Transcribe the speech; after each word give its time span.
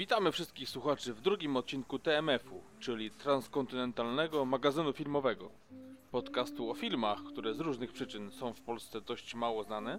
Witamy 0.00 0.32
wszystkich 0.32 0.68
słuchaczy 0.68 1.14
w 1.14 1.20
drugim 1.20 1.56
odcinku 1.56 1.98
TMF-u, 1.98 2.60
czyli 2.78 3.10
Transkontynentalnego 3.10 4.44
Magazynu 4.44 4.92
Filmowego. 4.92 5.50
Podcastu 6.10 6.70
o 6.70 6.74
filmach, 6.74 7.18
które 7.24 7.54
z 7.54 7.60
różnych 7.60 7.92
przyczyn 7.92 8.30
są 8.30 8.52
w 8.52 8.60
Polsce 8.60 9.00
dość 9.00 9.34
mało 9.34 9.64
znane, 9.64 9.98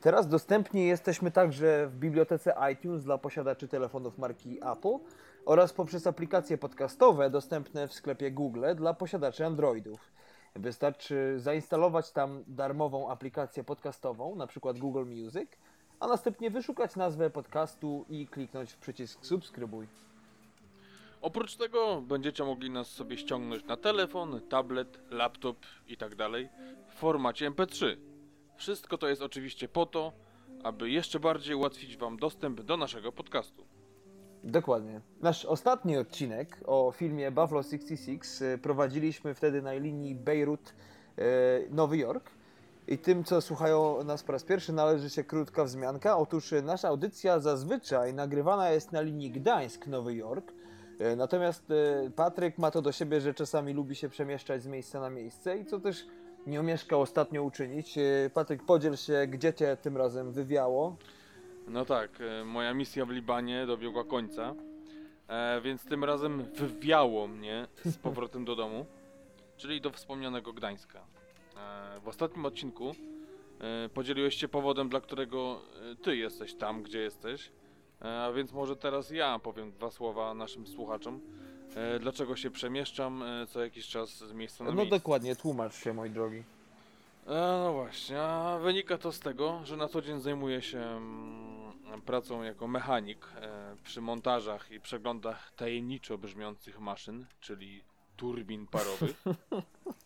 Teraz 0.00 0.28
dostępni 0.28 0.86
jesteśmy 0.86 1.30
także 1.30 1.86
w 1.86 1.96
bibliotece 1.96 2.54
iTunes 2.72 3.04
dla 3.04 3.18
posiadaczy 3.18 3.68
telefonów 3.68 4.18
marki 4.18 4.58
Apple 4.72 4.98
oraz 5.46 5.72
poprzez 5.72 6.06
aplikacje 6.06 6.58
podcastowe 6.58 7.30
dostępne 7.30 7.88
w 7.88 7.92
sklepie 7.92 8.30
Google 8.30 8.64
dla 8.74 8.94
posiadaczy 8.94 9.46
Androidów. 9.46 10.12
Wystarczy 10.54 11.34
zainstalować 11.38 12.12
tam 12.12 12.44
darmową 12.46 13.10
aplikację 13.10 13.64
podcastową, 13.64 14.36
na 14.36 14.46
przykład 14.46 14.78
Google 14.78 15.04
Music, 15.04 15.50
a 16.00 16.06
następnie 16.06 16.50
wyszukać 16.50 16.96
nazwę 16.96 17.30
podcastu 17.30 18.04
i 18.08 18.26
kliknąć 18.26 18.72
w 18.72 18.76
przycisk 18.76 19.26
subskrybuj. 19.26 19.86
Oprócz 21.20 21.56
tego 21.56 22.02
będziecie 22.02 22.44
mogli 22.44 22.70
nas 22.70 22.88
sobie 22.88 23.18
ściągnąć 23.18 23.64
na 23.64 23.76
telefon, 23.76 24.40
tablet, 24.48 24.98
laptop 25.10 25.56
i 25.88 25.96
tak 25.96 26.14
dalej 26.14 26.48
w 26.88 26.94
formacie 26.94 27.50
MP3. 27.50 27.96
Wszystko 28.56 28.98
to 28.98 29.08
jest 29.08 29.22
oczywiście 29.22 29.68
po 29.68 29.86
to, 29.86 30.12
aby 30.62 30.90
jeszcze 30.90 31.20
bardziej 31.20 31.54
ułatwić 31.54 31.96
Wam 31.96 32.16
dostęp 32.16 32.60
do 32.60 32.76
naszego 32.76 33.12
podcastu. 33.12 33.64
Dokładnie. 34.44 35.00
Nasz 35.20 35.44
ostatni 35.44 35.96
odcinek 35.96 36.60
o 36.66 36.92
filmie 36.96 37.30
Buffalo 37.30 37.62
66 37.62 38.42
y, 38.42 38.58
prowadziliśmy 38.58 39.34
wtedy 39.34 39.62
na 39.62 39.72
linii 39.72 40.16
Beirut-Nowy 40.16 41.96
Jork. 41.96 42.35
I 42.88 42.98
tym, 42.98 43.24
co 43.24 43.40
słuchają 43.40 44.04
nas 44.04 44.22
po 44.22 44.32
raz 44.32 44.44
pierwszy, 44.44 44.72
należy 44.72 45.10
się 45.10 45.24
krótka 45.24 45.64
wzmianka. 45.64 46.18
Otóż 46.18 46.52
y, 46.52 46.62
nasza 46.62 46.88
audycja 46.88 47.40
zazwyczaj 47.40 48.14
nagrywana 48.14 48.70
jest 48.70 48.92
na 48.92 49.00
linii 49.00 49.32
Gdańsk-Nowy 49.32 50.10
Jork. 50.10 50.52
Y, 51.00 51.16
natomiast 51.16 51.72
Patryk 52.16 52.58
ma 52.58 52.70
to 52.70 52.82
do 52.82 52.92
siebie, 52.92 53.20
że 53.20 53.34
czasami 53.34 53.72
lubi 53.72 53.94
się 53.94 54.08
przemieszczać 54.08 54.62
z 54.62 54.66
miejsca 54.66 55.00
na 55.00 55.10
miejsce 55.10 55.58
i 55.58 55.64
co 55.64 55.80
też 55.80 56.06
nie 56.46 56.60
omieszkał 56.60 57.00
ostatnio 57.00 57.42
uczynić. 57.42 57.98
Patryk, 58.34 58.62
podziel 58.62 58.96
się, 58.96 59.26
gdzie 59.28 59.54
cię 59.54 59.76
tym 59.82 59.96
razem 59.96 60.32
wywiało. 60.32 60.96
No 61.68 61.84
tak, 61.84 62.10
e, 62.20 62.44
moja 62.44 62.74
misja 62.74 63.06
w 63.06 63.10
Libanie 63.10 63.66
dobiegła 63.66 64.04
końca, 64.04 64.54
e, 65.28 65.60
więc 65.60 65.84
tym 65.84 66.04
razem 66.04 66.42
wywiało 66.42 67.28
mnie 67.28 67.66
z 67.84 67.96
powrotem 67.96 68.44
do 68.44 68.56
domu, 68.56 68.86
czyli 69.56 69.80
do 69.80 69.90
wspomnianego 69.90 70.52
Gdańska. 70.52 71.15
E, 71.56 72.00
w 72.00 72.08
ostatnim 72.08 72.46
odcinku 72.46 72.94
e, 73.60 73.88
podzieliłeś 73.88 74.34
się 74.34 74.48
powodem, 74.48 74.88
dla 74.88 75.00
którego 75.00 75.60
e, 75.92 75.96
ty 75.96 76.16
jesteś 76.16 76.54
tam, 76.54 76.82
gdzie 76.82 76.98
jesteś, 76.98 77.52
a 78.00 78.32
więc 78.32 78.52
może 78.52 78.76
teraz 78.76 79.10
ja 79.10 79.38
powiem 79.38 79.72
dwa 79.72 79.90
słowa 79.90 80.34
naszym 80.34 80.66
słuchaczom, 80.66 81.20
dlaczego 82.00 82.36
się 82.36 82.50
przemieszczam 82.50 83.24
co 83.48 83.64
jakiś 83.64 83.88
czas 83.88 84.10
z 84.18 84.32
miejsca 84.32 84.64
na 84.64 84.70
No 84.70 84.76
miejsce. 84.76 84.96
dokładnie, 84.96 85.36
tłumacz 85.36 85.74
się, 85.74 85.92
mój 85.92 86.10
drogi. 86.10 86.42
No 87.26 87.72
właśnie, 87.72 88.22
a 88.22 88.58
wynika 88.58 88.98
to 88.98 89.12
z 89.12 89.20
tego, 89.20 89.60
że 89.64 89.76
na 89.76 89.88
co 89.88 90.02
dzień 90.02 90.20
zajmuję 90.20 90.62
się 90.62 90.78
mm, 90.78 92.02
pracą 92.06 92.42
jako 92.42 92.68
mechanik 92.68 93.28
przy 93.84 94.00
montażach 94.00 94.70
i 94.70 94.80
przeglądach 94.80 95.52
tajemniczo 95.56 96.18
brzmiących 96.18 96.80
maszyn, 96.80 97.26
czyli 97.40 97.84
turbin 98.16 98.66
parowych, 98.66 99.24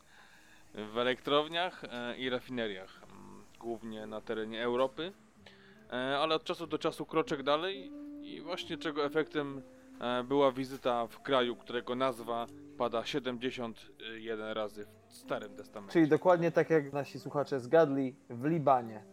w 0.74 0.98
elektrowniach 0.98 1.84
e, 1.84 2.16
i 2.16 2.30
rafineriach, 2.30 3.02
mm, 3.02 3.44
głównie 3.58 4.06
na 4.06 4.20
terenie 4.20 4.62
Europy, 4.62 5.12
e, 5.92 6.18
ale 6.18 6.34
od 6.34 6.44
czasu 6.44 6.66
do 6.66 6.78
czasu 6.78 7.06
kroczek 7.06 7.42
dalej 7.42 7.92
i 8.22 8.40
właśnie 8.40 8.78
czego 8.78 9.04
efektem 9.04 9.62
e, 10.00 10.24
była 10.24 10.52
wizyta 10.52 11.06
w 11.06 11.22
kraju, 11.22 11.56
którego 11.56 11.94
nazwa 11.94 12.46
pada 12.78 13.04
71 13.04 14.52
razy 14.52 14.86
w 15.08 15.12
Starym 15.12 15.56
Testamencie. 15.56 15.92
Czyli 15.92 16.08
dokładnie 16.08 16.50
tak 16.50 16.70
jak 16.70 16.92
nasi 16.92 17.20
słuchacze 17.20 17.60
zgadli, 17.60 18.14
w 18.30 18.44
Libanie. 18.44 19.04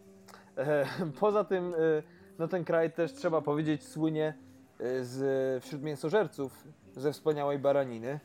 Poza 1.19 1.43
tym, 1.43 1.73
no 2.39 2.47
ten 2.47 2.65
kraj 2.65 2.91
też 2.91 3.13
trzeba 3.13 3.41
powiedzieć 3.41 3.83
słynie 3.83 4.33
z, 5.01 5.63
wśród 5.63 5.81
mięsożerców 5.83 6.63
ze 6.95 7.13
wspaniałej 7.13 7.59
baraniny. 7.59 8.19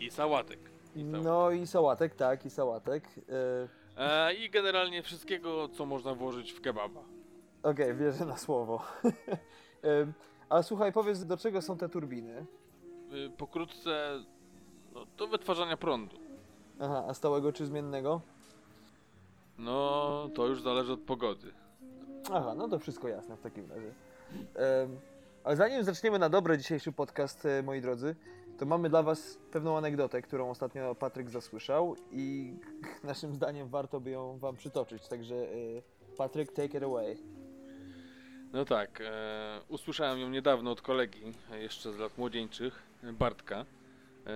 I 0.00 0.10
sałatek. 0.10 0.69
I 0.94 1.04
no 1.04 1.50
i 1.50 1.66
sałatek, 1.66 2.14
tak, 2.14 2.46
i 2.46 2.50
sałatek. 2.50 3.04
E, 3.28 3.80
E, 4.00 4.34
I 4.34 4.50
generalnie 4.50 5.02
wszystkiego, 5.02 5.68
co 5.68 5.86
można 5.86 6.14
włożyć 6.14 6.52
w 6.52 6.60
kebaba. 6.60 7.00
Okej, 7.62 7.94
wierzę 7.94 8.24
na 8.24 8.36
słowo. 8.36 8.82
e, 9.84 10.12
ale 10.48 10.62
słuchaj, 10.62 10.92
powiedz, 10.92 11.24
do 11.24 11.36
czego 11.36 11.62
są 11.62 11.76
te 11.76 11.88
turbiny? 11.88 12.46
Y, 13.12 13.30
pokrótce, 13.36 14.24
no, 14.94 15.06
do 15.16 15.26
wytwarzania 15.26 15.76
prądu. 15.76 16.16
Aha, 16.80 17.04
a 17.08 17.14
stałego 17.14 17.52
czy 17.52 17.66
zmiennego? 17.66 18.20
No, 19.58 20.28
to 20.34 20.46
już 20.46 20.62
zależy 20.62 20.92
od 20.92 21.00
pogody. 21.00 21.52
Aha, 22.32 22.54
no 22.56 22.68
to 22.68 22.78
wszystko 22.78 23.08
jasne 23.08 23.36
w 23.36 23.40
takim 23.40 23.70
razie. 23.70 23.92
Ale 25.44 25.56
zanim 25.56 25.84
zaczniemy 25.84 26.18
na 26.18 26.28
dobre 26.28 26.58
dzisiejszy 26.58 26.92
podcast, 26.92 27.46
e, 27.46 27.62
moi 27.62 27.80
drodzy, 27.80 28.16
to 28.60 28.66
mamy 28.66 28.88
dla 28.88 29.02
Was 29.02 29.38
pewną 29.52 29.76
anegdotę, 29.76 30.22
którą 30.22 30.50
ostatnio 30.50 30.94
Patryk 30.94 31.30
zasłyszał 31.30 31.96
i 32.10 32.54
naszym 33.04 33.34
zdaniem 33.34 33.68
warto 33.68 34.00
by 34.00 34.10
ją 34.10 34.38
Wam 34.38 34.56
przytoczyć. 34.56 35.08
Także 35.08 35.34
e, 35.34 36.16
Patryk, 36.16 36.52
take 36.52 36.78
it 36.78 36.82
away. 36.84 37.16
No 38.52 38.64
tak, 38.64 39.00
e, 39.00 39.60
usłyszałem 39.68 40.18
ją 40.18 40.28
niedawno 40.28 40.70
od 40.70 40.82
kolegi, 40.82 41.32
e, 41.50 41.62
jeszcze 41.62 41.92
z 41.92 41.98
lat 41.98 42.18
młodzieńczych, 42.18 42.82
e, 43.02 43.12
Bartka. 43.12 43.64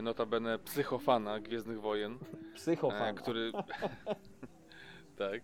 Notabene 0.03 0.59
psychofana 0.59 1.41
Gwiezdnych 1.41 1.81
Wojen. 1.81 2.19
Psychofan. 2.55 3.03
E, 3.03 3.15
który. 3.15 3.53
tak. 5.19 5.43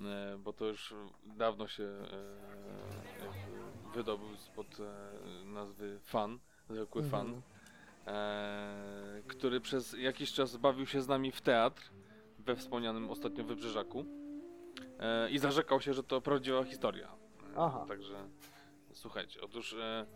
E, 0.00 0.38
bo 0.38 0.52
to 0.52 0.64
już 0.64 0.94
dawno 1.24 1.68
się 1.68 1.88
wydobył 3.94 4.36
spod 4.36 4.66
nazwy 5.44 5.98
fan, 6.02 6.38
zwykły 6.70 7.02
Mhm. 7.02 7.10
fan. 7.26 7.42
E, 8.06 9.22
który 9.26 9.60
przez 9.60 9.92
jakiś 9.98 10.32
czas 10.32 10.56
bawił 10.56 10.86
się 10.86 11.02
z 11.02 11.08
nami 11.08 11.32
w 11.32 11.40
teatr 11.40 11.90
we 12.38 12.56
wspomnianym 12.56 13.10
ostatnio 13.10 13.44
Wybrzeżaku. 13.44 14.04
E, 14.98 15.30
I 15.30 15.38
zarzekał 15.38 15.80
się, 15.80 15.94
że 15.94 16.02
to 16.02 16.20
prawdziwa 16.20 16.64
historia. 16.64 17.06
E, 17.06 17.56
Aha. 17.56 17.84
Także 17.88 18.28
słuchajcie, 18.92 19.40
otóż 19.40 19.72
e, 19.72 20.06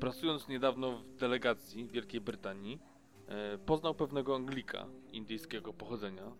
pracując 0.00 0.48
niedawno 0.48 0.92
w 0.98 1.14
delegacji 1.16 1.86
Wielkiej 1.86 2.20
Brytanii, 2.20 2.78
e, 3.28 3.58
poznał 3.58 3.94
pewnego 3.94 4.36
Anglika 4.36 4.86
indyjskiego 5.12 5.72
pochodzenia, 5.72 6.32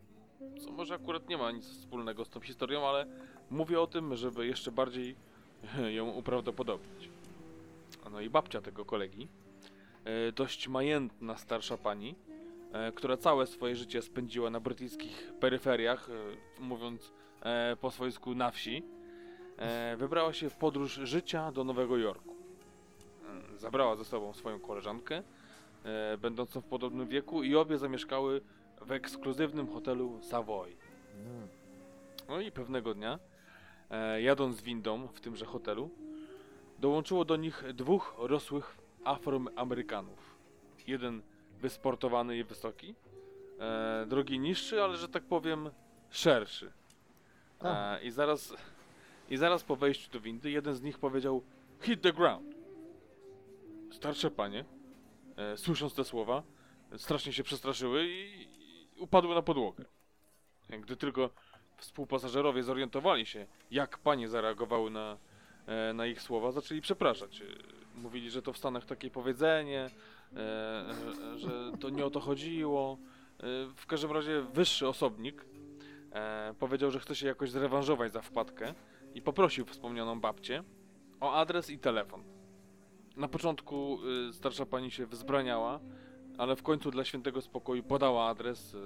co 0.61 0.73
może 0.73 0.95
akurat 0.95 1.29
nie 1.29 1.37
ma 1.39 1.51
nic 1.51 1.65
wspólnego 1.67 2.25
z 2.25 2.31
tą 2.31 2.41
historią, 2.41 2.89
ale 2.89 3.07
mówię 3.51 3.81
o 3.81 3.87
tym, 3.87 4.17
żeby 4.17 4.47
jeszcze 4.47 4.73
bardziej 4.73 5.17
ją 5.97 6.11
uprawdopodobnić. 6.11 7.09
No 8.11 8.21
i 8.21 8.31
babcia 8.31 8.61
tego 8.61 8.85
kolegi, 8.85 9.29
dość 10.35 10.69
majętna 10.69 11.37
starsza 11.37 11.77
pani, 11.77 12.15
e, 12.73 12.93
która 12.93 13.17
całe 13.17 13.47
swoje 13.47 13.77
życie 13.77 14.03
spędziła 14.03 14.51
na 14.51 14.61
brytyjskich 14.61 15.33
peryferiach, 15.41 16.11
e, 16.11 16.63
mówiąc 16.63 17.13
e, 17.43 17.77
po 17.81 17.91
swojsku 17.91 18.35
na 18.35 18.51
wsi, 18.51 18.83
e, 19.57 19.97
wybrała 19.97 20.33
się 20.33 20.51
w 20.51 20.57
podróż 20.57 20.95
życia 20.95 21.53
do 21.53 21.65
Nowego 21.65 21.97
Jorku. 21.97 22.37
E, 23.55 23.59
zabrała 23.59 23.97
ze 23.97 24.05
sobą 24.05 24.33
swoją 24.33 24.61
koleżankę, 24.61 25.23
e, 25.85 26.19
będącą 26.19 26.61
w 26.61 26.65
podobnym 26.65 27.09
wieku 27.09 27.43
i 27.43 27.57
obie 27.57 27.79
zamieszkały 27.79 28.41
w 28.81 28.93
ekskluzywnym 28.93 29.67
hotelu 29.67 30.19
Savoy. 30.23 30.77
No 32.29 32.41
i 32.41 32.53
pewnego 32.53 32.95
dnia, 32.95 33.19
e, 33.91 34.23
jadąc 34.23 34.63
windą 34.63 35.07
w 35.07 35.21
tymże 35.21 35.47
hotelu, 35.47 35.91
dołączyło 36.79 37.25
do 37.25 37.37
nich 37.37 37.65
dwóch 37.75 38.15
rosłych 38.19 38.82
Afroamerykanów. 39.05 40.37
Jeden 40.87 41.23
wysportowany 41.61 42.39
i 42.39 42.45
wysoki, 42.45 42.95
e, 43.59 44.07
drugi 44.09 44.39
niższy, 44.39 44.83
ale 44.83 44.97
że 44.97 45.09
tak 45.09 45.23
powiem 45.23 45.71
szerszy. 46.11 46.73
E, 47.65 48.03
I 48.03 48.11
zaraz, 48.11 48.55
i 49.31 49.37
zaraz 49.37 49.65
po 49.65 49.77
wejściu 49.77 50.11
do 50.11 50.21
windy 50.21 50.51
jeden 50.51 50.75
z 50.75 50.83
nich 50.83 50.99
powiedział 50.99 51.43
hit 51.81 52.03
the 52.03 52.13
ground. 52.13 52.55
Starsze 53.91 54.31
panie, 54.31 54.65
e, 55.37 55.57
słysząc 55.57 55.95
te 55.95 56.05
słowa, 56.05 56.43
strasznie 56.97 57.33
się 57.33 57.43
przestraszyły 57.43 58.07
i, 58.09 58.43
i 58.97 59.01
upadły 59.01 59.35
na 59.35 59.43
podłogę. 59.43 59.85
Gdy 60.69 60.97
tylko 60.97 61.31
współpasażerowie 61.77 62.63
zorientowali 62.63 63.27
się, 63.27 63.47
jak 63.71 63.99
panie 63.99 64.29
zareagowały 64.29 64.91
na, 64.91 65.17
e, 65.67 65.93
na 65.93 66.07
ich 66.07 66.23
słowa, 66.23 66.53
zaczęli 66.53 66.81
przepraszać. 66.81 67.43
E, 67.97 67.99
Mówili, 68.01 68.31
że 68.31 68.43
to 68.43 68.53
w 68.53 68.59
Stanach 68.59 68.85
takie 68.87 69.11
powiedzenie, 69.11 69.81
e, 70.37 70.95
że, 71.05 71.39
że 71.39 71.73
to 71.81 71.91
nie 71.91 72.05
o 72.07 72.11
to 72.11 72.21
chodziło. 72.21 72.99
E, 73.41 73.47
W 73.77 73.87
każdym 73.87 74.13
razie 74.13 74.43
wyższy 74.43 74.89
osobnik 74.89 75.45
e, 76.13 76.55
powiedział, 76.59 76.91
że 76.91 77.01
chce 77.01 77.17
się 77.17 77.27
jakoś 77.27 77.51
zrewanżować 77.51 78.13
za 78.13 78.23
wpadkę 78.23 78.75
i 79.15 79.23
poprosił 79.23 79.65
wspomnianą 79.67 80.21
babcię 80.21 80.65
o 81.21 81.33
adres 81.33 81.71
i 81.71 81.79
telefon. 81.79 82.23
Na 83.17 83.29
początku 83.29 83.99
starsza 84.33 84.67
pani 84.67 84.91
się 84.91 85.07
wzbraniała, 85.07 85.81
ale 86.39 86.57
w 86.57 86.63
końcu 86.63 86.91
dla 86.91 87.05
świętego 87.05 87.41
spokoju 87.41 87.83
podała 87.83 88.29
adres, 88.29 88.77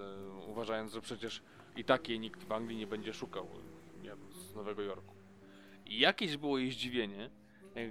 uważając, 0.48 0.92
że 0.92 1.00
przecież 1.00 1.42
i 1.76 1.84
tak 1.84 2.08
jej 2.08 2.20
nikt 2.20 2.44
w 2.44 2.52
Anglii 2.52 2.76
nie 2.78 2.86
będzie 2.86 3.12
szukał, 3.12 3.48
z 4.30 4.54
Nowego 4.54 4.82
Jorku. 4.82 5.14
I 5.86 5.98
jakieś 5.98 6.36
było 6.36 6.58
jej 6.58 6.70
zdziwienie, 6.70 7.30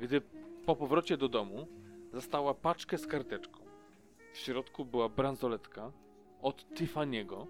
gdy 0.01 0.21
po 0.65 0.75
powrocie 0.75 1.17
do 1.17 1.29
domu 1.29 1.67
zastała 2.13 2.53
paczkę 2.53 2.97
z 2.97 3.07
karteczką. 3.07 3.59
W 4.33 4.37
środku 4.37 4.85
była 4.85 5.09
bransoletka 5.09 5.91
od 6.41 6.65
Tiffany'ego, 6.73 7.45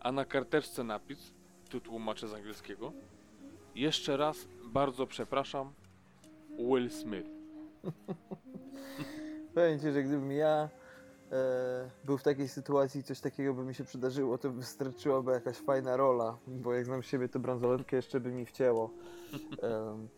a 0.00 0.12
na 0.12 0.24
karteczce 0.24 0.84
napis, 0.84 1.34
tu 1.68 1.80
tłumaczę 1.80 2.28
z 2.28 2.34
angielskiego, 2.34 2.92
jeszcze 3.74 4.16
raz 4.16 4.48
bardzo 4.64 5.06
przepraszam, 5.06 5.72
Will 6.58 6.90
Smith. 6.90 7.28
Powiem 9.54 9.80
ci, 9.80 9.92
że 9.92 10.02
gdybym 10.02 10.32
ja 10.32 10.68
e, 11.32 11.90
był 12.04 12.18
w 12.18 12.22
takiej 12.22 12.48
sytuacji, 12.48 13.02
coś 13.02 13.20
takiego 13.20 13.54
by 13.54 13.64
mi 13.64 13.74
się 13.74 13.84
przydarzyło, 13.84 14.38
to 14.38 14.50
wystarczyłaby 14.50 15.32
jakaś 15.32 15.56
fajna 15.56 15.96
rola, 15.96 16.38
bo 16.46 16.74
jak 16.74 16.84
znam 16.84 17.02
siebie, 17.02 17.28
to 17.28 17.38
bransoletkę 17.38 17.96
jeszcze 17.96 18.20
by 18.20 18.32
mi 18.32 18.46
wcięło. 18.46 18.90
Em, 19.62 20.08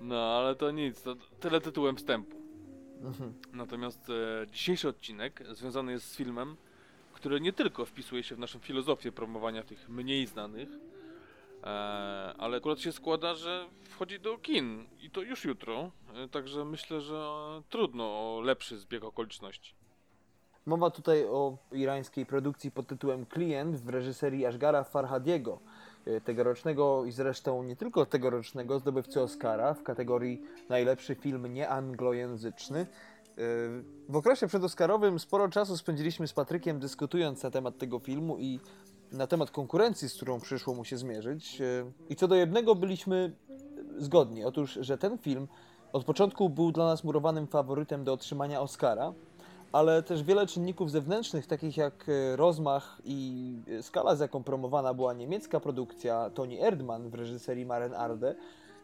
No, 0.00 0.16
ale 0.16 0.54
to 0.54 0.70
nic, 0.70 1.02
to 1.02 1.16
tyle 1.40 1.60
tytułem 1.60 1.96
wstępu. 1.96 2.36
mhm. 3.02 3.34
Natomiast 3.52 4.10
e, 4.10 4.46
dzisiejszy 4.46 4.88
odcinek 4.88 5.42
związany 5.52 5.92
jest 5.92 6.08
z 6.08 6.16
filmem, 6.16 6.56
który 7.12 7.40
nie 7.40 7.52
tylko 7.52 7.84
wpisuje 7.84 8.22
się 8.22 8.34
w 8.34 8.38
naszą 8.38 8.58
filozofię 8.58 9.12
promowania 9.12 9.62
tych 9.62 9.88
mniej 9.88 10.26
znanych, 10.26 10.68
e, 11.62 11.66
ale 12.38 12.56
akurat 12.56 12.80
się 12.80 12.92
składa, 12.92 13.34
że 13.34 13.68
wchodzi 13.84 14.20
do 14.20 14.38
kin 14.38 14.84
i 15.00 15.10
to 15.10 15.22
już 15.22 15.44
jutro, 15.44 15.90
e, 16.14 16.28
także 16.28 16.64
myślę, 16.64 17.00
że 17.00 17.24
trudno 17.68 18.04
o 18.04 18.40
lepszy 18.44 18.78
zbieg 18.78 19.04
okoliczności. 19.04 19.74
Mowa 20.66 20.90
tutaj 20.90 21.24
o 21.24 21.58
irańskiej 21.72 22.26
produkcji 22.26 22.70
pod 22.70 22.86
tytułem 22.86 23.26
Klient 23.26 23.76
w 23.76 23.88
reżyserii 23.88 24.46
Ashgara 24.46 24.84
Farhadiego, 24.84 25.60
tegorocznego 26.24 27.04
i 27.04 27.12
zresztą 27.12 27.62
nie 27.62 27.76
tylko 27.76 28.06
tegorocznego 28.06 28.78
zdobywcy 28.78 29.20
Oscara 29.20 29.74
w 29.74 29.82
kategorii 29.82 30.42
najlepszy 30.68 31.14
film 31.14 31.54
nieanglojęzyczny. 31.54 32.80
E, 32.80 32.86
W 34.08 34.16
okresie 34.16 34.46
przedoscarowym 34.46 35.18
sporo 35.18 35.48
czasu 35.48 35.76
spędziliśmy 35.76 36.28
z 36.28 36.32
Patrykiem 36.32 36.80
dyskutując 36.80 37.42
na 37.42 37.50
temat 37.50 37.78
tego 37.78 37.98
filmu 37.98 38.38
i 38.38 38.60
na 39.12 39.26
temat 39.26 39.50
konkurencji, 39.50 40.08
z 40.08 40.14
którą 40.14 40.40
przyszło 40.40 40.74
mu 40.74 40.84
się 40.84 40.96
zmierzyć. 40.96 41.60
E, 41.60 41.64
I 42.08 42.16
co 42.16 42.28
do 42.28 42.34
jednego 42.34 42.74
byliśmy 42.74 43.32
zgodni. 43.98 44.44
Otóż, 44.44 44.78
że 44.80 44.98
ten 44.98 45.18
film 45.18 45.48
od 45.92 46.04
początku 46.04 46.50
był 46.50 46.72
dla 46.72 46.86
nas 46.86 47.04
murowanym 47.04 47.46
faworytem 47.46 48.04
do 48.04 48.12
otrzymania 48.12 48.60
Oscara, 48.60 49.12
ale 49.76 50.02
też 50.02 50.22
wiele 50.22 50.46
czynników 50.46 50.90
zewnętrznych, 50.90 51.46
takich 51.46 51.76
jak 51.76 52.08
e, 52.08 52.36
rozmach 52.36 53.00
i 53.04 53.52
e, 53.68 53.82
skala, 53.82 54.16
z 54.16 54.20
jaką 54.20 54.42
promowana 54.42 54.94
była 54.94 55.14
niemiecka 55.14 55.60
produkcja 55.60 56.30
Toni 56.30 56.60
Erdmann 56.60 57.10
w 57.10 57.14
reżyserii 57.14 57.66
Maren 57.66 57.94
Arde, 57.94 58.34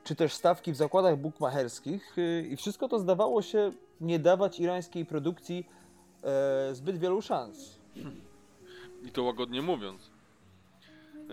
czy 0.05 0.15
też 0.15 0.33
stawki 0.33 0.73
w 0.73 0.77
zakładach 0.77 1.17
bukmacherskich 1.17 2.17
e, 2.19 2.41
i 2.41 2.57
wszystko 2.57 2.89
to 2.89 2.99
zdawało 2.99 3.43
się 3.43 3.73
nie 4.01 4.19
dawać 4.19 4.61
irańskiej 4.61 5.07
produkcji 5.07 5.67
e, 6.23 6.75
zbyt 6.75 6.99
wielu 6.99 7.23
szans. 7.23 7.79
I 9.07 9.11
to 9.11 9.23
łagodnie 9.23 9.63
mówiąc. 9.63 10.11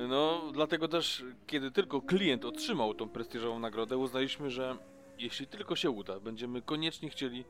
No, 0.10 0.42
dlatego 0.54 0.88
też, 0.88 1.24
kiedy 1.48 1.72
tylko 1.72 2.02
klient 2.02 2.46
otrzymał 2.46 2.94
tą 2.94 3.10
prestiżową 3.10 3.60
nagrodę, 3.60 3.98
uznaliśmy, 3.98 4.50
że 4.50 4.78
jeśli 5.18 5.48
tylko 5.48 5.76
się 5.76 5.90
uda, 5.90 6.20
będziemy 6.20 6.62
koniecznie 6.62 7.10
chcieli 7.10 7.46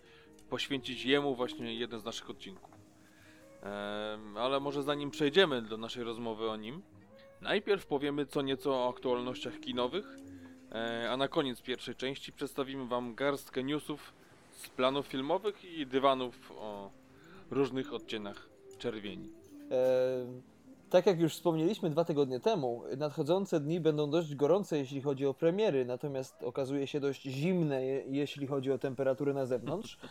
poświęcić 0.49 1.05
jemu 1.05 1.35
właśnie 1.35 1.73
jeden 1.75 1.99
z 1.99 2.05
naszych 2.05 2.29
odcinków. 2.29 2.69
Ale 4.35 4.59
może 4.59 4.83
zanim 4.83 5.11
przejdziemy 5.11 5.61
do 5.61 5.77
naszej 5.77 6.03
rozmowy 6.03 6.49
o 6.49 6.55
nim, 6.55 6.81
najpierw 7.41 7.85
powiemy 7.85 8.25
co 8.25 8.41
nieco 8.41 8.71
o 8.71 8.89
aktualnościach 8.89 9.59
kinowych, 9.59 10.17
e, 10.71 11.09
a 11.11 11.17
na 11.17 11.27
koniec 11.27 11.61
pierwszej 11.61 11.95
części 11.95 12.33
przedstawimy 12.33 12.87
Wam 12.87 13.15
garstkę 13.15 13.63
newsów 13.63 14.13
z 14.51 14.69
planów 14.69 15.07
filmowych 15.07 15.65
i 15.65 15.85
dywanów 15.87 16.51
o 16.55 16.91
różnych 17.51 17.93
odcieniach 17.93 18.49
czerwieni. 18.77 19.29
E, 19.71 20.25
tak 20.89 21.05
jak 21.05 21.19
już 21.19 21.33
wspomnieliśmy 21.33 21.89
dwa 21.89 22.05
tygodnie 22.05 22.39
temu, 22.39 22.83
nadchodzące 22.97 23.59
dni 23.59 23.79
będą 23.79 24.09
dość 24.09 24.35
gorące, 24.35 24.77
jeśli 24.77 25.01
chodzi 25.01 25.25
o 25.25 25.33
premiery, 25.33 25.85
natomiast 25.85 26.43
okazuje 26.43 26.87
się 26.87 26.99
dość 26.99 27.21
zimne, 27.23 27.85
je- 27.85 28.03
jeśli 28.07 28.47
chodzi 28.47 28.71
o 28.71 28.77
temperatury 28.77 29.33
na 29.33 29.45
zewnątrz. 29.45 29.97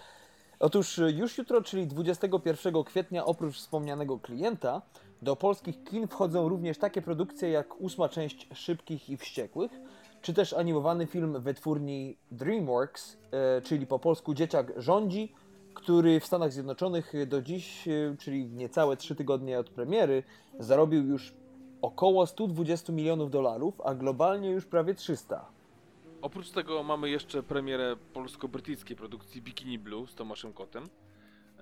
Otóż 0.61 0.99
e, 0.99 1.11
już 1.11 1.39
jutro, 1.39 1.63
czyli 1.63 1.87
21 1.87 2.85
kwietnia, 2.85 3.25
oprócz 3.25 3.57
wspomnianego 3.57 4.19
klienta, 4.19 4.83
do 5.23 5.37
polskich 5.37 5.85
kin 5.85 6.09
wchodzą 6.09 6.49
również 6.49 6.79
takie 6.79 7.03
produkcje 7.03 7.51
jak 7.51 7.81
ósma 7.81 8.09
część 8.09 8.49
Szybkich 8.55 9.11
i 9.11 9.17
Wściekłych, 9.17 9.73
czy 10.23 10.35
też 10.35 10.53
animowany 10.53 11.07
film 11.07 11.41
wytwórni 11.41 12.17
DreamWorks, 12.31 13.17
e, 13.31 13.61
czyli 13.63 13.87
po 13.87 13.99
polsku 13.99 14.35
Dzieciak 14.35 14.73
rządzi, 14.77 15.33
który 15.75 16.21
w 16.21 16.27
Stanach 16.27 16.53
Zjednoczonych 16.53 17.13
do 17.27 17.43
dziś, 17.43 17.89
e, 17.89 18.17
czyli 18.19 18.47
niecałe 18.47 18.97
3 18.97 19.15
tygodnie 19.15 19.59
od 19.59 19.71
premiery, 19.71 20.23
zarobił 20.59 21.07
już 21.07 21.35
około 21.83 22.27
120 22.27 22.93
milionów 22.93 23.31
dolarów, 23.31 23.81
a 23.85 23.95
globalnie 23.95 24.51
już 24.51 24.67
prawie 24.67 24.95
300. 24.95 25.58
Oprócz 26.23 26.51
tego 26.51 26.83
mamy 26.83 27.11
jeszcze 27.11 27.43
premierę 27.43 27.97
polsko-brytyjskiej 28.13 28.97
produkcji 28.97 29.43
Bikini 29.43 29.79
Blue 29.79 30.07
z 30.07 30.15
Tomaszem 30.15 30.53
Kotem. 30.53 30.89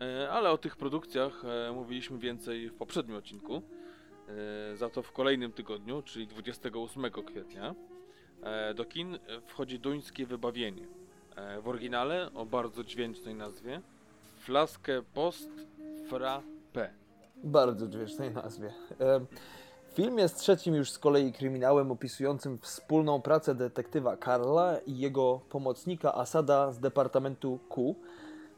E, 0.01 0.31
Ale 0.31 0.51
o 0.51 0.59
tych 0.59 0.77
produkcjach 0.77 1.45
e, 1.45 1.73
mówiliśmy 1.73 2.19
więcej 2.19 2.69
w 2.69 2.75
poprzednim 2.75 3.17
odcinku. 3.17 3.63
E, 4.73 4.77
Za 4.77 4.91
to 4.91 5.03
w 5.03 5.13
kolejnym 5.13 5.53
tygodniu, 5.53 6.03
czyli 6.03 6.27
28 6.27 7.11
kwietnia, 7.11 7.75
do 8.75 8.85
kin 8.85 9.19
wchodzi 9.47 9.79
duńskie 9.79 10.27
wybawienie. 10.27 10.87
W 11.63 11.69
oryginale 11.69 12.31
o 12.35 12.47
bardzo 12.47 12.85
dźwięcznej 12.85 13.35
nazwie 13.35 13.81
Flaskę 14.39 15.03
Post 15.15 15.51
Frappe. 16.09 16.91
Bardzo 17.45 17.89
dźwięcznej 17.89 18.31
nazwie. 18.31 18.73
Film 19.97 20.19
jest 20.19 20.38
trzecim 20.38 20.75
już 20.75 20.91
z 20.91 20.99
kolei 20.99 21.33
kryminałem 21.33 21.91
opisującym 21.91 22.59
wspólną 22.59 23.23
pracę 23.23 23.55
detektywa 23.55 24.17
Karla 24.17 24.79
i 24.87 24.99
jego 24.99 25.41
pomocnika 25.50 26.15
Asada 26.15 26.73
z 26.73 26.79
Departamentu 26.81 27.59
Q. 27.69 27.95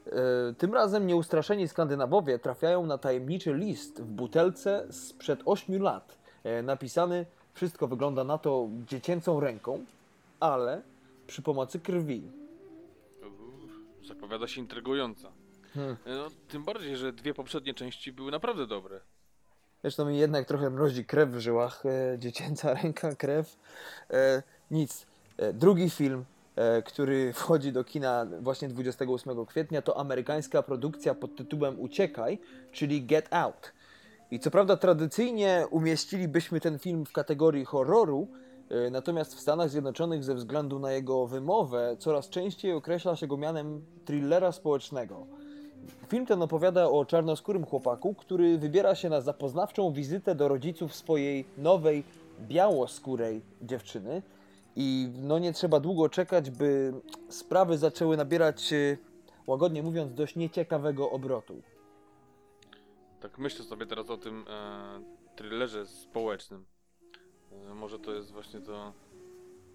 E, 0.05 0.11
Tym 0.57 0.73
razem 0.73 1.07
nieustraszeni 1.07 1.67
Skandynawowie 1.67 2.39
trafiają 2.39 2.85
na 2.85 2.97
tajemniczy 2.97 3.53
list 3.53 4.01
w 4.01 4.05
butelce 4.05 4.87
sprzed 4.91 5.41
8 5.45 5.81
lat. 5.81 6.17
E, 6.43 6.61
Napisany, 6.61 7.25
wszystko 7.53 7.87
wygląda 7.87 8.23
na 8.23 8.37
to 8.37 8.69
dziecięcą 8.87 9.39
ręką, 9.39 9.85
ale 10.39 10.81
przy 11.27 11.41
pomocy 11.41 11.79
krwi. 11.79 12.31
Uuu, 13.23 14.07
Zapowiada 14.07 14.47
się 14.47 14.61
intrygująca. 14.61 15.31
Hmm. 15.73 15.97
E, 16.05 16.15
No, 16.15 16.27
tym 16.47 16.63
bardziej, 16.63 16.97
że 16.97 17.13
dwie 17.13 17.33
poprzednie 17.33 17.73
części 17.73 18.11
były 18.11 18.31
naprawdę 18.31 18.67
dobre. 18.67 18.99
Zresztą 19.81 20.05
mi 20.05 20.17
jednak 20.17 20.45
trochę 20.45 20.69
mrozi 20.69 21.05
krew 21.05 21.29
w 21.29 21.39
żyłach. 21.39 21.83
E, 21.85 22.19
dziecięca 22.19 22.73
ręka, 22.83 23.15
krew. 23.15 23.57
E, 24.11 24.43
nic. 24.71 25.05
E, 25.37 25.53
drugi 25.53 25.89
film. 25.89 26.25
e, 26.55 26.81
który 26.81 27.33
wchodzi 27.33 27.71
do 27.71 27.83
kina 27.83 28.27
właśnie 28.41 28.67
28 28.67 29.45
kwietnia, 29.45 29.81
to 29.81 29.97
amerykańska 29.97 30.63
produkcja 30.63 31.15
pod 31.15 31.35
tytułem 31.35 31.79
Uciekaj, 31.79 32.39
czyli 32.71 33.05
Get 33.05 33.33
Out. 33.33 33.73
I 34.31 34.39
co 34.39 34.51
prawda 34.51 34.77
tradycyjnie 34.77 35.67
umieścilibyśmy 35.71 36.59
ten 36.59 36.79
film 36.79 37.05
w 37.05 37.11
kategorii 37.11 37.65
horroru, 37.65 38.27
e, 38.69 38.89
natomiast 38.89 39.35
w 39.35 39.39
Stanach 39.39 39.69
Zjednoczonych 39.69 40.23
ze 40.23 40.35
względu 40.35 40.79
na 40.79 40.91
jego 40.91 41.27
wymowę 41.27 41.95
coraz 41.99 42.29
częściej 42.29 42.73
określa 42.73 43.15
się 43.15 43.27
go 43.27 43.37
mianem 43.37 43.85
thrillera 44.05 44.51
społecznego. 44.51 45.27
Film 46.09 46.25
ten 46.25 46.41
opowiada 46.41 46.89
o 46.89 47.05
czarnoskórym 47.05 47.65
chłopaku, 47.65 48.13
który 48.13 48.57
wybiera 48.57 48.95
się 48.95 49.09
na 49.09 49.21
zapoznawczą 49.21 49.93
wizytę 49.93 50.35
do 50.35 50.47
rodziców 50.47 50.95
swojej 50.95 51.45
nowej, 51.57 52.03
białoskórej 52.39 53.41
dziewczyny. 53.61 54.21
I 54.75 55.09
no 55.21 55.39
nie 55.39 55.53
trzeba 55.53 55.79
długo 55.79 56.09
czekać, 56.09 56.49
by 56.51 56.93
sprawy 57.29 57.77
zaczęły 57.77 58.17
nabierać, 58.17 58.73
e, 58.73 58.97
łagodnie 59.47 59.83
mówiąc, 59.83 60.13
dość 60.13 60.35
nieciekawego 60.35 61.11
obrotu. 61.11 61.61
Tak 63.19 63.37
myślę 63.37 63.65
sobie 63.65 63.85
teraz 63.85 64.09
o 64.09 64.17
tym 64.17 64.45
e, 64.49 65.01
thrillerze 65.35 65.87
społecznym. 65.87 66.65
E, 67.51 67.73
może 67.73 67.99
to 67.99 68.11
jest 68.13 68.31
właśnie 68.31 68.61
to 68.61 68.93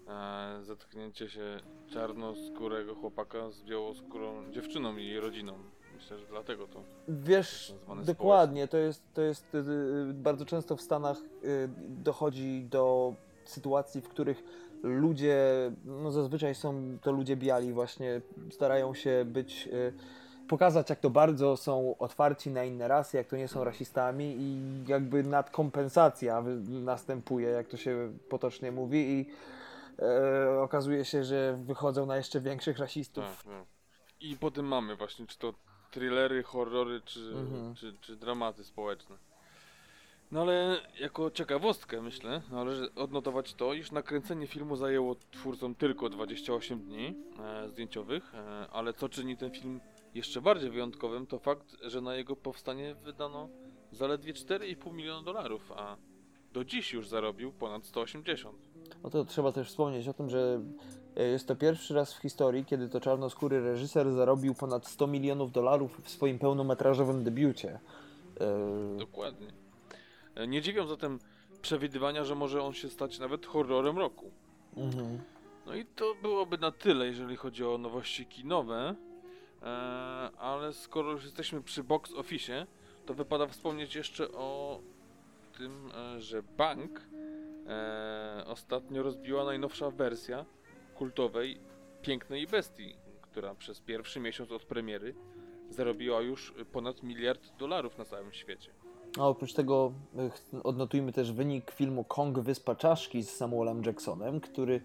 e, 0.07 0.63
zetknięcie 0.63 1.29
się 1.29 1.59
czarnoskórego 1.89 2.95
chłopaka 2.95 3.51
z 3.51 3.63
białoskórą 3.63 4.51
dziewczyną 4.51 4.97
i 4.97 5.05
jej 5.05 5.19
rodziną. 5.19 5.53
Myślę, 5.95 6.17
że 6.19 6.25
dlatego 6.25 6.67
to. 6.67 6.83
Wiesz, 7.07 7.73
nazwane 7.79 8.03
dokładnie, 8.03 8.67
to 8.67 8.77
jest, 8.77 9.03
to 9.13 9.21
jest 9.21 9.55
y, 9.55 10.13
bardzo 10.13 10.45
często 10.45 10.75
w 10.75 10.81
Stanach 10.81 11.17
y, 11.17 11.69
dochodzi 11.87 12.65
do 12.69 13.13
sytuacji, 13.45 14.01
w 14.01 14.09
których 14.09 14.43
ludzie, 14.83 15.71
no 15.85 16.11
zazwyczaj 16.11 16.55
są 16.55 16.97
to 17.01 17.11
ludzie 17.11 17.35
biali 17.35 17.73
właśnie, 17.73 18.21
starają 18.51 18.93
się 18.93 19.25
być, 19.25 19.67
y, 19.67 19.93
pokazać 20.47 20.89
jak 20.89 20.99
to 20.99 21.09
bardzo 21.09 21.57
są 21.57 21.97
otwarci 21.97 22.51
na 22.51 22.63
inne 22.63 22.87
rasy, 22.87 23.17
jak 23.17 23.27
to 23.27 23.37
nie 23.37 23.47
są 23.47 23.63
rasistami 23.63 24.35
i 24.39 24.61
jakby 24.87 25.23
nadkompensacja 25.23 26.43
następuje, 26.67 27.49
jak 27.49 27.67
to 27.67 27.77
się 27.77 28.13
potocznie 28.29 28.71
mówi 28.71 28.97
i 28.97 29.25
e, 29.99 30.61
okazuje 30.61 31.05
się, 31.05 31.23
że 31.23 31.59
wychodzą 31.65 32.05
na 32.05 32.17
jeszcze 32.17 32.41
większych 32.41 32.77
rasistów. 32.79 33.23
Tak, 33.23 33.43
tak. 33.43 33.65
I 34.21 34.37
potem 34.37 34.65
mamy 34.65 34.95
właśnie, 34.95 35.27
czy 35.27 35.37
to 35.37 35.53
thrillery, 35.99 36.43
horrory, 36.43 37.01
czy, 37.05 37.19
Mhm. 37.19 37.75
czy, 37.75 37.93
czy 38.01 38.15
dramaty 38.15 38.63
społeczne. 38.63 39.15
No 40.31 40.41
ale 40.41 40.81
jako 40.99 41.31
ciekawostkę 41.31 42.01
myślę, 42.01 42.41
należy 42.51 42.93
odnotować 42.95 43.53
to, 43.53 43.73
iż 43.73 43.91
nakręcenie 43.91 44.47
filmu 44.47 44.75
zajęło 44.75 45.15
twórcom 45.31 45.75
tylko 45.75 46.09
28 46.09 46.79
dni 46.79 47.13
e, 47.39 47.69
zdjęciowych, 47.69 48.35
e, 48.35 48.67
ale 48.71 48.93
co 48.93 49.09
czyni 49.09 49.37
ten 49.37 49.51
film 49.51 49.79
jeszcze 50.13 50.41
bardziej 50.41 50.69
wyjątkowym, 50.69 51.27
to 51.27 51.39
fakt, 51.39 51.75
że 51.81 52.01
na 52.01 52.15
jego 52.15 52.35
powstanie 52.35 52.95
wydano 52.95 53.49
zaledwie 53.91 54.33
4,5 54.33 54.93
miliona 54.93 55.23
dolarów, 55.23 55.71
a 55.71 55.97
do 56.53 56.65
dziś 56.65 56.93
już 56.93 57.07
zarobił 57.07 57.51
ponad 57.53 57.85
180. 57.85 58.64
No 59.03 59.09
to 59.09 59.25
trzeba 59.25 59.51
też 59.51 59.67
wspomnieć 59.69 60.07
o 60.07 60.13
tym, 60.13 60.29
że 60.29 60.61
e, 61.17 61.23
jest 61.23 61.47
to 61.47 61.55
pierwszy 61.55 61.93
raz 61.93 62.13
w 62.13 62.17
historii, 62.21 62.65
kiedy 62.65 62.89
to 62.89 62.99
czarnoskóry 63.01 63.61
reżyser 63.61 64.11
zarobił 64.11 64.53
ponad 64.55 64.87
100 64.87 65.07
milionów 65.07 65.51
dolarów 65.51 66.01
w 66.03 66.09
swoim 66.09 66.39
pełnometrażowym 66.39 67.23
debiucie. 67.23 67.79
E, 68.41 68.97
Dokładnie. 68.97 69.47
E, 70.35 70.47
Nie 70.47 70.61
dziwią 70.61 70.87
zatem 70.87 71.19
przewidywania, 71.61 72.23
że 72.23 72.35
może 72.35 72.63
on 72.63 72.73
się 72.73 72.89
stać 72.89 73.19
nawet 73.19 73.45
horrorem 73.45 73.97
roku. 73.97 74.31
mhm. 74.77 75.19
No 75.65 75.75
i 75.75 75.85
to 75.85 76.15
byłoby 76.21 76.57
na 76.57 76.71
tyle, 76.71 77.07
jeżeli 77.07 77.35
chodzi 77.35 77.65
o 77.65 77.77
nowości 77.77 78.25
kinowe. 78.25 78.95
Ale 80.37 80.73
skoro 80.73 81.11
już 81.11 81.23
jesteśmy 81.23 81.61
przy 81.61 81.83
box 81.83 82.13
office, 82.13 82.67
to 83.05 83.13
wypada 83.13 83.47
wspomnieć 83.47 83.95
jeszcze 83.95 84.31
o 84.31 84.79
tym, 85.57 85.91
że 86.17 86.43
Bank 86.43 87.01
e, 87.67 88.43
ostatnio 88.47 89.03
rozbiła 89.03 89.45
najnowsza 89.45 89.91
wersja 89.91 90.45
kultowej 90.95 91.59
Pięknej 92.01 92.47
Bestii, 92.47 92.95
która 93.21 93.55
przez 93.55 93.79
pierwszy 93.79 94.19
miesiąc 94.19 94.51
od 94.51 94.65
premiery 94.65 95.15
zarobiła 95.69 96.21
już 96.21 96.53
ponad 96.71 97.03
miliard 97.03 97.57
dolarów 97.57 97.97
na 97.97 98.05
całym 98.05 98.33
świecie. 98.33 98.71
A 99.19 99.27
oprócz 99.27 99.53
tego 99.53 99.91
e, 100.17 100.63
odnotujmy 100.63 101.13
też 101.13 101.31
wynik 101.31 101.71
filmu 101.71 102.03
Kong 102.03 102.39
Wyspa 102.39 102.75
Czaszki 102.75 103.23
z 103.23 103.29
Samuelem 103.29 103.83
Jacksonem, 103.85 104.39
który 104.39 104.81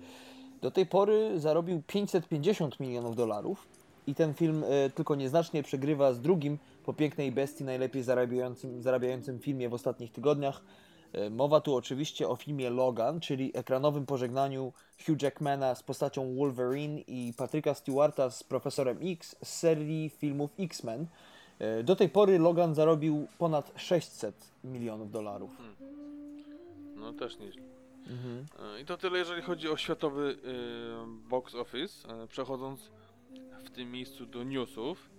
do 0.60 0.70
tej 0.70 0.86
pory 0.86 1.40
zarobił 1.40 1.82
550 1.86 2.80
milionów 2.80 3.16
dolarów 3.16 3.68
i 4.06 4.14
ten 4.14 4.34
film 4.34 4.64
e, 4.64 4.90
tylko 4.90 5.14
nieznacznie 5.14 5.62
przegrywa 5.62 6.12
z 6.12 6.20
drugim 6.20 6.58
po 6.84 6.92
Pięknej 6.92 7.32
Bestii 7.32 7.64
najlepiej 7.64 8.02
zarabiającym, 8.02 8.82
zarabiającym 8.82 9.38
filmie 9.38 9.68
w 9.68 9.74
ostatnich 9.74 10.12
tygodniach. 10.12 10.62
E, 11.12 11.30
Mowa 11.30 11.60
tu 11.60 11.74
oczywiście 11.76 12.28
o 12.28 12.36
filmie 12.36 12.70
Logan, 12.70 13.20
czyli 13.20 13.50
ekranowym 13.54 14.06
pożegnaniu 14.06 14.72
Hugh 15.06 15.22
Jackmana 15.22 15.74
z 15.74 15.82
postacią 15.82 16.34
Wolverine 16.36 17.00
i 17.00 17.32
Patryka 17.36 17.74
Stewarta 17.74 18.30
z 18.30 18.44
Profesorem 18.44 18.98
X 19.02 19.36
z 19.44 19.48
serii 19.48 20.08
filmów 20.10 20.50
X-Men. 20.58 21.06
E, 21.58 21.82
Do 21.82 21.96
tej 21.96 22.08
pory 22.08 22.38
Logan 22.38 22.74
zarobił 22.74 23.26
ponad 23.38 23.72
600 23.76 24.34
milionów 24.64 25.10
dolarów. 25.10 25.50
No 26.96 27.12
też 27.12 27.38
nieźle. 27.38 27.62
Mhm. 28.06 28.46
E, 28.76 28.80
I 28.80 28.84
to 28.84 28.96
tyle, 28.96 29.18
jeżeli 29.18 29.42
chodzi 29.42 29.68
o 29.68 29.76
światowy 29.76 30.36
box 31.28 31.54
office. 31.54 32.08
Przechodząc 32.28 32.80
w 33.64 33.70
tym 33.70 33.92
miejscu 33.92 34.26
do 34.26 34.44
newsów, 34.44 35.10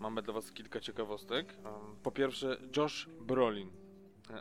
mamy 0.00 0.22
dla 0.22 0.34
Was 0.34 0.52
kilka 0.52 0.80
ciekawostek. 0.80 1.54
Po 2.02 2.10
pierwsze, 2.10 2.56
Josh 2.76 3.08
Brolin, 3.20 3.70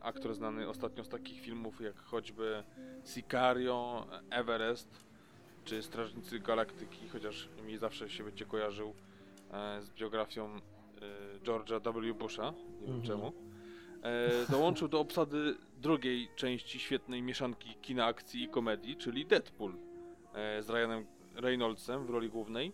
aktor 0.01 0.33
znany 0.33 0.69
ostatnio 0.69 1.03
z 1.03 1.09
takich 1.09 1.41
filmów 1.41 1.81
jak 1.81 1.99
choćby 1.99 2.63
Sicario, 3.05 4.07
Everest 4.29 5.03
czy 5.65 5.83
Strażnicy 5.83 6.39
Galaktyki, 6.39 7.09
chociaż 7.09 7.49
mi 7.65 7.77
zawsze 7.77 8.09
się 8.09 8.23
będzie 8.23 8.45
kojarzył 8.45 8.93
e, 9.51 9.81
z 9.81 9.89
biografią 9.89 10.55
e, 10.55 10.59
George'a 11.39 11.93
W. 11.93 12.13
Busha, 12.13 12.53
nie 12.81 12.87
wiem 12.87 12.95
Mhm. 12.95 13.03
czemu. 13.03 13.33
E, 14.03 14.51
dołączył 14.51 14.87
do 14.87 14.99
obsady 14.99 15.55
drugiej 15.77 16.29
części 16.35 16.79
świetnej 16.79 17.21
mieszanki 17.21 17.75
kina 17.81 18.05
akcji 18.05 18.43
i 18.43 18.47
komedii, 18.49 18.95
czyli 18.95 19.25
Deadpool 19.25 19.73
z 20.61 20.69
Ryanem 20.69 21.05
Reynoldsem 21.35 22.05
w 22.05 22.09
roli 22.09 22.29
głównej, 22.29 22.71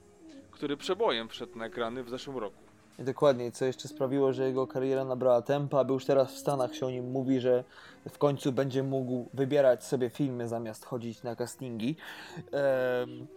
który 0.52 0.78
przebojem 0.78 1.30
wszedł 1.30 1.58
na 1.58 1.66
ekrany 1.66 2.04
w 2.04 2.10
zeszłym 2.10 2.38
roku. 2.38 2.64
Dokładnie, 3.00 3.52
co 3.52 3.66
jeszcze 3.66 3.88
sprawiło, 3.88 4.34
że 4.34 4.48
jego 4.48 4.68
kariera 4.68 5.06
nabrała 5.06 5.42
tempa, 5.42 5.84
by 5.84 5.94
już 5.94 6.06
teraz 6.06 6.34
w 6.34 6.38
Stanach 6.38 6.76
się 6.76 6.86
o 6.86 6.90
nim 6.90 7.12
mówi, 7.12 7.40
że 7.40 7.64
w 8.10 8.18
końcu 8.18 8.52
będzie 8.52 8.84
mógł 8.84 9.30
wybierać 9.34 9.84
sobie 9.84 10.10
filmy 10.10 10.48
zamiast 10.48 10.86
chodzić 10.86 11.24
na 11.24 11.36
castingi. 11.36 11.96
Em, 12.52 13.28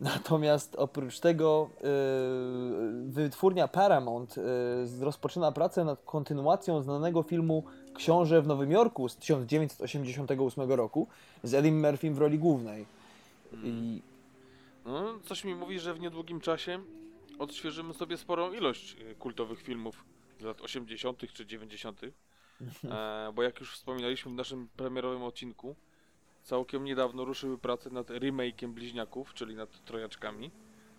natomiast 0.00 0.74
oprócz 0.74 1.20
tego 1.20 1.70
e, 1.80 1.84
wytwórnia 3.06 3.68
Paramount 3.68 4.34
e, 4.38 5.04
rozpoczyna 5.04 5.52
pracę 5.52 5.84
nad 5.84 6.02
kontynuacją 6.04 6.82
znanego 6.82 7.22
filmu 7.22 7.64
Książę 7.94 8.42
w 8.42 8.46
Nowym 8.46 8.70
Jorku 8.70 9.08
z 9.08 9.16
1988 9.16 10.72
roku 10.72 11.06
z 11.42 11.54
Eddie 11.54 11.72
Murphym 11.72 12.14
w 12.14 12.18
roli 12.18 12.38
głównej. 12.38 12.86
I 13.64 14.02
No, 14.86 15.04
coś 15.24 15.44
mi 15.44 15.54
mówi, 15.54 15.80
że 15.80 15.94
w 15.94 16.00
niedługim 16.00 16.40
czasie 16.40 16.78
odświeżymy 17.38 17.94
sobie 17.94 18.16
sporą 18.16 18.52
ilość 18.52 18.96
e, 19.10 19.14
kultowych 19.14 19.62
filmów 19.62 20.04
z 20.40 20.42
lat 20.42 20.60
80. 20.60 21.32
czy 21.32 21.46
90., 21.46 22.00
e, 22.04 23.32
bo 23.34 23.42
jak 23.42 23.60
już 23.60 23.72
wspominaliśmy 23.74 24.32
w 24.32 24.34
naszym 24.34 24.68
premierowym 24.76 25.22
odcinku, 25.22 25.76
całkiem 26.42 26.84
niedawno 26.84 27.24
ruszyły 27.24 27.58
prace 27.58 27.90
nad 27.90 28.06
remake'iem 28.08 28.68
Bliźniaków, 28.68 29.34
czyli 29.34 29.54
nad 29.54 29.84
Trojaczkami, 29.84 30.50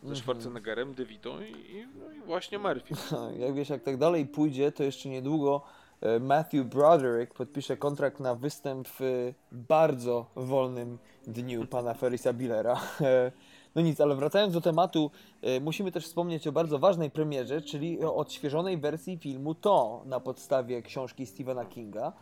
ze 0.04 0.08
Mhm. 0.10 0.16
Schwarzeneggerem, 0.16 0.94
DeVito 0.94 1.42
i, 1.42 1.52
i, 1.52 1.88
no 2.00 2.12
i 2.12 2.20
właśnie 2.20 2.60
Murphy. 2.60 2.96
Jak 3.46 3.54
wiesz, 3.54 3.70
jak 3.70 3.84
tak 3.84 3.98
dalej 3.98 4.26
pójdzie, 4.26 4.72
to 4.72 4.84
jeszcze 4.84 5.10
niedługo 5.10 5.62
e, 6.02 6.20
Matthew 6.20 6.66
Broderick 6.66 7.34
podpisze 7.34 7.78
kontrakt 7.78 8.20
na 8.20 8.36
występ 8.36 8.88
w 8.88 9.34
bardzo 9.52 10.26
wolnym 10.36 10.98
dniu 11.28 11.68
pana 11.68 11.94
Ferrisa 11.94 12.34
Billera. 12.34 12.82
No 13.76 13.82
nic, 13.82 14.02
ale 14.02 14.16
wracając 14.16 14.54
do 14.54 14.62
tematu, 14.62 15.12
e, 15.42 15.60
musimy 15.60 15.92
też 15.92 16.06
wspomnieć 16.06 16.48
o 16.48 16.52
bardzo 16.52 16.80
ważnej 16.80 17.12
premierze, 17.12 17.62
czyli 17.62 18.04
o 18.04 18.16
odświeżonej 18.16 18.78
wersji 18.78 19.18
filmu 19.18 19.56
To 19.56 20.02
na 20.06 20.20
podstawie 20.20 20.82
książki 20.82 21.26
Stephena 21.26 21.66
Kinga, 21.66 22.14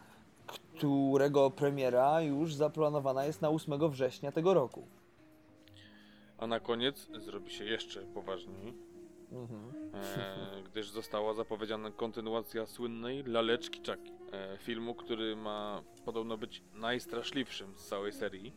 którego 0.48 1.52
premiera 1.52 2.22
już 2.22 2.54
zaplanowana 2.54 3.26
jest 3.26 3.42
na 3.42 3.50
8 3.50 3.90
września 3.90 4.32
tego 4.32 4.54
roku. 4.54 4.88
A 6.38 6.48
na 6.48 6.60
koniec 6.60 7.08
zrobi 7.20 7.52
się 7.52 7.66
jeszcze 7.66 8.02
poważniej, 8.02 8.74
Mhm. 9.32 9.94
e, 9.94 10.64
gdyż 10.72 10.90
została 10.90 11.34
zapowiedziana 11.34 11.92
kontynuacja 11.92 12.66
słynnej 12.66 13.24
Laleczki 13.24 13.80
Chucky, 13.80 14.12
e, 14.32 14.58
filmu, 14.58 14.96
który 14.96 15.36
ma 15.36 15.84
podobno 16.06 16.38
być 16.38 16.62
najstraszliwszym 16.74 17.74
z 17.78 17.86
całej 17.88 18.14
serii. 18.14 18.54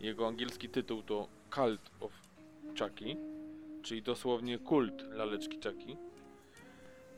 Jego 0.00 0.26
angielski 0.26 0.68
tytuł 0.68 1.02
to 1.02 1.28
Cult 1.54 1.90
of 2.00 2.12
Chucky, 2.78 3.16
czyli 3.82 4.02
dosłownie 4.02 4.58
kult 4.58 5.02
laleczki 5.02 5.56
Chucky. 5.56 5.96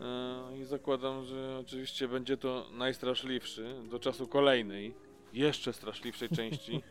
E, 0.00 0.59
I 0.59 0.64
zakładam, 0.64 1.25
że 1.25 1.59
oczywiście 1.61 2.09
będzie 2.09 2.37
to 2.37 2.66
najstraszliwszy 2.73 3.75
do 3.90 3.99
czasu 3.99 4.28
kolejnej, 4.28 4.94
jeszcze 5.32 5.73
straszliwszej 5.73 6.28
części. 6.28 6.82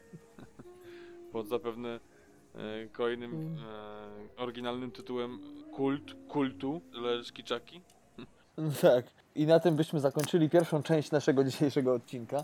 Pod 1.34 1.48
zapewne 1.48 2.00
e, 2.56 2.88
kolejnym 2.88 3.58
e, 4.38 4.42
oryginalnym 4.42 4.92
tytułem 4.92 5.40
Kult 5.72 6.16
kultu 6.28 6.82
laleczki 6.94 7.44
Chucky. 7.44 7.82
Tak. 8.82 9.06
I 9.36 9.46
na 9.46 9.60
tym 9.60 9.76
byśmy 9.76 10.00
zakończyli 10.00 10.50
pierwszą 10.50 10.84
część 10.84 11.12
naszego 11.12 11.44
dzisiejszego 11.44 11.94
odcinka. 11.94 12.44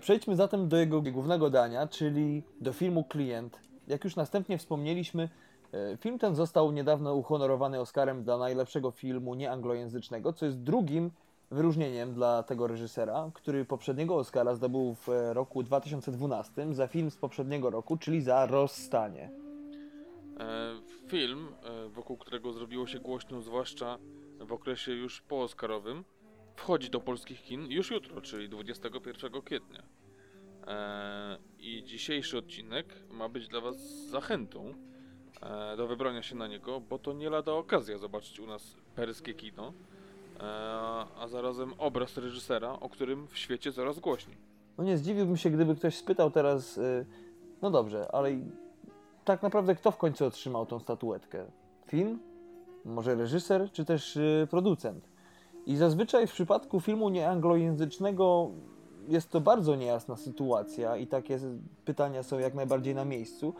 Przejdźmy 0.00 0.36
zatem 0.36 0.68
do 0.68 0.76
jego 0.76 1.02
głównego 1.02 1.50
dania, 1.50 1.86
czyli 1.86 2.42
do 2.60 2.72
filmu 2.72 3.04
Klient. 3.04 3.60
Jak 3.88 4.04
już 4.04 4.16
następnie 4.16 4.58
wspomnieliśmy, 4.58 5.28
e, 5.72 5.96
film 5.96 6.18
ten 6.18 6.34
został 6.34 6.72
niedawno 6.72 7.14
uhonorowany 7.14 7.80
Oscarem 7.80 8.24
dla 8.24 8.38
najlepszego 8.38 8.90
filmu 8.90 9.34
nieanglojęzycznego, 9.34 10.32
co 10.32 10.46
jest 10.46 10.62
drugim 10.62 11.10
wyróżnieniem 11.50 12.14
dla 12.14 12.42
tego 12.42 12.66
reżysera, 12.66 13.30
który 13.34 13.64
poprzedniego 13.64 14.16
Oscara 14.16 14.54
zdobył 14.54 14.94
w 14.94 15.08
e, 15.08 15.34
roku 15.34 15.62
2012 15.62 16.74
za 16.74 16.86
film 16.86 17.10
z 17.10 17.16
poprzedniego 17.16 17.70
roku, 17.70 17.96
czyli 17.96 18.20
za 18.20 18.46
Rozstanie. 18.46 19.30
E, 20.40 20.72
Film, 21.08 21.48
wokół 21.88 22.16
którego 22.16 22.52
zrobiło 22.52 22.86
się 22.86 23.00
głośno, 23.00 23.40
zwłaszcza 23.40 23.98
w 24.40 24.52
okresie 24.52 24.92
już 24.92 25.22
pooscarowym, 25.22 26.04
wchodzi 26.56 26.90
do 26.90 27.00
polskich 27.00 27.42
kin 27.42 27.66
już 27.70 27.90
jutro, 27.90 28.20
czyli 28.20 28.48
21 28.48 29.42
kwietnia. 29.42 29.82
E, 30.66 31.38
I 31.58 31.84
dzisiejszy 31.84 32.38
odcinek 32.38 32.86
ma 33.10 33.28
być 33.28 33.48
dla 33.48 33.60
Was 33.60 33.76
zachętą 34.10 34.74
e, 35.42 35.76
do 35.76 35.86
wybrania 35.86 36.22
się 36.22 36.36
na 36.36 36.46
niego, 36.46 36.80
bo 36.80 36.98
to 36.98 37.12
nie 37.12 37.30
lada 37.30 37.52
okazja 37.52 37.98
zobaczyć 37.98 38.40
u 38.40 38.46
nas 38.46 38.76
perskie 38.94 39.34
kino, 39.34 39.72
e, 40.40 40.42
a 41.18 41.28
zarazem 41.28 41.74
obraz 41.78 42.16
reżysera, 42.16 42.72
o 42.72 42.88
którym 42.88 43.28
w 43.28 43.38
świecie 43.38 43.72
coraz 43.72 43.98
głośniej. 43.98 44.52
No 44.78 44.84
nie 44.84 44.98
zdziwiłbym 44.98 45.36
się, 45.36 45.50
gdyby 45.50 45.76
ktoś 45.76 45.96
spytał 45.96 46.30
teraz, 46.30 46.78
y, 46.78 47.06
no 47.62 47.70
dobrze, 47.70 48.08
ale 48.12 48.30
tak 49.24 49.42
naprawdę 49.42 49.74
kto 49.74 49.90
w 49.90 49.96
końcu 49.96 50.24
otrzymał 50.24 50.66
tą 50.66 50.78
statuetkę? 50.78 51.44
Film? 51.86 52.18
Może 52.84 53.14
reżyser, 53.14 53.70
czy 53.72 53.84
też 53.84 54.16
y, 54.16 54.46
producent? 54.50 55.08
I 55.66 55.76
zazwyczaj 55.76 56.26
w 56.26 56.32
przypadku 56.32 56.80
filmu 56.80 57.08
nieanglojęzycznego 57.08 58.50
jest 59.08 59.30
to 59.30 59.40
bardzo 59.40 59.74
niejasna 59.74 60.16
sytuacja 60.16 60.96
i 60.96 61.06
takie 61.06 61.38
pytania 61.84 62.22
są 62.22 62.38
jak 62.38 62.54
najbardziej 62.54 62.94
na 62.94 63.04
miejscu. 63.04 63.54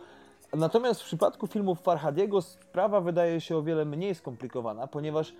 Natomiast 0.53 1.01
w 1.01 1.05
przypadku 1.05 1.47
filmów 1.47 1.81
Farhadiego 1.81 2.41
sprawa 2.41 3.01
wydaje 3.01 3.41
się 3.41 3.57
o 3.57 3.63
wiele 3.63 3.85
mniej 3.85 4.15
skomplikowana, 4.15 4.87
ponieważ 4.87 5.33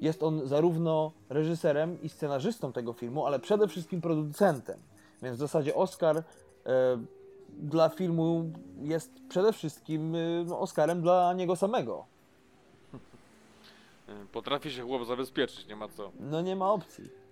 jest 0.00 0.22
on 0.22 0.46
zarówno 0.46 1.12
reżyserem 1.28 2.02
i 2.02 2.08
scenarzystą 2.08 2.72
tego 2.72 2.92
filmu, 2.92 3.26
ale 3.26 3.38
przede 3.38 3.68
wszystkim 3.68 4.00
producentem. 4.00 4.78
Więc 5.22 5.36
w 5.36 5.40
zasadzie 5.40 5.74
Oscar 5.74 6.16
e, 6.16 6.22
dla 7.58 7.88
filmu 7.88 8.50
jest 8.82 9.10
przede 9.28 9.52
wszystkim 9.52 10.14
e, 10.14 10.18
no, 10.46 10.60
Oscarem 10.60 11.02
dla 11.02 11.32
niego 11.32 11.56
samego. 11.56 12.04
Potrafi 14.32 14.70
się 14.70 14.82
chłop 14.82 15.06
zabezpieczyć, 15.06 15.66
nie 15.66 15.76
ma 15.76 15.88
co. 15.88 16.10
No 16.20 16.40
nie 16.40 16.56
ma 16.56 16.72
opcji. 16.72 17.27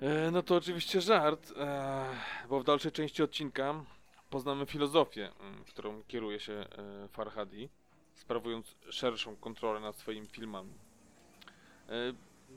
E, 0.00 0.30
No 0.30 0.42
to 0.42 0.56
oczywiście 0.56 1.00
żart, 1.00 1.52
e, 1.56 2.06
bo 2.48 2.60
w 2.60 2.64
dalszej 2.64 2.92
części 2.92 3.22
odcinka 3.22 3.84
poznamy 4.30 4.66
filozofię, 4.66 5.30
którą 5.68 6.02
kieruje 6.02 6.40
się 6.40 6.52
e, 6.52 7.08
Farhadi, 7.08 7.68
sprawując 8.14 8.76
szerszą 8.90 9.36
kontrolę 9.36 9.80
nad 9.80 9.96
swoimi 9.96 10.26
filmami. 10.26 10.72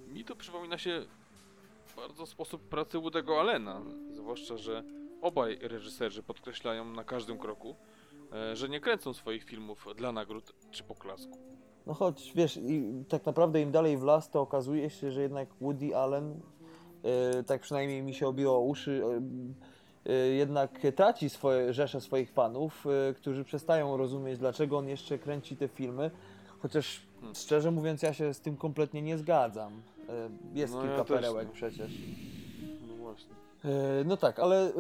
Mi 0.07 0.25
to 0.25 0.35
przypomina 0.35 0.77
się 0.77 1.05
bardzo 1.95 2.25
sposób 2.25 2.61
pracy 2.61 2.97
Woody'ego 2.97 3.39
Allena, 3.39 3.81
zwłaszcza, 4.11 4.57
że 4.57 4.83
obaj 5.21 5.57
reżyserzy 5.61 6.23
podkreślają 6.23 6.85
na 6.85 7.03
każdym 7.03 7.37
kroku, 7.37 7.75
że 8.53 8.69
nie 8.69 8.79
kręcą 8.79 9.13
swoich 9.13 9.43
filmów 9.43 9.87
dla 9.95 10.11
nagród 10.11 10.53
czy 10.71 10.83
poklasku. 10.83 11.37
No 11.85 11.93
choć 11.93 12.31
wiesz, 12.35 12.59
tak 13.09 13.25
naprawdę 13.25 13.61
im 13.61 13.71
dalej 13.71 13.97
w 13.97 14.03
las, 14.03 14.29
to 14.29 14.41
okazuje 14.41 14.89
się, 14.89 15.11
że 15.11 15.21
jednak 15.21 15.49
Woody 15.61 15.95
Allen, 15.97 16.41
tak 17.47 17.61
przynajmniej 17.61 18.01
mi 18.01 18.13
się 18.13 18.27
obiło 18.27 18.59
uszy, 18.59 19.01
e, 20.05 20.11
e, 20.13 20.15
jednak 20.15 20.79
traci 20.95 21.29
swoje 21.29 21.73
rzesze 21.73 22.01
swoich 22.01 22.31
fanów, 22.31 22.85
e, 23.09 23.13
którzy 23.13 23.43
przestają 23.43 23.97
rozumieć, 23.97 24.39
dlaczego 24.39 24.77
on 24.77 24.87
jeszcze 24.87 25.19
kręci 25.19 25.57
te 25.57 25.67
filmy. 25.67 26.11
Chociaż 26.59 27.01
Hmm. 27.19 27.35
szczerze 27.35 27.71
mówiąc, 27.71 28.01
ja 28.01 28.13
się 28.13 28.33
z 28.33 28.39
tym 28.39 28.57
kompletnie 28.57 29.01
nie 29.01 29.17
zgadzam. 29.17 29.73
E, 30.09 30.29
Jest 30.53 30.73
No 30.73 30.81
kilka 30.81 30.97
ja 30.97 31.03
perełek 31.03 31.47
nie. 31.47 31.53
przecież. 31.53 31.91
No 32.87 32.95
właśnie. 32.95 33.33
E, 33.65 34.03
No 34.05 34.17
tak, 34.17 34.39
ale 34.39 34.71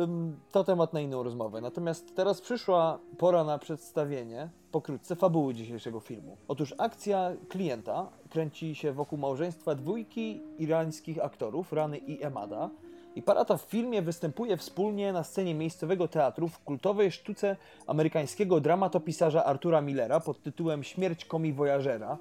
to 0.51 0.63
temat 0.63 0.93
na 0.93 0.99
inną 1.01 1.23
rozmowę. 1.23 1.61
Natomiast 1.61 2.15
teraz 2.15 2.41
przyszła 2.41 2.99
pora 3.17 3.43
na 3.43 3.57
przedstawienie 3.57 4.49
pokrótce 4.71 5.15
fabuły 5.15 5.53
dzisiejszego 5.53 5.99
filmu. 5.99 6.37
Otóż 6.47 6.73
akcja 6.77 7.31
klienta 7.49 8.09
kręci 8.29 8.75
się 8.75 8.93
wokół 8.93 9.17
małżeństwa 9.17 9.75
dwójki 9.75 10.41
irańskich 10.57 11.23
aktorów, 11.23 11.73
Rany 11.73 11.97
i 11.97 12.23
Emada. 12.23 12.69
I 13.15 13.21
para 13.21 13.45
ta 13.45 13.57
w 13.57 13.61
filmie 13.61 14.01
występuje 14.01 14.57
wspólnie 14.57 15.13
na 15.13 15.23
scenie 15.23 15.55
miejscowego 15.55 16.07
teatru 16.07 16.47
w 16.47 16.59
kultowej 16.59 17.11
sztuce 17.11 17.57
amerykańskiego 17.87 18.59
dramatopisarza 18.59 19.45
Artura 19.45 19.81
Millera 19.81 20.19
pod 20.19 20.43
tytułem 20.43 20.83
Śmierć 20.83 21.25
komi 21.25 21.53
wojażera, 21.53 22.17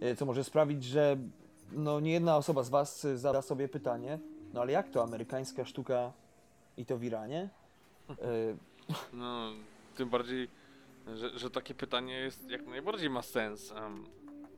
e, 0.00 0.16
co 0.16 0.26
może 0.26 0.44
sprawić, 0.44 0.84
że 0.84 1.16
no, 1.72 2.00
nie 2.00 2.12
jedna 2.12 2.36
osoba 2.36 2.62
z 2.62 2.68
Was 2.68 3.06
zada 3.14 3.42
sobie 3.42 3.68
pytanie, 3.68 4.18
no 4.54 4.60
ale 4.60 4.72
jak 4.72 4.88
to 4.90 5.02
amerykańska 5.02 5.64
sztuka 5.64 6.12
i 6.76 6.86
to 6.86 6.98
w 6.98 7.04
Iranie? 7.04 7.48
E, 8.10 8.16
No, 9.12 9.52
tym 9.96 10.08
bardziej, 10.08 10.48
że, 11.14 11.38
że 11.38 11.50
takie 11.50 11.74
pytanie 11.74 12.14
jest 12.14 12.50
jak 12.50 12.66
najbardziej 12.66 13.10
ma 13.10 13.22
sens, 13.22 13.72
em, 13.72 14.06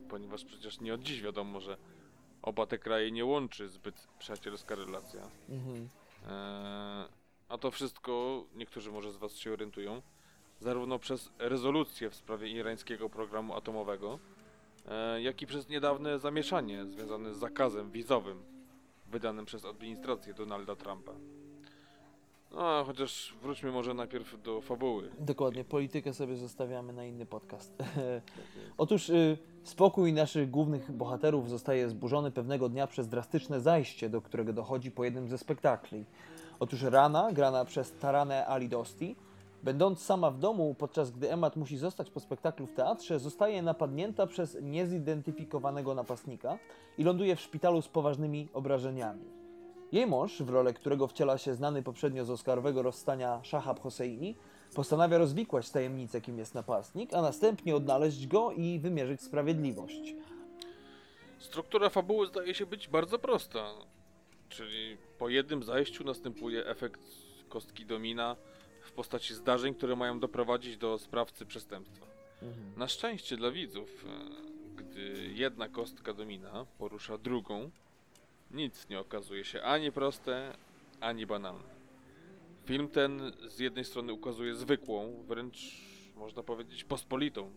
ponieważ 0.09 0.45
przecież 0.45 0.81
nie 0.81 0.95
od 0.95 1.03
dziś 1.03 1.23
wiadomo, 1.23 1.61
że 1.61 1.77
oba 2.43 2.67
te 2.67 2.79
kraje 2.79 3.11
nie 3.11 3.25
łączy 3.25 3.69
zbyt 3.69 4.09
przyjacielska 4.19 4.75
relacja. 4.75 5.31
mhm. 5.49 5.89
E, 6.29 7.09
a 7.49 7.59
to 7.59 7.71
wszystko, 7.71 8.45
niektórzy 8.55 8.93
może 8.93 9.13
z 9.13 9.17
Was 9.17 9.37
się 9.37 9.53
orientują, 9.53 10.03
zarówno 10.61 10.99
przez 10.99 11.33
rezolucję 11.39 12.11
w 12.11 12.15
sprawie 12.15 12.49
irańskiego 12.49 13.11
programu 13.11 13.55
atomowego, 13.55 14.19
e, 14.89 15.23
jak 15.23 15.43
i 15.43 15.47
przez 15.47 15.69
niedawne 15.69 16.19
zamieszanie 16.19 16.87
związane 16.87 17.35
z 17.35 17.39
zakazem 17.39 17.91
wizowym 17.91 18.43
wydanym 19.07 19.45
przez 19.47 19.65
administrację 19.65 20.35
Donalda 20.35 20.77
Trumpa. 20.77 21.13
No, 22.57 22.85
chociaż 22.85 23.35
wróćmy 23.42 23.73
może 23.73 23.95
najpierw 23.95 24.42
do 24.42 24.61
fabuły. 24.61 25.11
Dokładnie, 25.19 25.64
politykę 25.64 26.14
sobie 26.14 26.37
zostawiamy 26.37 26.92
na 26.92 27.05
inny 27.05 27.27
podcast. 27.27 27.73
Otóż 28.79 29.11
y, 29.11 29.38
spokój 29.64 30.12
naszych 30.12 30.51
głównych 30.51 30.92
bohaterów 30.92 31.51
zostaje 31.51 31.88
zburzony 31.88 32.31
pewnego 32.31 32.69
dnia 32.69 32.87
przez 32.87 33.09
drastyczne 33.09 33.61
zajście, 33.61 34.09
do 34.09 34.21
którego 34.21 34.53
dochodzi 34.53 34.90
po 34.90 35.05
jednym 35.05 35.29
ze 35.29 35.38
spektakli. 35.38 36.05
Otóż 36.61 36.83
Rana, 36.83 37.33
grana 37.33 37.64
przez 37.64 37.92
Taranę 37.92 38.47
Ali 38.47 38.69
Dosti, 38.69 39.16
będąc 39.62 40.03
sama 40.03 40.31
w 40.31 40.38
domu, 40.38 40.75
podczas 40.79 41.11
gdy 41.11 41.33
Emmat 41.33 41.57
musi 41.57 41.77
zostać 41.77 42.11
po 42.11 42.21
spektaklu 42.21 42.66
w 42.66 42.73
teatrze, 42.73 43.19
zostaje 43.19 43.62
napadnięta 43.62 44.27
przez 44.27 44.59
niezidentyfikowanego 44.62 45.95
napastnika 45.95 46.59
i 46.99 47.05
ląduje 47.05 47.37
w 47.37 47.40
szpitalu 47.40 47.83
z 47.83 47.88
poważnymi 47.88 48.49
obrażeniami. 48.53 49.36
Jej 49.92 50.07
mąż, 50.07 50.42
w 50.42 50.49
rolę 50.49 50.75
którego 50.75 51.07
wciela 51.07 51.38
się 51.38 51.55
znany 51.55 51.83
poprzednio 51.83 52.25
z 52.25 52.31
Oscarowego 52.31 52.83
rozstania 52.83 53.40
Shahab 53.44 53.81
Hosseini, 53.81 54.37
postanawia 54.75 55.18
rozwikłać 55.18 55.70
tajemnicę, 55.70 56.20
kim 56.20 56.38
jest 56.38 56.55
napastnik, 56.55 57.14
a 57.14 57.22
następnie 57.22 57.77
odnaleźć 57.77 58.27
go 58.27 58.53
i 58.53 58.79
wymierzyć 58.79 59.22
sprawiedliwość. 59.22 60.14
Struktura 61.38 61.88
fabuły 61.90 62.27
zdaje 62.27 62.55
się 62.55 62.66
być 62.66 62.88
bardzo 62.88 63.18
prosta. 63.18 63.72
Czyli 64.49 64.96
po 65.18 65.29
jednym 65.29 65.62
zajściu 65.62 66.05
następuje 66.05 66.66
efekt 66.66 67.01
kostki 67.49 67.87
domina 67.87 68.37
w 68.83 68.92
postaci 68.92 69.35
zdarzeń, 69.35 69.75
które 69.75 69.96
mają 69.96 70.20
doprowadzić 70.20 70.77
do 70.77 70.99
sprawcy 70.99 71.46
przestępstwa. 71.46 72.07
Na 72.77 72.88
szczęście 72.88 73.37
dla 73.37 73.51
widzów, 73.51 74.05
e, 74.05 74.77
gdy 74.77 75.31
jedna 75.35 75.68
kostka 75.68 76.14
domina 76.14 76.66
porusza 76.79 77.18
drugą, 77.18 77.70
nic 78.57 78.88
nie 78.88 79.01
okazuje 79.01 79.45
się 79.45 79.62
ani 79.62 79.92
proste, 79.92 80.57
ani 81.01 81.27
banalne. 81.27 81.77
Film 82.64 82.88
ten 82.88 83.33
z 83.49 83.59
jednej 83.59 83.85
strony 83.85 84.12
ukazuje 84.12 84.55
zwykłą, 84.55 85.25
wręcz 85.29 85.87
można 86.14 86.42
powiedzieć 86.42 86.85
pospolitą 86.85 87.53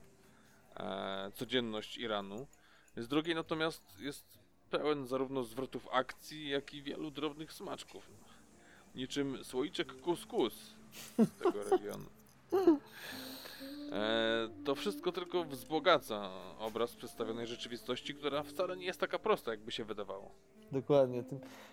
e, 0.76 1.32
codzienność 1.36 1.98
Iranu, 1.98 2.48
z 2.98 3.08
drugiej 3.08 3.36
natomiast 3.36 4.00
jest 4.00 4.40
pełen 4.70 5.08
zarówno 5.08 5.44
zwrotów 5.44 5.88
akcji, 5.92 6.50
jak 6.50 6.74
i 6.74 6.82
wielu 6.82 7.12
drobnych 7.12 7.54
smaczków. 7.54 8.10
Niczym 8.96 9.44
słoiczek 9.44 10.02
kuskus 10.02 10.54
z 11.18 11.32
tego 11.44 11.64
regionu. 11.64 12.06
E, 13.92 14.50
to 14.66 14.76
wszystko 14.76 15.12
tylko 15.12 15.44
wzbogaca 15.44 16.30
obraz 16.60 16.96
przedstawionej 16.96 17.48
rzeczywistości, 17.48 18.16
która 18.16 18.44
wcale 18.44 18.78
nie 18.78 18.86
jest 18.86 19.00
taka 19.00 19.20
prosta, 19.20 19.52
jakby 19.52 19.72
się 19.72 19.84
wydawało. 19.86 20.32
Dokładnie. 20.72 21.24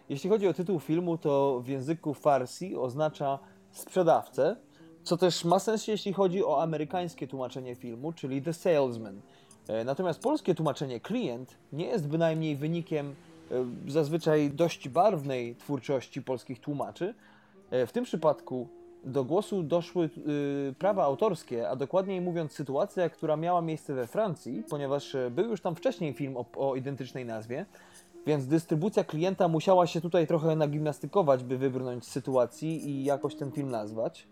Jeśli 0.09 0.31
chodzi 0.31 0.49
o 0.49 0.55
tytuł 0.55 0.81
filmu, 0.81 1.19
to 1.19 1.61
w 1.65 1.69
języku 1.69 2.15
farsi 2.15 2.77
oznacza 2.77 3.39
sprzedawcę, 3.73 4.57
co 5.05 5.17
też 5.17 5.45
ma 5.45 5.59
sens, 5.59 5.89
jeśli 5.89 6.13
chodzi 6.13 6.45
o 6.45 6.63
amerykańskie 6.63 7.29
tłumaczenie 7.29 7.75
filmu, 7.75 8.13
czyli 8.13 8.43
The 8.43 8.53
Salesman. 8.53 9.21
E, 9.69 9.85
Natomiast 9.85 10.21
polskie 10.21 10.55
tłumaczenie 10.55 11.01
klient 11.01 11.57
nie 11.73 11.87
jest 11.87 12.09
bynajmniej 12.09 12.57
wynikiem 12.57 13.15
e, 13.51 13.91
zazwyczaj 13.91 14.51
dość 14.51 14.89
barwnej 14.89 15.57
twórczości 15.57 16.23
polskich 16.23 16.61
tłumaczy. 16.61 17.15
E, 17.71 17.87
W 17.87 17.93
tym 17.93 18.05
przypadku 18.05 18.69
do 19.05 19.25
głosu 19.25 19.63
doszły 19.63 20.11
prawa 20.79 21.05
autorskie, 21.05 21.69
a 21.69 21.77
dokładniej 21.77 22.21
mówiąc 22.21 22.53
sytuacja, 22.53 23.11
która 23.11 23.37
miała 23.37 23.63
miejsce 23.63 23.95
we 23.95 24.07
Francji, 24.07 24.63
ponieważ 24.71 25.17
był 25.31 25.51
już 25.51 25.61
tam 25.61 25.75
wcześniej 25.75 26.15
film 26.15 26.37
o, 26.37 26.45
o 26.57 26.77
identycznej 26.77 27.25
nazwie, 27.25 27.67
więc 28.27 28.47
dystrybucja 28.47 29.05
klienta 29.05 29.49
musiała 29.49 29.87
się 29.87 30.01
tutaj 30.01 30.27
trochę 30.27 30.57
nagimnastykować, 30.57 31.45
by 31.45 31.59
wybrnąć 31.59 32.05
z 32.05 32.11
sytuacji 32.11 32.91
i 32.91 33.05
jakoś 33.05 33.35
ten 33.35 33.53
film 33.53 33.71
nazwać. 33.71 34.29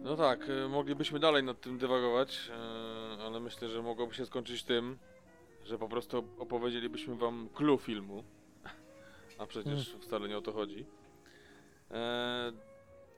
No 0.00 0.16
tak, 0.16 0.46
e, 0.50 0.68
moglibyśmy 0.68 1.20
dalej 1.20 1.42
nad 1.42 1.60
tym 1.60 1.78
dywagować, 1.78 2.50
e, 2.50 3.24
ale 3.24 3.40
myślę, 3.40 3.68
że 3.68 3.82
mogłoby 3.82 4.14
się 4.14 4.26
skończyć 4.26 4.64
tym, 4.64 4.98
że 5.64 5.78
po 5.78 5.88
prostu 5.88 6.24
opowiedzielibyśmy 6.38 7.16
wam 7.16 7.48
clue 7.54 7.78
filmu. 7.78 8.24
A 9.38 9.46
przecież 9.46 9.96
wcale 10.00 10.28
nie 10.28 10.38
o 10.38 10.42
to 10.42 10.52
chodzi. 10.52 10.86
E, 11.90 12.52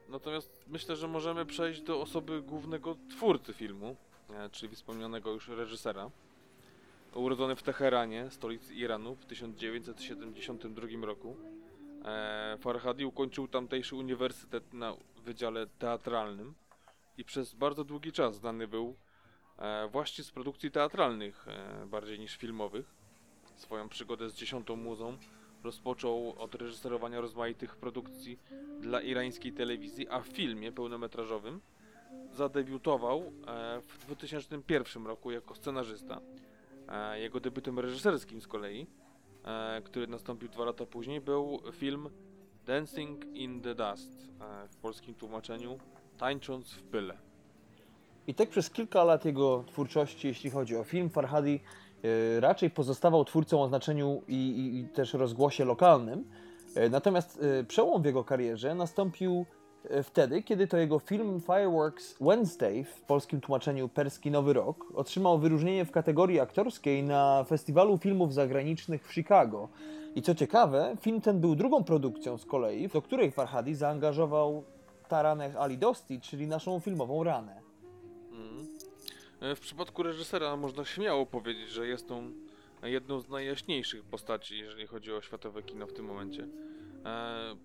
Natomiast 0.09 0.63
myślę, 0.67 0.95
że 0.95 1.07
możemy 1.07 1.45
przejść 1.45 1.81
do 1.81 2.01
osoby 2.01 2.41
głównego 2.41 2.95
twórcy 3.09 3.53
filmu, 3.53 3.95
e, 4.29 4.49
czyli 4.49 4.75
wspomnianego 4.75 5.31
już 5.31 5.47
reżysera. 5.47 6.09
Urodzony 7.17 7.55
w 7.55 7.63
Teheranie, 7.63 8.31
stolicy 8.31 8.73
Iranu 8.73 9.15
w 9.15 9.25
1972 9.25 11.05
roku. 11.05 11.37
E, 12.05 12.57
Farhadi 12.59 13.05
ukończył 13.05 13.47
tamtejszy 13.47 13.95
uniwersytet 13.95 14.73
na 14.73 14.93
Wydziale 15.25 15.67
Teatralnym 15.67 16.53
i 17.17 17.23
przez 17.23 17.53
bardzo 17.53 17.83
długi 17.83 18.11
czas 18.11 18.35
znany 18.35 18.67
był 18.67 18.95
e, 19.57 19.87
właśnie 19.87 20.23
z 20.23 20.31
produkcji 20.31 20.71
teatralnych, 20.71 21.47
e, 21.47 21.85
bardziej 21.85 22.19
niż 22.19 22.37
filmowych. 22.37 22.95
Swoją 23.55 23.89
przygodę 23.89 24.29
z 24.29 24.35
dziesiątą 24.35 24.75
muzą 24.75 25.17
rozpoczął 25.63 26.35
od 26.37 26.55
reżyserowania 26.55 27.21
rozmaitych 27.21 27.75
produkcji 27.75 28.39
dla 28.79 29.01
irańskiej 29.01 29.53
telewizji, 29.53 30.09
a 30.09 30.19
w 30.19 30.27
filmie 30.27 30.71
pełnometrażowym 30.71 31.61
zadebiutował 32.31 33.31
w 33.87 33.97
2001 34.05 35.05
roku 35.05 35.31
jako 35.31 35.55
scenarzysta. 35.55 36.21
E, 36.89 37.19
Jego 37.19 37.39
debiutem 37.39 37.79
reżyserskim 37.79 38.41
z 38.41 38.47
kolei, 38.47 38.87
e, 39.45 39.81
który 39.81 40.07
nastąpił 40.07 40.49
dwa 40.49 40.65
lata 40.65 40.85
później, 40.85 41.21
był 41.21 41.59
film 41.71 42.09
Dancing 42.65 43.25
in 43.25 43.61
the 43.61 43.75
Dust, 43.75 44.27
e, 44.41 44.67
w 44.67 44.75
polskim 44.75 45.13
tłumaczeniu 45.13 45.77
Tańcząc 46.17 46.71
w 46.71 46.83
pyle. 46.83 47.17
I 48.27 48.33
tak 48.33 48.49
przez 48.49 48.69
kilka 48.69 49.03
lat 49.03 49.25
jego 49.25 49.63
twórczości, 49.67 50.27
jeśli 50.27 50.49
chodzi 50.49 50.75
o 50.75 50.83
film, 50.83 51.09
Farhadi 51.09 51.59
raczej 52.39 52.69
pozostawał 52.69 53.25
twórcą 53.25 53.61
o 53.61 53.67
znaczeniu 53.67 54.21
i, 54.27 54.35
i, 54.35 54.79
i 54.79 54.85
też 54.85 55.13
rozgłosie 55.13 55.65
lokalnym. 55.65 56.23
Natomiast 56.89 57.39
przełom 57.67 58.01
w 58.01 58.05
jego 58.05 58.23
karierze 58.23 58.75
nastąpił 58.75 59.45
wtedy, 60.03 60.43
kiedy 60.43 60.67
to 60.67 60.77
jego 60.77 60.99
film 60.99 61.41
Fireworks 61.41 62.15
Wednesday 62.21 62.83
w 62.83 63.01
polskim 63.01 63.41
tłumaczeniu 63.41 63.89
Perski 63.89 64.31
Nowy 64.31 64.53
Rok 64.53 64.85
otrzymał 64.95 65.39
wyróżnienie 65.39 65.85
w 65.85 65.91
kategorii 65.91 66.39
aktorskiej 66.39 67.03
na 67.03 67.43
Festiwalu 67.43 67.97
Filmów 67.97 68.33
Zagranicznych 68.33 69.07
w 69.07 69.13
Chicago. 69.13 69.69
I 70.15 70.21
co 70.21 70.35
ciekawe, 70.35 70.95
film 71.01 71.21
ten 71.21 71.41
był 71.41 71.55
drugą 71.55 71.83
produkcją 71.83 72.37
z 72.37 72.45
kolei, 72.45 72.87
do 72.87 73.01
której 73.01 73.31
Farhadi 73.31 73.75
zaangażował 73.75 74.63
Taraneh 75.07 75.55
Ali 75.55 75.77
Dosti, 75.77 76.21
czyli 76.21 76.47
naszą 76.47 76.79
filmową 76.79 77.23
ranę. 77.23 77.61
Mhm. 78.31 78.67
E, 79.41 79.55
W 79.55 79.59
przypadku 79.59 80.03
reżysera 80.03 80.55
można 80.55 80.85
śmiało 80.85 81.25
powiedzieć, 81.25 81.69
że 81.69 81.87
jest 81.87 82.11
on 82.11 82.33
jedną 82.83 83.19
z 83.19 83.29
najjaśniejszych 83.29 84.03
postaci, 84.03 84.57
jeżeli 84.57 84.87
chodzi 84.87 85.13
o 85.13 85.21
światowe 85.21 85.63
kino 85.63 85.87
w 85.87 85.93
tym 85.93 86.05
momencie. 86.05 86.47
E, 87.05 87.55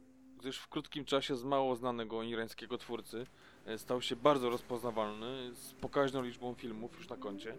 Gdyż 0.43 0.59
w 0.59 0.69
krótkim 0.69 1.05
czasie 1.05 1.37
z 1.37 1.45
mało 1.45 1.77
znanego 1.77 2.23
irańskiego 2.23 2.79
twórcy 2.79 3.27
e, 3.67 3.79
stał 3.79 4.03
się 4.03 4.17
bardzo 4.17 4.51
rozpoznawalny, 4.51 5.55
z 5.55 5.73
pokaźną 5.73 6.23
liczbą 6.23 6.55
filmów 6.55 6.97
już 6.97 7.09
na 7.09 7.17
koncie. 7.17 7.57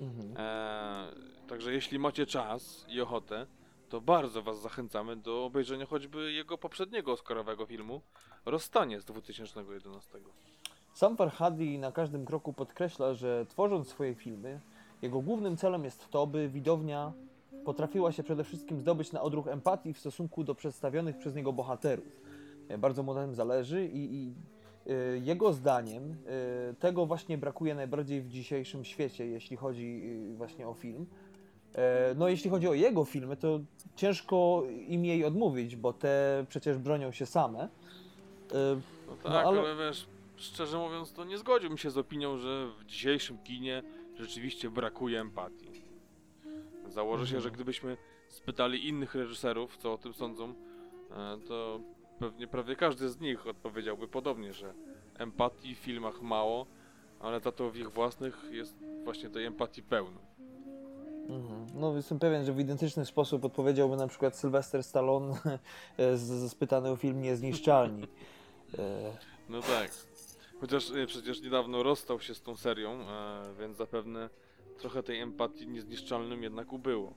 Mhm. 0.00 0.34
E, 0.36 1.12
Także 1.48 1.72
jeśli 1.72 1.98
macie 1.98 2.26
czas 2.26 2.86
i 2.88 3.00
ochotę, 3.00 3.46
to 3.88 4.00
bardzo 4.00 4.42
Was 4.42 4.60
zachęcamy 4.60 5.16
do 5.16 5.44
obejrzenia 5.44 5.86
choćby 5.86 6.32
jego 6.32 6.58
poprzedniego 6.58 7.12
Oscarowego 7.12 7.66
filmu 7.66 8.00
Rozstanie 8.46 9.00
z 9.00 9.04
2011. 9.04 10.18
Sam 10.94 11.16
Farhadi 11.16 11.78
na 11.78 11.92
każdym 11.92 12.24
kroku 12.24 12.52
podkreśla, 12.52 13.14
że 13.14 13.46
tworząc 13.48 13.88
swoje 13.88 14.14
filmy, 14.14 14.60
jego 15.02 15.20
głównym 15.20 15.56
celem 15.56 15.84
jest 15.84 16.10
to, 16.10 16.26
by 16.26 16.48
widownia 16.48 17.12
potrafiła 17.70 18.12
się 18.12 18.22
przede 18.22 18.44
wszystkim 18.44 18.80
zdobyć 18.80 19.12
na 19.12 19.22
odruch 19.22 19.46
empatii 19.48 19.92
w 19.92 19.98
stosunku 19.98 20.44
do 20.44 20.54
przedstawionych 20.54 21.18
przez 21.18 21.34
niego 21.34 21.52
bohaterów. 21.52 22.20
E, 22.68 22.78
Bardzo 22.78 23.02
mu 23.02 23.14
na 23.14 23.22
tym 23.24 23.34
zależy 23.34 23.86
i, 23.86 24.14
i 24.14 24.34
e, 24.86 25.18
jego 25.18 25.52
zdaniem 25.52 26.02
e, 26.70 26.74
tego 26.74 27.06
właśnie 27.06 27.38
brakuje 27.38 27.74
najbardziej 27.74 28.22
w 28.22 28.28
dzisiejszym 28.28 28.84
świecie, 28.84 29.26
jeśli 29.26 29.56
chodzi 29.56 30.02
właśnie 30.36 30.68
o 30.68 30.74
film. 30.74 31.06
No, 32.16 32.28
jeśli 32.28 32.50
chodzi 32.50 32.68
o 32.68 32.74
jego 32.74 33.04
filmy, 33.04 33.36
to 33.36 33.60
ciężko 33.96 34.62
im 34.88 35.04
jej 35.04 35.24
odmówić, 35.24 35.76
bo 35.76 35.92
te 35.92 36.44
przecież 36.48 36.78
bronią 36.78 37.10
się 37.12 37.26
same. 37.26 37.58
E, 37.60 37.68
No 39.08 39.16
tak, 39.22 39.32
No, 39.32 39.38
ale- 39.40 39.60
ale... 39.60 39.76
wiesz, 39.76 40.06
szczerze 40.36 40.78
mówiąc, 40.78 41.12
to 41.12 41.24
nie 41.24 41.38
zgodziłbym 41.38 41.78
się 41.78 41.90
z 41.90 41.98
opinią, 41.98 42.38
że 42.38 42.68
w 42.80 42.84
dzisiejszym 42.84 43.38
kinie 43.38 43.82
rzeczywiście 44.18 44.70
brakuje 44.70 45.20
empatii. 45.20 45.65
Założę 46.96 47.26
się, 47.26 47.36
Mhm. 47.36 47.42
że 47.42 47.50
gdybyśmy 47.50 47.96
spytali 48.28 48.88
innych 48.88 49.14
reżyserów, 49.14 49.76
co 49.76 49.92
o 49.92 49.98
tym 49.98 50.14
sądzą, 50.14 50.54
e, 51.10 51.38
to 51.48 51.80
pewnie 52.18 52.46
prawie 52.46 52.76
każdy 52.76 53.08
z 53.08 53.20
nich 53.20 53.46
odpowiedziałby 53.46 54.08
podobnie, 54.08 54.52
że 54.52 54.74
empatii 55.18 55.74
w 55.74 55.78
filmach 55.78 56.22
mało, 56.22 56.66
ale 57.20 57.40
za 57.40 57.52
to 57.52 57.70
w 57.70 57.76
ich 57.76 57.90
własnych 57.92 58.44
jest 58.50 58.76
właśnie 59.04 59.30
tej 59.30 59.44
empatii 59.44 59.82
pełno. 59.82 60.18
Mhm. 61.28 61.66
No, 61.74 61.96
jestem 61.96 62.18
pewien, 62.18 62.44
że 62.44 62.52
w 62.52 62.60
identyczny 62.60 63.04
sposób 63.06 63.44
odpowiedziałby 63.44 63.96
na 63.96 64.06
przykład 64.08 64.36
Sylwester 64.36 64.82
Stallone 64.82 65.34
z, 65.98 66.20
z 66.20 66.50
spytany 66.50 66.88
o 66.90 66.96
film 66.96 67.22
Niezniszczalni. 67.22 68.06
E, 68.78 69.16
No 69.48 69.60
tak. 69.60 69.90
Chociaż 70.60 70.90
e, 70.90 71.06
przecież 71.06 71.42
niedawno 71.42 71.82
rozstał 71.82 72.20
się 72.20 72.34
z 72.34 72.42
tą 72.42 72.56
serią, 72.56 72.90
e, 72.90 73.42
więc 73.60 73.76
zapewne 73.76 74.30
trochę 74.76 75.02
tej 75.02 75.20
empatii 75.20 75.68
niezniszczalnym 75.68 76.42
jednak 76.42 76.72
ubyło. 76.72 77.12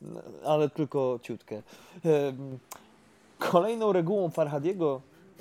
no, 0.00 0.22
ale 0.44 0.68
tylko 0.70 1.18
ciutkę. 1.22 1.62
Kolejną 3.38 3.92
regułą 3.92 4.30
Farhadiego, 4.30 5.00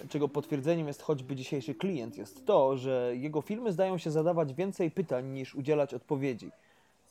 czego 0.09 0.27
potwierdzeniem 0.27 0.87
jest 0.87 1.01
choćby 1.01 1.35
dzisiejszy 1.35 1.75
klient, 1.75 2.17
jest 2.17 2.45
to, 2.45 2.77
że 2.77 3.13
jego 3.15 3.41
filmy 3.41 3.71
zdają 3.71 3.97
się 3.97 4.11
zadawać 4.11 4.53
więcej 4.53 4.91
pytań 4.91 5.25
niż 5.27 5.55
udzielać 5.55 5.93
odpowiedzi. 5.93 6.51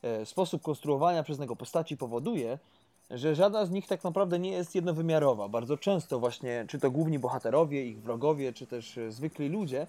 E, 0.03 0.27
Sposób 0.27 0.62
konstruowania 0.62 1.23
przez 1.23 1.38
niego 1.38 1.57
postaci 1.57 1.97
powoduje, 1.97 2.59
że 3.11 3.35
żadna 3.35 3.67
z 3.67 3.71
nich 3.71 3.87
tak 3.87 4.05
naprawdę 4.05 4.38
nie 4.38 4.51
jest 4.53 4.75
jednowymiarowa. 4.75 5.49
Bardzo 5.49 5.77
często 5.77 6.21
właśnie, 6.21 6.65
czy 6.69 6.79
to 6.79 6.91
główni 6.91 7.19
bohaterowie, 7.19 7.87
ich 7.87 8.03
wrogowie, 8.03 8.53
czy 8.53 8.67
też 8.67 8.99
zwykli 9.09 9.49
ludzie, 9.49 9.87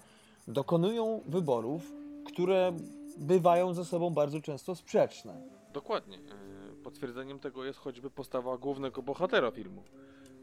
dokonują 0.48 1.20
wyborów, 1.26 1.92
które 2.26 2.72
bywają 3.16 3.74
ze 3.74 3.84
sobą 3.84 4.10
bardzo 4.10 4.40
często 4.40 4.74
sprzeczne. 4.74 5.42
Dokładnie. 5.72 6.18
E, 6.18 6.54
Potwierdzeniem 6.84 7.38
tego 7.38 7.64
jest 7.64 7.78
choćby 7.78 8.10
postawa 8.10 8.58
głównego 8.58 9.02
bohatera 9.02 9.50
filmu, 9.50 9.82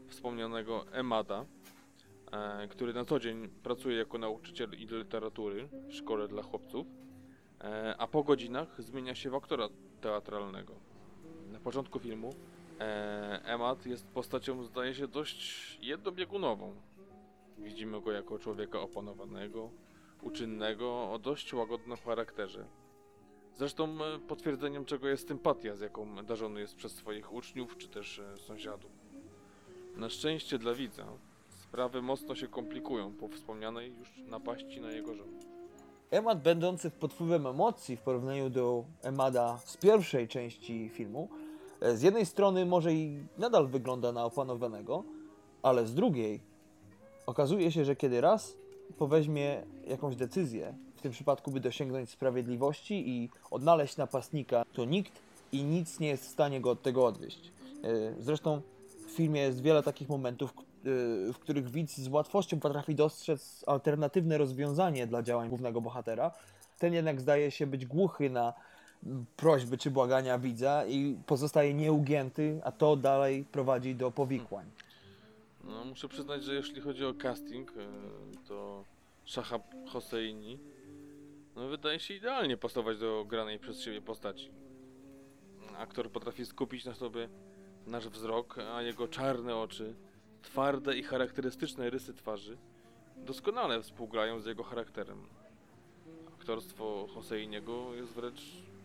wspomnianego 0.08 0.84
Emada, 0.92 1.44
e, 2.32 2.68
który 2.68 2.92
na 2.94 3.04
co 3.04 3.20
dzień 3.20 3.48
pracuje 3.48 3.96
jako 3.96 4.18
nauczyciel 4.18 4.70
i 4.72 4.86
literatury 4.86 5.68
w 5.88 5.94
szkole 5.94 6.28
dla 6.28 6.42
chłopców, 6.42 6.86
e, 7.60 7.94
a 7.98 8.06
po 8.06 8.22
godzinach 8.22 8.82
zmienia 8.82 9.14
się 9.14 9.30
w 9.30 9.34
aktora 9.34 9.68
teatralnego. 10.00 10.72
Na 11.52 11.60
początku 11.60 11.98
filmu 11.98 12.34
Emad 13.44 13.86
jest 13.86 14.06
postacią, 14.06 14.64
zdaje 14.64 14.94
się, 14.94 15.08
dość 15.08 15.78
jednobiegunową. 15.82 16.74
Widzimy 17.58 18.00
go 18.00 18.12
jako 18.12 18.38
człowieka 18.38 18.80
opanowanego, 18.80 19.70
uczynnego, 20.22 21.12
o 21.12 21.18
dość 21.18 21.54
łagodnym 21.54 21.96
charakterze. 21.96 22.64
Zresztą 23.54 24.04
e, 24.04 24.18
potwierdzeniem 24.18 24.84
czego 24.84 25.08
jest 25.08 25.28
sympatia, 25.28 25.76
z 25.76 25.80
jaką 25.80 26.24
darzony 26.24 26.60
jest 26.60 26.76
przez 26.76 26.92
swoich 26.92 27.32
uczniów 27.32 27.76
czy 27.76 27.88
też 27.88 28.18
e, 28.18 28.38
sąsiadów. 28.38 28.90
Na 29.96 30.08
szczęście 30.08 30.58
dla 30.58 30.74
widza, 30.74 31.06
sprawy 31.48 32.02
mocno 32.02 32.34
się 32.34 32.48
komplikują 32.48 33.12
po 33.12 33.28
wspomnianej 33.28 33.94
już 33.98 34.18
napaści 34.26 34.80
na 34.80 34.92
jego 34.92 35.14
żonę. 35.14 35.38
Emad 36.10 36.42
będący 36.42 36.90
pod 36.90 37.12
wpływem 37.12 37.46
emocji 37.46 37.96
w 37.96 38.00
porównaniu 38.00 38.50
do 38.50 38.84
Emada 39.02 39.58
z 39.64 39.76
pierwszej 39.76 40.28
części 40.28 40.88
filmu, 40.88 41.28
e, 41.80 41.96
z 41.96 42.02
jednej 42.02 42.26
strony 42.26 42.66
może 42.66 42.94
i 42.94 43.26
nadal 43.38 43.68
wygląda 43.68 44.12
na 44.12 44.24
opanowanego, 44.24 45.04
ale 45.62 45.86
z 45.86 45.94
drugiej 45.94 46.40
okazuje 47.26 47.72
się, 47.72 47.84
że 47.84 47.96
kiedy 47.96 48.20
raz 48.20 48.61
poweźmie 48.92 49.62
jakąś 49.86 50.16
decyzję, 50.16 50.74
w 50.96 51.02
tym 51.02 51.12
przypadku 51.12 51.50
by 51.50 51.60
dosięgnąć 51.60 52.10
sprawiedliwości 52.10 53.08
i 53.08 53.30
odnaleźć 53.50 53.96
napastnika, 53.96 54.64
to 54.72 54.84
nikt 54.84 55.12
i 55.52 55.64
nic 55.64 56.00
nie 56.00 56.08
jest 56.08 56.24
w 56.24 56.28
stanie 56.28 56.60
go 56.60 56.70
od 56.70 56.82
tego 56.82 57.06
odwieść. 57.06 57.52
E, 57.84 58.22
Zresztą 58.22 58.62
w 59.06 59.10
filmie 59.10 59.40
jest 59.40 59.62
wiele 59.62 59.82
takich 59.82 60.08
momentów, 60.08 60.50
y, 60.50 61.32
w 61.32 61.38
których 61.38 61.70
widz 61.70 61.96
z 61.96 62.08
łatwością 62.08 62.60
potrafi 62.60 62.94
dostrzec 62.94 63.64
alternatywne 63.66 64.38
rozwiązanie 64.38 65.06
dla 65.06 65.22
działań 65.22 65.48
głównego 65.48 65.80
bohatera. 65.80 66.30
Ten 66.78 66.94
jednak 66.94 67.20
zdaje 67.20 67.50
się 67.50 67.66
być 67.66 67.86
głuchy 67.86 68.30
na 68.30 68.52
prośby 69.36 69.78
czy 69.78 69.90
błagania 69.90 70.38
widza 70.38 70.84
i 70.86 71.16
pozostaje 71.26 71.74
nieugięty, 71.74 72.60
a 72.64 72.72
to 72.72 72.96
dalej 72.96 73.44
prowadzi 73.44 73.94
do 73.94 74.10
powikłań. 74.10 74.66
No, 75.82 75.88
muszę 75.88 76.08
przyznać, 76.08 76.44
że 76.44 76.54
jeśli 76.54 76.80
chodzi 76.80 77.04
o 77.04 77.14
casting, 77.14 77.70
e, 77.70 77.74
to 78.48 78.84
Shahab 79.24 79.62
Hosseini 79.88 80.58
no, 81.56 81.68
wydaje 81.68 82.00
się 82.00 82.14
idealnie 82.14 82.56
pasować 82.56 82.98
do 82.98 83.24
granej 83.24 83.58
przez 83.58 83.80
siebie 83.80 84.02
postaci. 84.02 84.50
Aktor 85.76 86.10
potrafi 86.10 86.46
skupić 86.46 86.84
na 86.84 86.94
sobie 86.94 87.28
nasz 87.86 88.08
wzrok, 88.08 88.58
a 88.58 88.82
jego 88.82 89.08
czarne 89.08 89.56
oczy, 89.56 89.94
twarde 90.42 90.96
i 90.96 91.02
charakterystyczne 91.02 91.90
rysy 91.90 92.14
twarzy 92.14 92.58
doskonale 93.16 93.82
współgrają 93.82 94.40
z 94.40 94.46
jego 94.46 94.62
charakterem. 94.62 95.26
Aktorstwo 96.38 97.06
Hosseiniego 97.14 97.94
jest 97.94 98.12
wręcz 98.12 98.42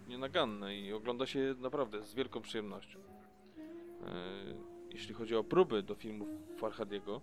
nienaganne 0.07 0.77
i 0.77 0.93
ogląda 0.93 1.25
się 1.25 1.55
naprawdę 1.57 2.03
z 2.03 2.13
wielką 2.13 2.41
przyjemnością. 2.41 2.99
E, 2.99 4.76
Jeśli 4.97 5.13
chodzi 5.13 5.35
o 5.35 5.43
próby 5.43 5.83
do 5.83 5.95
filmów 5.95 6.27
Farhadiego, 6.57 7.21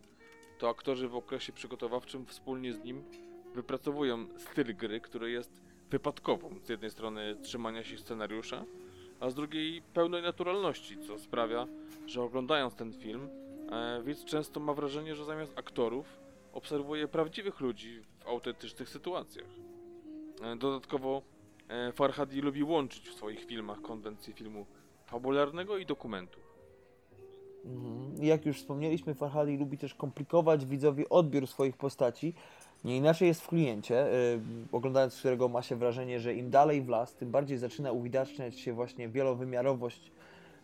to 0.59 0.69
aktorzy 0.69 1.09
w 1.09 1.17
okresie 1.17 1.53
przygotowawczym 1.53 2.27
wspólnie 2.27 2.73
z 2.73 2.85
nim 2.85 3.05
wypracowują 3.55 4.27
styl 4.37 4.77
gry, 4.77 5.01
który 5.01 5.31
jest 5.31 5.63
wypadkową. 5.91 6.61
Z 6.63 6.69
jednej 6.69 6.91
strony 6.91 7.37
trzymania 7.43 7.85
się 7.85 7.99
scenariusza, 7.99 8.65
a 9.21 9.31
z 9.31 9.35
drugiej 9.35 9.83
pełnej 9.83 10.23
naturalności, 10.23 10.99
co 10.99 11.19
sprawia, 11.19 11.67
że 12.07 12.23
oglądając 12.23 12.75
ten 12.75 12.93
film, 12.93 13.29
e, 13.71 14.03
widz 14.03 14.25
często 14.25 14.61
ma 14.61 14.75
wrażenie, 14.75 15.15
że 15.15 15.25
zamiast 15.25 15.59
aktorów 15.59 16.07
obserwuje 16.53 17.09
prawdziwych 17.09 17.61
ludzi 17.61 18.03
w 18.21 18.27
autentycznych 18.27 18.89
sytuacjach. 18.89 19.51
E, 20.43 20.57
dodatkowo 20.57 21.23
e, 21.69 21.93
Farhadi 21.93 22.41
lubi 22.41 22.63
łączyć 22.63 23.09
w 23.09 23.15
swoich 23.15 23.45
filmach 23.45 23.81
konwencje 23.81 24.35
filmu 24.35 24.67
fabularnego 25.07 25.79
i 25.79 25.87
dokumentu. 25.87 26.44
Mhm. 27.65 28.25
Jak 28.25 28.47
już 28.47 28.57
wspomnieliśmy, 28.57 29.15
Farhadi 29.15 29.57
lubi 29.57 29.79
też 29.79 29.95
komplikować 29.95 30.67
widzowi 30.67 31.09
odbiór 31.09 31.47
swoich 31.47 31.77
postaci. 31.77 32.35
Nie 32.85 32.97
inaczej 32.97 33.29
jest 33.29 33.41
w 33.41 33.49
kliencie, 33.49 34.07
y, 34.07 34.41
oglądając 34.73 35.19
którego 35.19 35.49
ma 35.49 35.63
się 35.63 35.77
wrażenie, 35.77 36.21
że 36.21 36.35
im 36.35 36.51
dalej 36.51 36.83
w 36.83 36.89
las, 36.89 37.15
tym 37.15 37.31
bardziej 37.31 37.59
zaczyna 37.59 37.93
uwidaczniać 37.93 38.59
się 38.59 38.73
właśnie 38.73 39.09
wielowymiarowość 39.09 40.13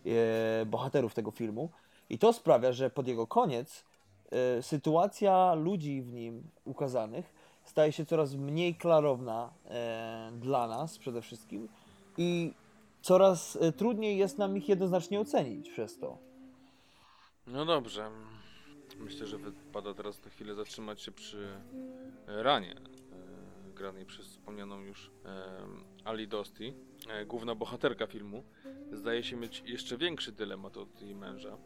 y, 0.07 0.67
bohaterów 0.67 1.15
tego 1.15 1.31
filmu. 1.31 1.71
I 2.11 2.19
to 2.19 2.33
sprawia, 2.33 2.73
że 2.73 2.91
pod 2.91 3.09
jego 3.09 3.27
koniec 3.27 3.85
y, 4.59 4.63
sytuacja 4.63 5.55
ludzi 5.55 6.03
w 6.03 6.13
nim 6.13 6.43
ukazanych 6.65 7.35
staje 7.65 7.93
się 7.93 8.07
coraz 8.07 8.35
mniej 8.35 8.75
klarowna 8.75 9.51
dla 10.33 10.69
nas 10.69 10.99
przede 10.99 11.23
wszystkim 11.23 11.69
i 12.19 12.55
coraz 13.03 13.59
trudniej 13.77 14.19
jest 14.19 14.39
nam 14.39 14.57
ich 14.57 14.69
jednoznacznie 14.69 15.21
ocenić 15.21 15.71
przez 15.71 15.99
to. 15.99 16.30
No 17.53 17.65
dobrze. 17.65 18.11
Myślę, 18.99 19.27
że 19.27 19.39
wypada 19.39 19.95
teraz 19.95 20.25
na 20.25 20.31
chwilę 20.31 20.55
zatrzymać 20.55 21.03
się 21.03 21.13
przy 21.13 21.49
e, 22.29 22.43
ranie 22.43 22.75
e, 22.77 23.73
granej 23.75 24.07
przez 24.07 24.27
wspomnianą 24.27 24.81
już 24.81 25.11
e, 25.25 25.59
Ali 26.05 26.29
Dosti. 26.29 26.75
Główna 27.27 27.55
bohaterka 27.55 28.07
filmu 28.07 28.45
zdaje 28.93 29.23
się 29.23 29.37
mieć 29.37 29.63
jeszcze 29.67 29.97
większy 29.97 30.33
dylemat 30.33 30.77
od 30.77 31.03
jej 31.03 31.15
męża, 31.15 31.57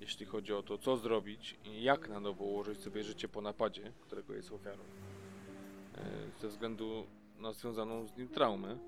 jeśli 0.00 0.26
chodzi 0.26 0.52
o 0.52 0.62
to, 0.62 0.78
co 0.78 0.96
zrobić 0.96 1.58
i 1.64 1.82
jak 1.82 2.08
na 2.08 2.20
nowo 2.20 2.44
ułożyć 2.44 2.80
sobie 2.80 3.04
życie 3.04 3.28
po 3.28 3.40
napadzie, 3.40 3.92
którego 4.00 4.34
jest 4.34 4.52
ofiarą. 4.52 4.84
Ze 6.40 6.48
względu 6.48 7.06
na 7.38 7.52
związaną 7.52 8.06
z 8.06 8.16
nim 8.16 8.28
traumę, 8.28 8.78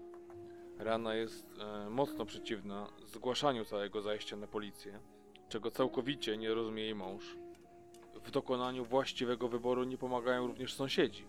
Rana 0.79 1.14
jest 1.14 1.46
mocno 1.90 2.26
przeciwna 2.26 2.92
zgłaszaniu 3.07 3.64
całego 3.64 4.03
zajścia 4.03 4.37
na 4.37 4.46
policję 4.46 5.00
czego 5.50 5.70
całkowicie 5.70 6.36
nie 6.36 6.54
rozumie 6.54 6.82
jej 6.82 6.94
mąż. 6.94 7.36
W 8.24 8.30
dokonaniu 8.30 8.84
właściwego 8.84 9.48
wyboru 9.48 9.84
nie 9.84 9.98
pomagają 9.98 10.46
również 10.46 10.74
sąsiedzi, 10.74 11.24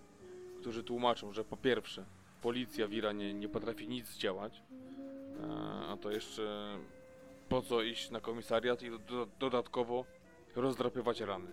którzy 0.59 0.83
tłumaczą, 0.83 1.33
że 1.33 1.43
po 1.43 1.57
pierwsze, 1.57 2.05
policja 2.41 2.87
w 2.87 2.93
Iranie 2.93 3.33
nie 3.33 3.49
potrafi 3.49 3.87
nic 3.87 4.07
zdziałać, 4.07 4.63
a 5.89 5.97
to 6.01 6.11
jeszcze 6.11 6.77
po 7.49 7.61
co 7.61 7.81
iść 7.81 8.11
na 8.11 8.19
komisariat 8.19 8.83
i 8.83 8.89
do, 8.89 9.27
dodatkowo 9.39 10.05
rozdrapywać 10.55 11.21
rany. 11.21 11.47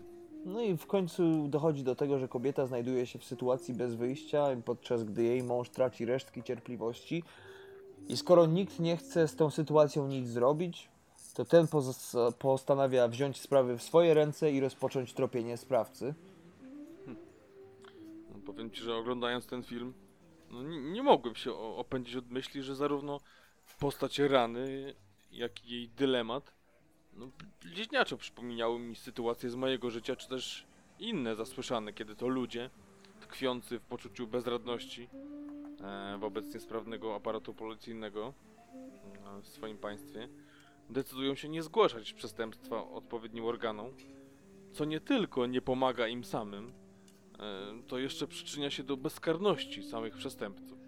No 0.44 0.60
i 0.60 0.76
w 0.76 0.86
końcu 0.86 1.48
dochodzi 1.48 1.82
do 1.82 1.94
tego, 1.94 2.18
że 2.18 2.28
kobieta 2.28 2.66
znajduje 2.66 3.06
się 3.06 3.18
w 3.18 3.24
sytuacji 3.24 3.74
bez 3.74 3.94
wyjścia, 3.94 4.46
podczas 4.64 5.04
gdy 5.04 5.22
jej 5.22 5.42
mąż 5.42 5.70
traci 5.70 6.04
resztki 6.04 6.42
cierpliwości. 6.42 7.22
I 8.08 8.16
skoro 8.16 8.46
nikt 8.46 8.80
nie 8.80 8.96
chce 8.96 9.28
z 9.28 9.36
tą 9.36 9.50
sytuacją 9.50 10.08
nic 10.08 10.28
zrobić, 10.28 10.88
to 11.38 11.44
ten 11.44 11.66
postanawia 12.38 13.08
wziąć 13.08 13.40
sprawy 13.40 13.78
w 13.78 13.82
swoje 13.82 14.14
ręce 14.14 14.52
i 14.52 14.60
rozpocząć 14.60 15.12
tropienie 15.12 15.56
sprawcy. 15.56 16.14
No, 18.28 18.40
powiem 18.46 18.70
ci, 18.70 18.82
że 18.82 18.96
oglądając 18.96 19.46
ten 19.46 19.62
film, 19.62 19.94
no, 20.50 20.62
nie, 20.62 20.80
nie 20.80 21.02
mogłem 21.02 21.34
się 21.34 21.54
opędzić 21.54 22.16
od 22.16 22.30
myśli, 22.30 22.62
że 22.62 22.76
zarówno 22.76 23.20
postać 23.80 24.18
rany, 24.18 24.94
jak 25.32 25.64
i 25.64 25.70
jej 25.70 25.88
dylemat, 25.88 26.52
no, 27.12 27.28
bliźniaczo 27.62 28.16
przypominały 28.16 28.78
mi 28.78 28.96
sytuacje 28.96 29.50
z 29.50 29.54
mojego 29.54 29.90
życia, 29.90 30.16
czy 30.16 30.28
też 30.28 30.66
inne 30.98 31.36
zasłyszane, 31.36 31.92
kiedy 31.92 32.16
to 32.16 32.28
ludzie, 32.28 32.70
tkwiący 33.20 33.78
w 33.78 33.82
poczuciu 33.82 34.26
bezradności 34.26 35.08
e, 35.80 36.18
wobec 36.18 36.54
niesprawnego 36.54 37.14
aparatu 37.14 37.54
policyjnego 37.54 38.32
e, 39.38 39.42
w 39.42 39.48
swoim 39.48 39.78
państwie, 39.78 40.28
decydują 40.90 41.34
się 41.34 41.48
nie 41.48 41.62
zgłaszać 41.62 42.12
przestępstwa 42.12 42.90
odpowiednim 42.90 43.44
organom, 43.44 43.90
co 44.72 44.84
nie 44.84 45.00
tylko 45.00 45.46
nie 45.46 45.60
pomaga 45.60 46.08
im 46.08 46.24
samym, 46.24 46.72
e, 47.38 47.42
to 47.86 47.98
jeszcze 47.98 48.26
przyczynia 48.26 48.70
się 48.70 48.82
do 48.82 48.96
bezkarności 48.96 49.82
samych 49.82 50.16
przestępców. 50.16 50.78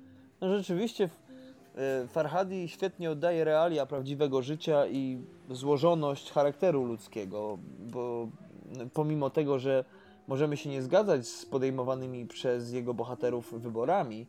No 0.40 0.58
rzeczywiście 0.58 1.10
e, 1.74 2.08
Farhadi 2.08 2.68
świetnie 2.68 3.10
oddaje 3.10 3.44
realia 3.44 3.86
prawdziwego 3.86 4.42
życia 4.42 4.86
i 4.86 5.18
złożoność 5.50 6.32
charakteru 6.32 6.84
ludzkiego, 6.84 7.58
bo 7.92 8.28
pomimo 8.94 9.30
tego, 9.30 9.58
że 9.58 9.84
możemy 10.28 10.56
się 10.56 10.70
nie 10.70 10.82
zgadzać 10.82 11.28
z 11.28 11.46
podejmowanymi 11.46 12.26
przez 12.26 12.72
jego 12.72 12.94
bohaterów 12.94 13.62
wyborami, 13.62 14.26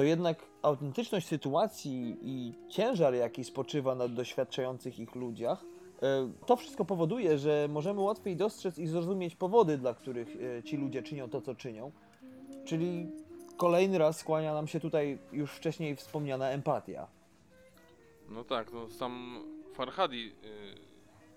to 0.00 0.04
jednak 0.04 0.46
autentyczność 0.62 1.26
sytuacji 1.26 2.18
i 2.22 2.54
ciężar, 2.68 3.14
jaki 3.14 3.44
spoczywa 3.44 3.94
na 3.94 4.08
doświadczających 4.08 4.98
ich 4.98 5.14
ludziach, 5.14 5.64
e, 6.02 6.32
to 6.46 6.56
wszystko 6.56 6.84
powoduje, 6.84 7.38
że 7.38 7.68
możemy 7.70 8.00
łatwiej 8.00 8.36
dostrzec 8.36 8.78
i 8.78 8.86
zrozumieć 8.86 9.36
powody, 9.36 9.78
dla 9.78 9.94
których 9.94 10.28
e, 10.58 10.62
ci 10.62 10.76
ludzie 10.76 11.02
czynią 11.02 11.28
to, 11.28 11.40
co 11.40 11.54
czynią. 11.54 11.92
Czyli 12.64 13.06
kolejny 13.56 13.98
raz 13.98 14.18
skłania 14.18 14.54
nam 14.54 14.66
się 14.66 14.80
tutaj 14.80 15.18
już 15.32 15.52
wcześniej 15.52 15.96
wspomniana 15.96 16.48
empatia. 16.50 17.06
No 18.28 18.44
tak, 18.44 18.72
no 18.72 18.90
sam 18.90 19.44
Farhadi, 19.74 20.32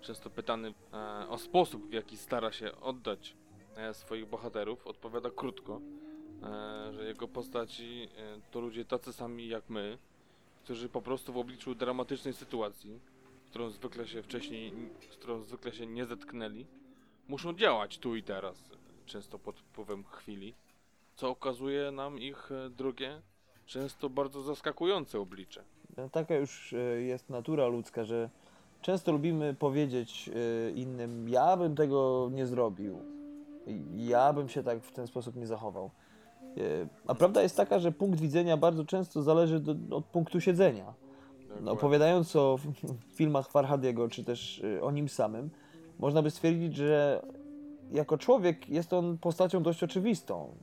często 0.00 0.30
pytany 0.30 0.74
e, 0.92 1.28
o 1.28 1.38
sposób, 1.38 1.88
w 1.88 1.92
jaki 1.92 2.16
stara 2.16 2.52
się 2.52 2.80
oddać 2.80 3.36
e, 3.76 3.94
swoich 3.94 4.26
bohaterów, 4.26 4.86
odpowiada 4.86 5.30
krótko, 5.30 5.80
e, 5.80 6.03
że 6.92 7.04
jego 7.04 7.28
postaci 7.28 8.08
e, 8.18 8.40
to 8.50 8.60
ludzie 8.60 8.84
tacy 8.84 9.12
sami 9.12 9.48
jak 9.48 9.70
my, 9.70 9.98
którzy 10.64 10.88
po 10.88 11.02
prostu 11.02 11.32
w 11.32 11.38
obliczu 11.38 11.74
dramatycznej 11.74 12.34
sytuacji, 12.34 13.00
którą 13.46 13.70
zwykle 13.70 14.06
się 14.06 14.22
wcześniej, 14.22 14.72
z 15.10 15.16
którą 15.16 15.42
zwykle 15.42 15.72
się 15.72 15.86
nie 15.86 16.06
zetknęli, 16.06 16.66
muszą 17.28 17.54
działać 17.54 17.98
tu 17.98 18.16
i 18.16 18.22
teraz, 18.22 18.70
często 19.06 19.38
pod 19.38 19.60
wpływem 19.60 20.04
chwili, 20.04 20.54
co 21.16 21.30
okazuje 21.30 21.90
nam 21.90 22.18
ich 22.18 22.52
e, 22.52 22.70
drugie, 22.70 23.20
często 23.66 24.10
bardzo 24.10 24.42
zaskakujące 24.42 25.20
oblicze. 25.20 25.64
No, 25.96 26.08
Taka 26.08 26.34
już 26.34 26.72
e, 26.72 26.76
jest 27.02 27.30
natura 27.30 27.66
ludzka, 27.66 28.04
że 28.04 28.30
często 28.82 29.12
lubimy 29.12 29.54
powiedzieć 29.54 30.28
e, 30.28 30.70
innym, 30.70 31.28
ja 31.28 31.56
bym 31.56 31.76
tego 31.76 32.30
nie 32.32 32.46
zrobił, 32.46 32.98
ja 33.96 34.32
bym 34.32 34.48
się 34.48 34.62
tak 34.62 34.82
w 34.82 34.92
ten 34.92 35.06
sposób 35.06 35.36
nie 35.36 35.46
zachował. 35.46 35.90
E, 36.56 36.60
A 37.06 37.14
prawda 37.14 37.42
jest 37.42 37.56
taka, 37.56 37.78
że 37.78 37.92
punkt 37.92 38.20
widzenia 38.20 38.56
bardzo 38.56 38.84
często 38.84 39.22
zależy 39.22 39.60
do, 39.60 39.96
od 39.96 40.04
punktu 40.04 40.40
siedzenia. 40.40 40.94
No, 41.60 41.72
opowiadając 41.72 42.36
o 42.36 42.58
filmach 43.18 43.50
Farhadiego, 43.50 44.08
czy 44.08 44.24
też 44.24 44.58
y, 44.58 44.82
o 44.82 44.90
nim 44.90 45.08
samym, 45.08 45.50
można 45.98 46.22
by 46.22 46.30
stwierdzić, 46.30 46.76
że 46.76 47.22
jako 47.92 48.18
człowiek 48.18 48.68
jest 48.68 48.92
on 48.92 49.18
postacią 49.18 49.62
dość 49.62 49.82
oczywistą, 49.82 50.54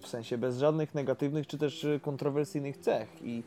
w 0.00 0.08
sensie 0.08 0.38
bez 0.38 0.58
żadnych 0.58 0.94
negatywnych 0.94 1.46
czy 1.46 1.58
też 1.58 1.84
y, 1.84 2.00
kontrowersyjnych 2.02 2.76
cech. 2.76 3.08
I, 3.22 3.42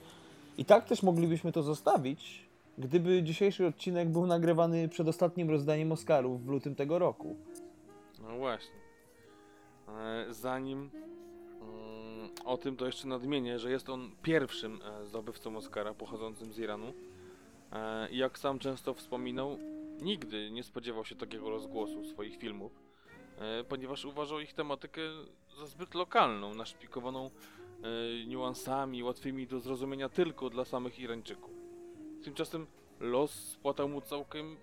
I 0.57 0.65
tak 0.65 0.85
też 0.85 1.03
moglibyśmy 1.03 1.51
to 1.51 1.63
zostawić, 1.63 2.49
gdyby 2.77 3.23
dzisiejszy 3.23 3.67
odcinek 3.67 4.09
był 4.09 4.27
nagrywany 4.27 4.89
przed 4.89 5.07
ostatnim 5.07 5.49
rozdaniem 5.49 5.91
Oscarów 5.91 6.45
w 6.45 6.47
lutym 6.47 6.75
tego 6.75 6.99
roku. 6.99 7.35
No 8.21 8.37
właśnie. 8.37 8.75
E, 9.87 10.33
Zanim 10.33 10.89
o 12.49 12.57
tym, 12.57 12.75
to 12.75 12.85
jeszcze 12.85 13.07
nadmienię, 13.07 13.59
że 13.59 13.71
jest 13.71 13.89
on 13.89 14.11
pierwszym 14.21 14.79
e, 14.81 15.05
zdobywcą 15.05 15.57
Oscara 15.57 15.93
pochodzącym 15.93 16.53
z 16.53 16.59
Iranu. 16.59 16.93
E, 17.71 18.09
I 18.09 18.17
jak 18.17 18.39
sam 18.39 18.59
często 18.59 18.93
wspominał, 18.93 19.57
nigdy 20.01 20.51
nie 20.51 20.63
spodziewał 20.63 21.05
się 21.05 21.15
takiego 21.15 21.49
rozgłosu 21.49 22.05
swoich 22.05 22.37
filmów, 22.37 22.71
e, 23.37 23.63
ponieważ 23.63 24.05
uważał 24.05 24.39
ich 24.39 24.53
tematykę 24.53 25.01
za 25.59 25.65
zbyt 25.65 25.95
lokalną, 25.95 26.55
naszpikowaną 26.55 27.31
niuansami 28.27 29.03
łatwymi 29.03 29.47
do 29.47 29.59
zrozumienia 29.59 30.09
tylko 30.09 30.49
dla 30.49 30.65
samych 30.65 30.99
Irańczyków. 30.99 31.51
Tymczasem 32.23 32.67
los 32.99 33.31
spłatał 33.31 33.89
mu 33.89 34.01
całkiem, 34.01 34.57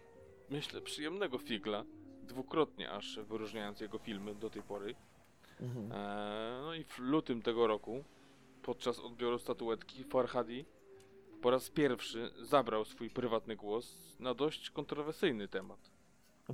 myślę, 0.51 0.81
przyjemnego 0.81 1.39
figla 1.39 1.85
dwukrotnie 2.23 2.91
aż 2.91 3.21
wyróżniając 3.21 3.81
jego 3.81 3.99
filmy 3.99 4.35
do 4.35 4.51
tej 4.51 4.63
pory. 4.63 4.95
Mhm. 5.61 5.93
Eee, 5.93 6.63
no 6.63 6.75
i 6.75 6.85
w 6.85 6.99
lutym 6.99 7.43
tego 7.43 7.67
roku, 7.67 8.05
podczas 8.63 9.01
odbioru 9.01 9.39
statuetki, 9.39 10.05
Farhadi 10.05 10.65
po 11.43 11.51
raz 11.51 11.71
pierwszy 11.71 12.31
zabrał 12.43 12.85
swój 12.85 13.11
prywatny 13.11 13.57
głos 13.57 14.17
na 14.21 14.35
dość 14.35 14.71
kontrowersyjny 14.71 15.49
temat. 15.49 15.79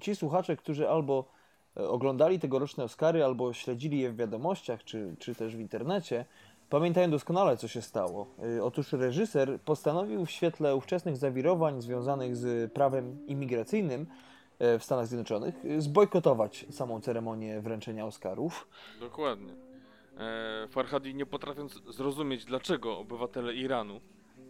Ci 0.00 0.16
słuchacze, 0.16 0.56
którzy 0.56 0.88
albo 0.88 1.24
e, 1.76 1.88
oglądali 1.88 2.38
tegoroczne 2.40 2.84
Oscary, 2.84 3.24
albo 3.24 3.52
śledzili 3.52 4.00
je 4.00 4.10
w 4.10 4.16
wiadomościach, 4.16 4.84
czy, 4.84 5.16
czy 5.18 5.34
też 5.34 5.56
w 5.56 5.60
internecie, 5.60 6.24
pamiętają 6.70 7.10
doskonale, 7.10 7.56
co 7.56 7.68
się 7.68 7.82
stało. 7.82 8.26
E, 8.58 8.64
Otóż 8.64 8.92
reżyser 8.92 9.60
postanowił 9.60 10.26
w 10.26 10.30
świetle 10.30 10.76
ówczesnych 10.76 11.16
zawirowań 11.16 11.82
związanych 11.82 12.36
z 12.36 12.72
prawem 12.72 13.26
imigracyjnym 13.26 14.02
e, 14.02 14.31
w 14.78 14.84
Stanach 14.84 15.06
Zjednoczonych 15.06 15.54
e, 15.64 15.80
zbojkotować 15.80 16.66
samą 16.70 17.00
ceremonię 17.00 17.60
wręczenia 17.60 18.06
Oscarów. 18.06 18.68
Dokładnie. 19.00 19.52
Eee, 20.18 20.68
Farhadi 20.68 21.14
nie 21.14 21.26
potrafiąc 21.26 21.82
zrozumieć, 21.88 22.44
dlaczego 22.44 22.98
obywatele 22.98 23.54
Iranu, 23.54 24.00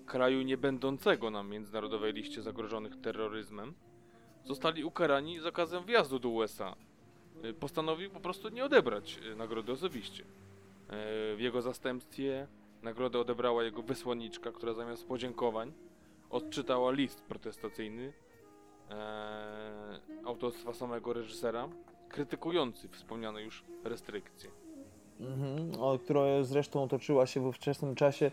kraju 0.06 0.42
nie 0.42 0.56
będącego 0.56 1.30
na 1.30 1.42
międzynarodowej 1.42 2.12
liście 2.12 2.42
zagrożonych 2.42 3.00
terroryzmem, 3.00 3.74
zostali 4.44 4.84
ukarani 4.84 5.40
zakazem 5.40 5.84
wjazdu 5.84 6.18
do 6.18 6.28
USA. 6.28 6.76
E, 7.42 7.52
Postanowił 7.52 8.10
po 8.10 8.20
prostu 8.20 8.48
nie 8.48 8.64
odebrać 8.64 9.18
e, 9.32 9.36
nagrody 9.36 9.72
osobiście. 9.72 10.24
E, 10.24 10.26
W 11.36 11.40
jego 11.40 11.62
zastępstwie 11.62 12.46
nagrodę 12.82 13.18
odebrała 13.18 13.64
jego 13.64 13.82
wysłanniczka, 13.82 14.52
która 14.52 14.72
zamiast 14.74 15.06
podziękowań 15.08 15.72
odczytała 16.30 16.92
list 16.92 17.22
protestacyjny 17.22 18.12
e, 18.92 20.26
autorstwa 20.26 20.74
samego 20.74 21.12
reżysera, 21.12 21.68
krytykujący 22.08 22.88
wspomniane 22.88 23.42
już 23.42 23.64
restrykcje. 23.84 24.50
Mhm, 25.20 25.80
o 25.80 25.98
której 25.98 26.44
zresztą 26.44 26.88
toczyła 26.88 27.26
się 27.26 27.40
w 27.40 27.46
ówczesnym 27.46 27.94
czasie 27.94 28.30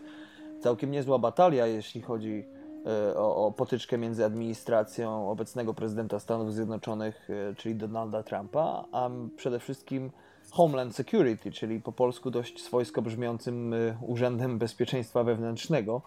całkiem 0.60 0.90
niezła 0.90 1.18
batalia, 1.18 1.66
jeśli 1.66 2.02
chodzi 2.02 2.44
e, 2.86 3.16
o, 3.16 3.46
o 3.46 3.52
potyczkę 3.52 3.98
między 3.98 4.24
administracją 4.24 5.30
obecnego 5.30 5.74
prezydenta 5.74 6.18
Stanów 6.18 6.54
Zjednoczonych, 6.54 7.28
e, 7.30 7.54
czyli 7.54 7.74
Donalda 7.74 8.22
Trumpa, 8.22 8.84
a 8.92 9.10
przede 9.36 9.58
wszystkim 9.58 10.10
Homeland 10.50 10.96
Security, 10.96 11.52
czyli 11.52 11.80
po 11.80 11.92
polsku 11.92 12.30
dość 12.30 12.62
swojsko 12.62 13.02
brzmiącym 13.02 13.74
e, 13.74 13.96
Urzędem 14.06 14.58
Bezpieczeństwa 14.58 15.24
Wewnętrznego. 15.24 16.02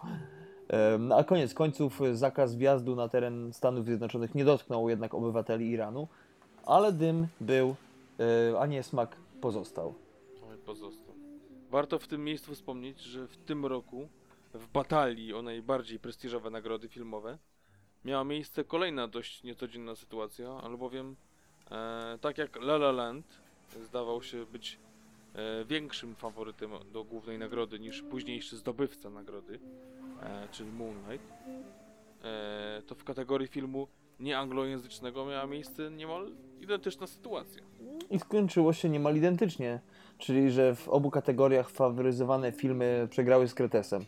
No 0.98 1.16
A 1.16 1.24
koniec 1.24 1.54
końców 1.54 2.02
e, 2.02 2.16
zakaz 2.16 2.54
wjazdu 2.54 2.96
na 2.96 3.08
teren 3.08 3.52
Stanów 3.52 3.86
Zjednoczonych 3.86 4.34
nie 4.34 4.44
dotknął 4.44 4.88
jednak 4.88 5.14
obywateli 5.14 5.70
Iranu, 5.70 6.08
ale 6.66 6.92
dym 6.92 7.26
był, 7.40 7.76
e, 8.52 8.60
a 8.60 8.66
nie 8.66 8.82
smak 8.82 9.16
pozostał. 9.40 9.94
Pozostał. 10.66 11.14
Warto 11.70 11.98
w 11.98 12.08
tym 12.08 12.24
miejscu 12.24 12.54
wspomnieć, 12.54 13.00
że 13.00 13.26
w 13.26 13.36
tym 13.36 13.66
roku 13.66 14.08
w 14.54 14.68
batalii 14.68 15.34
o 15.34 15.42
najbardziej 15.42 15.98
prestiżowe 15.98 16.50
nagrody 16.50 16.88
filmowe 16.88 17.38
miała 18.04 18.24
miejsce 18.24 18.64
kolejna 18.64 19.08
dość 19.08 19.42
niecodzienna 19.42 19.96
sytuacja, 19.96 20.50
albowiem 20.50 21.16
e, 21.70 22.18
tak 22.20 22.38
jak 22.38 22.56
La 22.56 22.74
La 22.74 22.92
Land 22.92 23.38
zdawał 23.84 24.22
się 24.22 24.46
być 24.46 24.78
e, 25.34 25.64
większym 25.64 26.14
faworytem 26.14 26.70
do 26.92 27.04
głównej 27.04 27.38
nagrody 27.38 27.80
niż 27.80 28.02
późniejszy 28.02 28.56
zdobywca 28.56 29.10
nagrody, 29.10 29.58
czyli 30.50 30.70
Moonlight, 30.72 31.32
e, 32.24 32.82
to 32.86 32.94
w 32.94 33.04
kategorii 33.04 33.48
filmu 33.48 33.88
nieanglojęzycznego 34.20 35.26
miała 35.26 35.46
miejsce 35.46 35.90
niemal 35.90 36.30
identyczna 36.60 37.06
sytuacja. 37.06 37.62
I 38.10 38.18
skończyło 38.18 38.72
się 38.72 38.88
niemal 38.88 39.16
identycznie, 39.16 39.80
czyli 40.18 40.50
że 40.50 40.74
w 40.74 40.88
obu 40.88 41.10
kategoriach 41.10 41.70
faworyzowane 41.70 42.52
filmy 42.52 43.08
przegrały 43.10 43.48
z 43.48 43.54
Kretesem. 43.54 44.04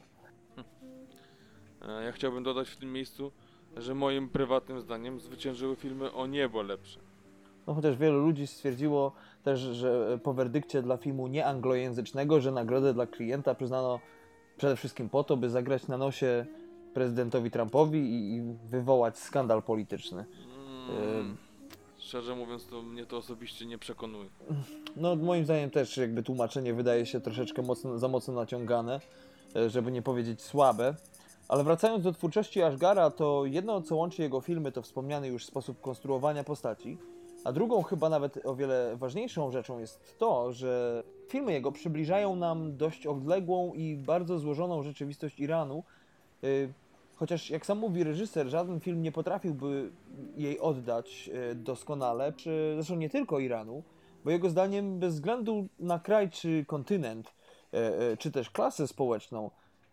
E, 1.89 2.05
Ja 2.05 2.13
chciałbym 2.13 2.43
dodać 2.43 2.69
w 2.69 2.77
tym 2.77 2.93
miejscu, 2.93 3.33
że 3.77 3.95
moim 3.95 4.29
prywatnym 4.29 4.81
zdaniem 4.81 5.21
zwyciężyły 5.21 5.77
filmy 5.77 6.13
o 6.13 6.27
niebo 6.27 6.63
lepsze. 6.63 7.01
No 7.67 7.75
chociaż 7.75 7.97
wielu 7.97 8.21
ludzi 8.23 8.47
stwierdziło 8.47 9.13
też, 9.43 9.61
że 9.61 10.19
po 10.23 10.33
werdykcie 10.33 10.83
dla 10.83 10.97
filmu 10.97 11.27
nieanglojęzycznego, 11.27 12.41
że 12.41 12.53
nagrodę 12.53 12.95
dla 12.95 13.07
klienta 13.07 13.55
przyznano 13.55 14.01
przede 14.57 14.77
wszystkim 14.77 15.09
po 15.09 15.25
to, 15.25 15.37
by 15.37 15.51
zagrać 15.51 15.89
na 15.89 15.99
nosie 15.99 16.47
prezydentowi 16.95 17.51
Trumpowi 17.51 17.99
i, 17.99 18.37
i 18.37 18.43
wywołać 18.71 19.19
skandal 19.19 19.63
polityczny. 19.63 20.25
Mm, 20.91 21.37
szczerze 21.99 22.37
mówiąc, 22.37 22.67
to 22.67 22.83
mnie 22.83 23.07
to 23.07 23.17
osobiście 23.17 23.67
nie 23.67 23.79
przekonuje. 23.79 24.29
No 24.97 25.17
moim 25.17 25.45
zdaniem 25.45 25.71
też 25.71 25.97
jakby 25.97 26.23
tłumaczenie 26.23 26.75
wydaje 26.75 27.07
się 27.07 27.21
troszeczkę 27.21 27.63
mocno, 27.63 27.99
za 27.99 28.09
mocno 28.09 28.35
naciągane, 28.35 29.01
e, 29.57 29.71
żeby 29.71 29.93
nie 29.93 30.03
powiedzieć 30.03 30.43
słabe. 30.43 30.95
Ale 31.49 31.65
wracając 31.65 32.05
do 32.05 32.13
twórczości 32.13 32.63
Ashgara, 32.63 33.11
to 33.11 33.47
jedno 33.47 33.83
co 33.83 33.97
łączy 33.97 34.23
jego 34.23 34.41
filmy 34.41 34.73
to 34.73 34.83
wspomniany 34.83 35.29
już 35.29 35.47
sposób 35.47 35.81
konstruowania 35.81 36.45
postaci, 36.45 36.99
a 37.47 37.53
drugą 37.53 37.83
chyba 37.83 38.09
nawet 38.09 38.47
o 38.47 38.57
wiele 38.57 38.97
ważniejszą 38.97 39.51
rzeczą 39.53 39.79
jest 39.79 40.19
to, 40.19 40.53
że 40.53 41.03
filmy 41.29 41.53
jego 41.53 41.73
przybliżają 41.73 42.37
nam 42.37 42.77
dość 42.77 43.07
odległą 43.07 43.75
i 43.75 43.97
bardzo 43.97 44.39
złożoną 44.39 44.83
rzeczywistość 44.83 45.41
Iranu, 45.41 45.85
y, 46.45 46.73
Chociaż, 47.17 47.51
jak 47.51 47.67
sam 47.67 47.79
mówi 47.79 48.05
reżyser, 48.05 48.49
żaden 48.49 48.81
film 48.81 49.03
nie 49.03 49.13
potrafiłby 49.13 49.91
jej 50.37 50.61
oddać 50.61 51.31
e, 51.33 51.55
doskonale, 51.55 52.33
czy 52.33 52.73
zresztą 52.75 52.97
nie 52.97 53.11
tylko 53.11 53.39
Iranu, 53.39 53.83
bo 54.25 54.31
jego 54.31 54.51
zdaniem, 54.51 54.99
bez 54.99 55.15
względu 55.15 55.69
na 55.79 55.99
kraj 55.99 56.31
czy 56.31 56.65
kontynent, 56.65 57.35
e, 57.73 58.17
czy 58.17 58.31
też 58.31 58.51
klasę 58.51 58.89
społeczną, 58.89 59.51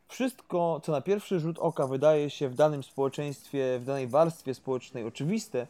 wszystko, 0.07 0.81
co 0.83 0.91
na 0.91 1.01
pierwszy 1.01 1.39
rzut 1.39 1.59
oka 1.59 1.87
wydaje 1.87 2.29
się 2.29 2.49
w 2.49 2.55
danym 2.55 2.83
społeczeństwie, 2.83 3.79
w 3.79 3.85
danej 3.85 4.07
warstwie 4.07 4.53
społecznej 4.53 5.03
oczywiste, 5.03 5.67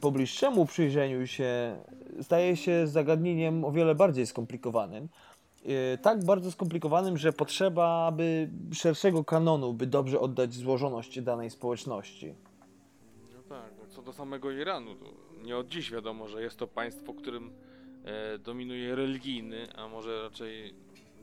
po 0.00 0.10
bliższemu 0.10 0.66
przyjrzeniu 0.66 1.26
się 1.26 1.76
staje 2.22 2.56
się 2.56 2.86
zagadnieniem 2.86 3.64
o 3.64 3.72
wiele 3.72 3.94
bardziej 3.94 4.26
skomplikowanym. 4.26 5.08
E, 5.66 5.98
Tak 5.98 6.24
bardzo 6.24 6.50
skomplikowanym, 6.50 7.18
że 7.18 7.32
potrzeba 7.32 8.12
by 8.12 8.50
szerszego 8.72 9.24
kanonu, 9.24 9.72
by 9.72 9.86
dobrze 9.86 10.20
oddać 10.20 10.54
złożoność 10.54 11.20
danej 11.20 11.50
społeczności. 11.50 12.34
No 13.34 13.42
tak, 13.48 13.72
no 13.78 13.86
co 13.86 14.02
do 14.02 14.12
samego 14.12 14.50
Iranu, 14.50 14.94
to 14.94 15.04
nie 15.42 15.56
od 15.56 15.68
dziś 15.68 15.90
wiadomo, 15.90 16.28
że 16.28 16.42
jest 16.42 16.56
to 16.58 16.66
państwo, 16.66 17.14
którym 17.14 17.52
e, 18.04 18.38
dominuje 18.38 18.94
religijny, 18.94 19.76
a 19.76 19.88
może 19.88 20.22
raczej 20.22 20.74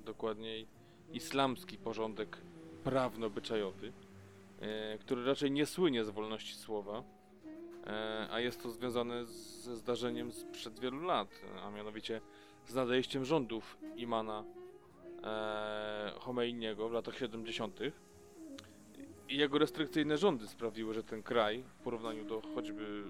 dokładniej 0.05 0.67
islamski 1.13 1.77
porządek 1.77 2.38
prawno-byczajowy, 2.83 3.93
e, 4.61 4.97
który 4.97 5.25
raczej 5.25 5.51
nie 5.51 5.65
słynie 5.65 6.05
z 6.05 6.09
wolności 6.09 6.55
słowa, 6.55 7.03
a 8.32 8.39
jest 8.39 8.63
to 8.63 8.71
związane 8.71 9.25
ze 9.25 9.75
zdarzeniem 9.75 10.32
sprzed 10.32 10.79
wielu 10.79 11.01
lat, 11.01 11.29
a 11.63 11.71
mianowicie 11.71 12.21
z 12.67 12.73
nadejściem 12.73 13.25
rządów 13.25 13.77
imana 13.95 14.43
e, 15.23 16.13
Chomeiniego 16.19 16.89
w 16.89 16.91
latach 16.91 17.17
70. 17.17 17.79
I 19.29 19.38
jego 19.38 19.57
restrykcyjne 19.57 20.17
rządy 20.17 20.47
sprawiły, 20.47 20.93
że 20.93 21.03
ten 21.03 21.23
kraj, 21.23 21.63
w 21.63 21.84
porównaniu 21.84 22.25
do 22.25 22.41
choćby 22.55 23.03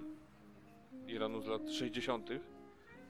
Iranu 1.08 1.42
z 1.42 1.48
lat 1.48 1.72
60., 1.72 2.30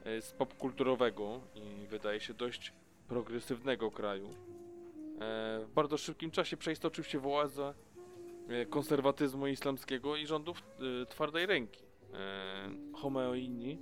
e, 0.03 0.21
z 0.21 0.31
popkulturowego 0.31 1.41
i 1.55 1.87
wydaje 1.87 2.19
się 2.19 2.33
dość 2.33 2.73
progresywnego 3.07 3.91
kraju. 3.91 4.29
E, 4.29 4.33
w 5.65 5.69
bardzo 5.75 5.97
szybkim 5.97 6.31
czasie 6.31 6.57
przeistoczył 6.57 7.03
się 7.03 7.19
w 7.19 7.27
oazę 7.27 7.63
e, 7.69 7.73
konserwatyzmu 8.69 9.47
islamskiego 9.47 10.15
i 10.15 10.27
rządów 10.27 10.63
e, 11.01 11.05
twardej 11.05 11.45
ręki. 11.45 11.83
E, 12.13 12.69
Khomeini 13.01 13.77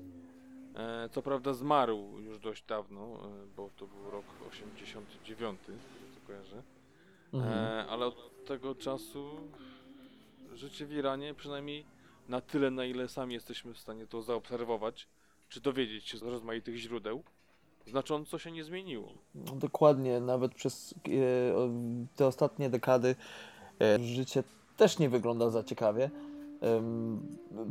e, 0.76 1.10
co 1.10 1.22
prawda 1.22 1.54
zmarł 1.54 2.20
już 2.20 2.40
dość 2.40 2.64
dawno, 2.64 3.02
e, 3.02 3.48
bo 3.56 3.70
to 3.78 3.88
był 3.88 4.12
rok 4.12 4.26
89, 4.50 5.60
co 6.14 6.28
kojarzę. 6.28 6.64
Mhm. 7.34 7.54
E, 7.54 7.88
ale 7.88 8.06
od 8.06 8.46
tego 8.46 8.76
czasu 8.76 9.26
życie 10.54 10.86
w 10.86 10.94
Iranie, 10.94 11.34
przynajmniej 11.34 11.86
na 12.30 12.42
tyle, 12.42 12.72
na 12.72 12.86
ile 12.86 13.08
sami 13.08 13.34
jesteśmy 13.34 13.74
w 13.74 13.80
stanie 13.80 14.08
to 14.08 14.22
zaobserwować, 14.22 15.08
czy 15.50 15.62
dowiedzieć 15.62 16.08
się 16.08 16.18
z 16.18 16.22
rozmaitych 16.22 16.76
źródeł, 16.76 17.24
znacząco 17.88 18.40
się 18.40 18.52
nie 18.52 18.64
zmieniło. 18.64 19.14
No, 19.36 19.56
dokładnie, 19.56 20.20
nawet 20.20 20.56
przez 20.56 20.94
e, 20.94 20.98
te 22.16 22.28
ostatnie 22.28 22.70
dekady 22.70 23.08
e, 23.08 23.16
życie 24.02 24.44
też 24.78 25.00
nie 25.00 25.10
wygląda 25.10 25.50
za 25.50 25.64
ciekawie. 25.64 26.10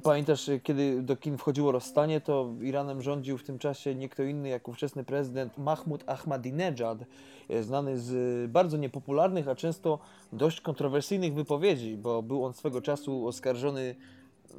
Pamiętasz, 0.03 0.49
e, 0.49 0.61
kiedy 0.61 1.03
do 1.03 1.17
kin 1.17 1.39
wchodziło 1.39 1.73
rozstanie, 1.73 2.21
to 2.21 2.51
Iranem 2.61 3.03
rządził 3.03 3.39
w 3.39 3.43
tym 3.43 3.59
czasie 3.59 3.95
nie 3.95 4.09
kto 4.09 4.23
inny 4.23 4.49
jak 4.49 4.69
ówczesny 4.69 5.05
prezydent 5.05 5.59
Mahmud 5.59 6.05
Ahmadinejad, 6.07 6.99
e, 7.49 7.63
znany 7.63 7.99
z 7.99 8.51
bardzo 8.51 8.77
niepopularnych, 8.77 9.49
a 9.49 9.55
często 9.55 9.99
dość 10.33 10.61
kontrowersyjnych 10.61 11.35
wypowiedzi, 11.35 11.97
bo 11.97 12.23
był 12.23 12.45
on 12.45 12.53
swego 12.53 12.83
czasu 12.83 13.27
oskarżony 13.27 13.95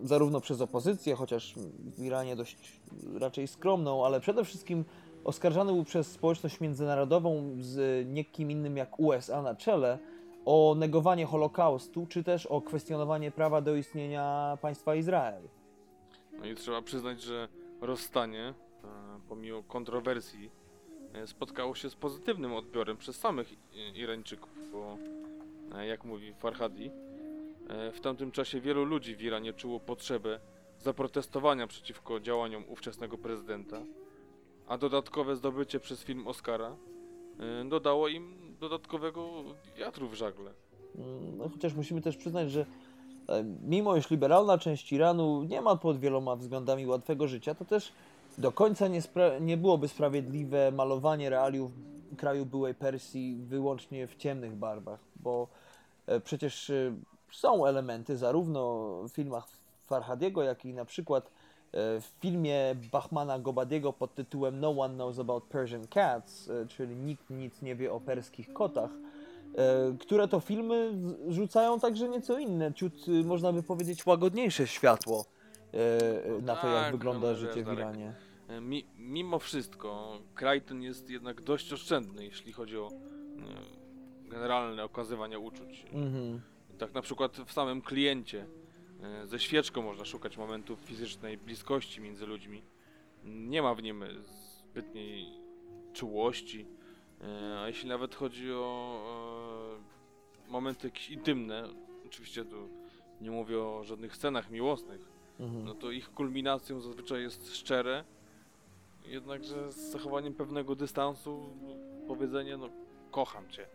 zarówno 0.04 0.42
przez 0.42 0.62
opozycję, 0.62 1.16
chociaż 1.16 1.56
w 1.98 2.04
Iranie 2.04 2.36
dość 2.36 2.82
raczej 3.20 3.48
skromną, 3.48 4.06
ale 4.06 4.20
przede 4.20 4.46
wszystkim 4.46 4.86
oskarżany 5.24 5.74
był 5.74 5.84
przez 5.84 6.12
społeczność 6.12 6.60
międzynarodową 6.60 7.58
z 7.60 8.08
nie 8.08 8.26
kim 8.26 8.52
innym 8.52 8.78
jak 8.78 9.00
USA 9.00 9.42
na 9.42 9.56
czele 9.56 9.98
o 10.46 10.76
negowanie 10.78 11.26
Holokaustu, 11.26 12.06
czy 12.10 12.24
też 12.24 12.46
o 12.46 12.62
kwestionowanie 12.62 13.32
prawa 13.32 13.62
do 13.62 13.76
istnienia 13.76 14.58
państwa 14.62 14.96
Izrael. 14.96 15.44
No 16.40 16.46
i 16.46 16.56
trzeba 16.56 16.82
przyznać, 16.82 17.22
że 17.22 17.48
rozstanie, 17.82 18.44
e, 18.44 18.54
pomimo 19.30 19.64
kontrowersji, 19.64 20.52
e, 21.14 21.28
spotkało 21.28 21.76
się 21.76 21.90
z 21.90 21.96
pozytywnym 21.96 22.54
odbiorem 22.54 22.98
przez 22.98 23.16
samych 23.16 23.54
Irańczyków, 23.96 24.72
bo 24.72 24.98
e, 25.76 25.88
jak 25.88 26.04
mówi 26.04 26.34
Farhadi, 26.34 26.92
w 27.94 28.00
tamtym 28.00 28.32
czasie 28.32 28.62
wielu 28.62 28.86
ludzi 28.86 29.16
w 29.16 29.22
Iranie 29.22 29.54
czuło 29.54 29.80
potrzebę 29.80 30.40
zaprotestowania 30.80 31.68
przeciwko 31.68 32.20
działaniom 32.20 32.64
ówczesnego 32.68 33.18
prezydenta, 33.18 33.82
a 34.68 34.78
dodatkowe 34.78 35.36
zdobycie 35.36 35.80
przez 35.80 36.04
film 36.04 36.28
Oscara 36.28 36.76
dodało 37.66 38.08
im 38.08 38.49
dodatkowego 38.60 39.30
wiatru 39.78 40.10
w 40.10 40.14
żagle. 40.14 40.52
No, 41.38 41.50
chociaż 41.50 41.74
musimy 41.74 42.02
też 42.02 42.18
przyznać, 42.18 42.52
że 42.52 42.66
e, 43.30 43.44
mimo 43.44 43.96
iż 43.96 44.10
liberalna 44.10 44.58
część 44.58 44.94
Iranu 44.94 45.44
nie 45.44 45.62
ma 45.62 45.76
pod 45.76 46.00
wieloma 46.00 46.36
względami 46.36 46.88
łatwego 46.88 47.28
życia, 47.28 47.56
to 47.56 47.66
też 47.66 47.92
do 48.38 48.52
końca 48.52 48.88
nie, 48.88 49.02
nie 49.42 49.58
byłoby 49.58 49.88
sprawiedliwe 49.88 50.72
malowanie 50.72 51.30
realiów 51.30 51.72
kraju 52.18 52.46
byłej 52.46 52.76
Persji 52.76 53.36
wyłącznie 53.36 54.08
w 54.08 54.16
ciemnych 54.16 54.56
barwach, 54.56 55.00
bo 55.16 55.48
e, 56.08 56.20
przecież 56.20 56.70
e, 56.70 56.96
są 57.32 57.66
elementy 57.66 58.18
zarówno 58.18 58.90
w 59.04 59.10
filmach 59.10 59.48
Farhadiego, 59.86 60.44
jak 60.44 60.66
i 60.66 60.74
na 60.74 60.86
przykład 60.86 61.32
w 61.74 62.08
filmie 62.22 62.76
Bahmana 62.92 63.40
Gobadiego 63.40 63.94
pod 63.94 64.16
tytułem 64.16 64.60
No 64.60 64.70
One 64.70 64.94
Knows 64.94 65.20
About 65.20 65.44
Persian 65.44 65.88
Cats, 65.88 66.50
e, 66.50 66.68
czyli 66.68 66.96
Nikt 66.96 67.30
nic 67.30 67.62
nie 67.62 67.76
wie 67.76 67.94
o 67.94 68.00
perskich 68.00 68.54
kotach, 68.54 68.92
e, 69.56 69.98
które 70.00 70.28
to 70.28 70.40
filmy 70.40 70.92
rzucają 71.28 71.80
także 71.80 72.10
nieco 72.10 72.40
inne, 72.40 72.74
ciut, 72.74 72.94
można 73.26 73.54
by 73.54 73.64
powiedzieć, 73.64 74.06
łagodniejsze 74.06 74.68
światło 74.68 75.26
e, 75.74 75.78
e, 76.38 76.42
na 76.42 76.56
to, 76.56 76.68
jak 76.68 76.84
tak, 76.84 76.92
wygląda 76.92 77.28
no, 77.28 77.36
życie 77.36 77.64
w 77.64 77.74
Iranie. 77.74 78.14
E, 78.48 78.62
Mi, 78.62 78.86
mimo 78.98 79.40
wszystko, 79.40 80.20
kraj 80.36 80.62
ten 80.62 80.82
jest 80.82 81.10
jednak 81.10 81.42
dość 81.42 81.74
oszczędny, 81.74 82.26
jeśli 82.26 82.54
chodzi 82.54 82.78
o 82.78 82.88
e, 82.88 84.30
generalne 84.30 84.84
okazywanie 84.84 85.40
uczuć. 85.40 85.86
Mhm. 85.94 86.42
Tak 86.78 86.94
na 86.94 87.02
przykład 87.02 87.38
w 87.38 87.52
samym 87.52 87.82
kliencie 87.82 88.42
e, 88.42 88.46
ze 89.26 89.40
świeczką 89.40 89.82
można 89.82 90.06
szukać 90.06 90.38
momentów 90.38 90.80
fizycznej 90.80 91.38
bliskości 91.38 92.02
między 92.02 92.26
ludźmi. 92.26 92.62
Nie 93.24 93.62
ma 93.62 93.76
w 93.76 93.84
nim 93.84 94.04
zbytniej 94.70 95.26
czułości, 95.94 96.66
e, 97.22 97.60
a 97.60 97.68
jeśli 97.68 97.90
nawet 97.90 98.16
chodzi 98.16 98.52
o 98.54 99.02
e, 100.48 100.52
momenty 100.52 100.88
jakieś 100.88 101.10
intymne, 101.10 101.70
oczywiście 102.06 102.46
tu 102.46 102.70
nie 103.22 103.32
mówię 103.32 103.60
o 103.64 103.84
żadnych 103.84 104.16
scenach 104.16 104.50
miłosnych, 104.50 105.20
Mhm. 105.40 105.66
no 105.66 105.74
to 105.74 105.92
ich 105.92 106.14
kulminacją 106.14 106.82
zazwyczaj 106.82 107.22
jest 107.22 107.56
szczere, 107.56 108.04
jednakże 109.06 109.72
z 109.72 109.76
zachowaniem 109.92 110.34
pewnego 110.34 110.76
dystansu 110.76 111.50
powiedzenie, 112.08 112.58
no 112.58 112.70
kocham 113.12 113.50
cię. 113.50 113.68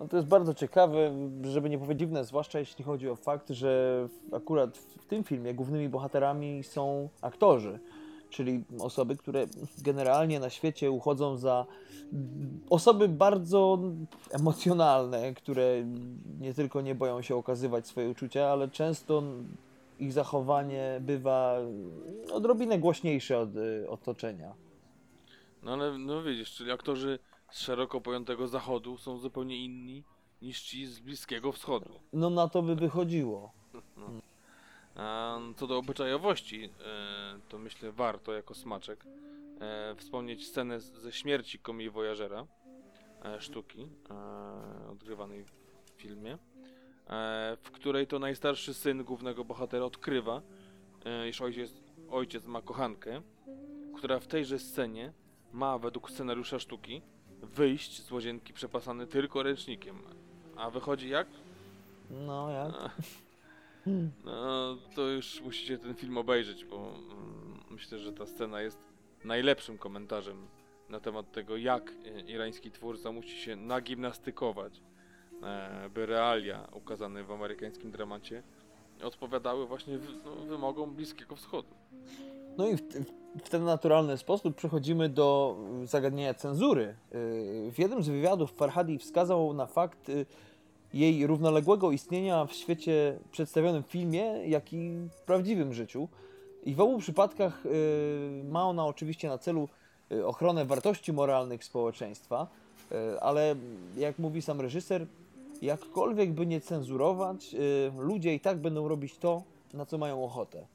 No 0.00 0.08
to 0.08 0.16
jest 0.16 0.28
bardzo 0.28 0.54
ciekawe, 0.54 1.12
żeby 1.42 1.70
nie 1.70 1.78
powiedzieć 1.78 1.98
dziwne, 1.98 2.24
zwłaszcza 2.24 2.58
jeśli 2.58 2.84
chodzi 2.84 3.08
o 3.08 3.16
fakt, 3.16 3.50
że 3.50 4.08
akurat 4.32 4.78
w 4.78 5.06
tym 5.06 5.24
filmie 5.24 5.54
głównymi 5.54 5.88
bohaterami 5.88 6.64
są 6.64 7.08
aktorzy, 7.22 7.78
czyli 8.30 8.64
osoby, 8.80 9.16
które 9.16 9.46
generalnie 9.78 10.40
na 10.40 10.50
świecie 10.50 10.90
uchodzą 10.90 11.36
za 11.36 11.66
osoby 12.70 13.08
bardzo 13.08 13.78
emocjonalne, 14.30 15.34
które 15.34 15.84
nie 16.40 16.54
tylko 16.54 16.80
nie 16.80 16.94
boją 16.94 17.22
się 17.22 17.36
okazywać 17.36 17.86
swoje 17.86 18.08
uczucia, 18.08 18.46
ale 18.46 18.68
często 18.68 19.22
ich 19.98 20.12
zachowanie 20.12 20.98
bywa 21.00 21.58
odrobinę 22.32 22.78
głośniejsze 22.78 23.38
od 23.38 23.56
y, 23.56 23.88
otoczenia. 23.88 24.54
No 25.62 25.72
ale 25.72 25.98
no 25.98 26.22
widzisz, 26.22 26.52
czyli 26.52 26.70
aktorzy 26.70 27.18
z 27.54 27.60
szeroko 27.60 28.00
pojętego 28.00 28.48
zachodu 28.48 28.98
są 28.98 29.18
zupełnie 29.18 29.64
inni 29.64 30.04
niż 30.42 30.60
ci 30.60 30.86
z 30.86 31.00
Bliskiego 31.00 31.52
Wschodu. 31.52 32.00
No 32.12 32.30
na 32.30 32.48
to 32.48 32.62
by 32.62 32.76
wychodziło. 32.76 33.52
A 34.96 35.38
co 35.56 35.66
do 35.66 35.78
obyczajowości, 35.78 36.64
e, 36.64 36.70
to 37.48 37.58
myślę 37.58 37.92
warto 37.92 38.32
jako 38.32 38.54
smaczek 38.54 39.04
e, 39.60 39.94
wspomnieć 39.94 40.46
scenę 40.46 40.80
ze 40.80 41.12
śmierci 41.12 41.58
Komi 41.58 41.90
Voyagera, 41.90 42.46
e, 43.24 43.40
sztuki 43.40 43.88
odgrywanej 44.92 45.44
w 45.44 45.52
filmie, 45.96 46.38
w 47.62 47.70
której 47.72 48.06
to 48.06 48.18
najstarszy 48.18 48.74
syn 48.74 49.04
głównego 49.04 49.44
bohatera 49.44 49.84
odkrywa, 49.84 50.42
iż 51.28 51.40
ojciec, 51.40 51.72
ojciec 52.10 52.46
ma 52.46 52.62
kochankę, 52.62 53.22
która 53.96 54.20
w 54.20 54.26
tejże 54.26 54.58
scenie 54.58 55.12
ma 55.52 55.78
według 55.78 56.10
scenariusza 56.10 56.58
sztuki 56.58 57.02
wyjść 57.44 58.02
z 58.02 58.12
łazienki 58.12 58.52
przepasany 58.52 59.06
tylko 59.06 59.42
ręcznikiem. 59.42 59.98
A 60.56 60.70
wychodzi 60.70 61.08
jak? 61.08 61.26
No 62.10 62.50
jak? 62.50 62.90
No, 64.24 64.76
to 64.94 65.02
już 65.02 65.40
musicie 65.40 65.78
ten 65.78 65.94
film 65.94 66.18
obejrzeć, 66.18 66.64
bo 66.64 66.76
mm, 66.76 67.60
myślę, 67.70 67.98
że 67.98 68.12
ta 68.12 68.26
scena 68.26 68.60
jest 68.60 68.78
najlepszym 69.24 69.78
komentarzem 69.78 70.46
na 70.88 71.00
temat 71.00 71.32
tego, 71.32 71.56
jak 71.56 71.92
irański 72.26 72.70
twórca 72.70 73.12
musi 73.12 73.38
się 73.38 73.56
nagimnastykować, 73.56 74.82
e, 75.42 75.90
by 75.94 76.06
realia 76.06 76.68
ukazane 76.72 77.24
w 77.24 77.30
amerykańskim 77.30 77.90
dramacie 77.90 78.42
odpowiadały 79.02 79.66
właśnie 79.66 79.98
wy, 79.98 80.12
no, 80.24 80.36
wymogom 80.36 80.94
Bliskiego 80.94 81.36
Wschodu. 81.36 81.74
No 82.56 82.68
i 82.68 82.76
w, 82.76 82.82
w 83.44 83.48
ten 83.48 83.64
naturalny 83.64 84.18
sposób 84.18 84.56
przechodzimy 84.56 85.08
do 85.08 85.56
y, 85.82 85.86
zagadnienia 85.86 86.34
cenzury. 86.34 86.94
Y, 87.14 87.70
W 87.72 87.78
jednym 87.78 88.02
z 88.02 88.08
wywiadów 88.08 88.52
Farhadi 88.52 88.98
wskazał 88.98 89.54
na 89.54 89.66
fakt 89.66 90.08
y, 90.08 90.26
jej 90.94 91.26
równoległego 91.26 91.92
istnienia 91.92 92.44
w 92.46 92.52
świecie 92.52 93.18
przedstawionym 93.30 93.82
w 93.82 93.86
filmie, 93.86 94.22
jak 94.48 94.72
i 94.72 94.90
w 95.16 95.20
prawdziwym 95.26 95.74
życiu. 95.74 96.08
I 96.64 96.74
w 96.74 96.80
obu 96.80 96.98
przypadkach 96.98 97.64
ma 98.50 98.64
ona 98.64 98.86
oczywiście 98.86 99.28
na 99.28 99.38
celu 99.38 99.68
ochronę 100.24 100.64
wartości 100.64 101.12
moralnych 101.12 101.64
społeczeństwa, 101.64 102.46
ale 103.20 103.56
jak 103.96 104.18
mówi 104.18 104.42
sam 104.42 104.60
reżyser, 104.60 105.06
jakkolwiek 105.62 106.32
by 106.32 106.46
nie 106.46 106.60
cenzurować, 106.60 107.56
ludzie 107.98 108.34
i 108.34 108.40
tak 108.40 108.58
będą 108.58 108.88
robić 108.88 109.18
to, 109.18 109.42
na 109.74 109.86
co 109.86 109.98
mają 109.98 110.24
ochotę. 110.24 110.66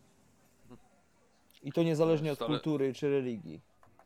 I 1.63 1.71
to 1.71 1.83
niezależnie 1.83 2.31
od 2.31 2.39
kultury 2.39 2.93
czy 2.93 3.09
religii. 3.09 3.61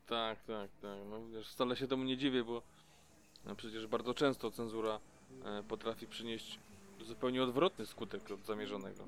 Tak, 0.08 0.43
tak, 0.43 0.70
tak. 0.82 0.97
No, 1.10 1.28
wiesz, 1.28 1.49
wcale 1.49 1.76
się 1.76 1.88
temu 1.88 2.04
nie 2.04 2.18
dziwię, 2.18 2.43
bo 2.43 2.62
no, 3.45 3.56
przecież 3.56 3.88
bardzo 3.88 4.14
często 4.14 4.51
cenzura 4.51 4.99
e, 5.45 5.64
potrafi 5.64 6.08
przynieść 6.08 6.60
zupełnie 7.01 7.43
odwrotny 7.43 7.86
skutek 7.86 8.32
od 8.32 8.45
zamierzonego. 8.45 9.04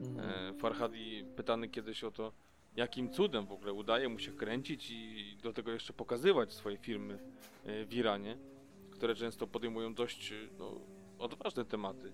Mhm. 0.00 0.30
E, 0.30 0.58
Farhadi 0.58 1.24
pytany 1.36 1.68
kiedyś 1.68 2.04
o 2.04 2.10
to, 2.10 2.32
jakim 2.76 3.10
cudem 3.10 3.46
w 3.46 3.52
ogóle 3.52 3.72
udaje 3.72 4.08
mu 4.08 4.18
się 4.18 4.32
kręcić 4.32 4.90
i 4.90 5.36
do 5.42 5.52
tego 5.52 5.72
jeszcze 5.72 5.92
pokazywać 5.92 6.52
swoje 6.52 6.76
filmy 6.76 7.18
e, 7.64 7.84
w 7.84 7.94
Iranie, 7.94 8.36
które 8.90 9.14
często 9.14 9.46
podejmują 9.46 9.94
dość 9.94 10.32
e, 10.32 10.34
no, 10.58 10.72
odważne 11.18 11.64
tematy. 11.64 12.12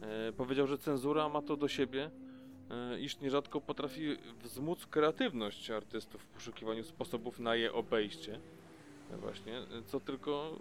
E, 0.00 0.32
Powiedział, 0.32 0.66
że 0.66 0.78
cenzura 0.78 1.28
ma 1.28 1.42
to 1.42 1.56
do 1.56 1.68
siebie, 1.68 2.10
iż 3.00 3.20
nierzadko 3.20 3.60
potrafi 3.60 4.16
wzmóc 4.42 4.86
kreatywność 4.86 5.70
artystów 5.70 6.22
w 6.22 6.26
poszukiwaniu 6.26 6.84
sposobów 6.84 7.38
na 7.40 7.54
je 7.54 7.72
obejście. 7.72 8.40
E, 9.14 9.16
Właśnie, 9.16 9.58
e, 9.58 9.64
co 9.86 10.00
tylko 10.00 10.56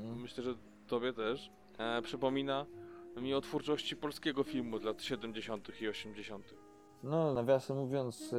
Mm. 0.00 0.20
myślę, 0.20 0.44
że 0.44 0.54
tobie 0.88 1.12
też 1.12 1.50
e, 1.78 2.02
przypomina 2.02 2.66
mi 3.16 3.34
o 3.34 3.40
twórczości 3.40 3.96
polskiego 3.96 4.44
filmu 4.44 4.78
z 4.78 4.82
lat 4.82 5.02
70. 5.02 5.80
i 5.82 5.88
80. 5.88 6.54
No, 7.02 7.34
nawiasem 7.34 7.76
mówiąc, 7.76 8.34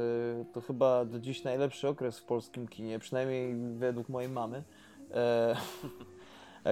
to 0.52 0.60
chyba 0.60 1.04
do 1.04 1.18
dziś 1.20 1.44
najlepszy 1.44 1.88
okres 1.88 2.18
w 2.18 2.24
polskim 2.24 2.68
kinie, 2.68 2.98
przynajmniej 2.98 3.54
według 3.78 4.08
mojej 4.08 4.30
mamy. 4.30 4.62
E, 5.10 5.14
e, 5.14 5.56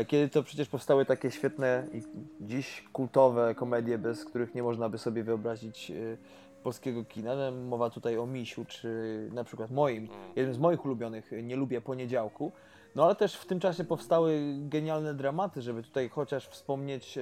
Kiedy 0.07 0.28
to 0.28 0.43
przecież 0.43 0.68
powstały 0.68 1.05
takie 1.05 1.30
świetne 1.30 1.86
i 1.93 2.03
dziś 2.41 2.84
kultowe 2.93 3.55
komedie, 3.55 3.99
bez 3.99 4.24
których 4.24 4.55
nie 4.55 4.62
można 4.62 4.88
by 4.88 4.99
sobie 4.99 5.24
wyobrazić 5.24 5.91
y, 5.91 6.18
polskiego 6.62 7.05
kina. 7.05 7.34
No, 7.36 7.51
Mowa 7.53 7.91
tutaj 7.91 8.18
o 8.18 8.26
Misiu, 8.26 8.64
czy 8.64 9.28
na 9.32 9.45
przykład 9.45 9.70
moim, 9.70 10.05
Mm. 10.05 10.32
jednym 10.36 10.55
z 10.55 10.59
moich 10.59 10.84
ulubionych, 10.84 11.32
y, 11.32 11.43
Nie 11.43 11.57
lubię 11.57 11.80
poniedziałku. 11.80 12.53
No 12.95 13.05
ale 13.05 13.14
też 13.14 13.34
w 13.34 13.47
tym 13.47 13.61
czasie 13.61 13.84
powstały 13.84 14.41
genialne 14.59 15.14
dramaty, 15.14 15.62
żeby 15.62 15.82
tutaj 15.82 16.09
chociaż 16.09 16.49
wspomnieć 16.49 17.18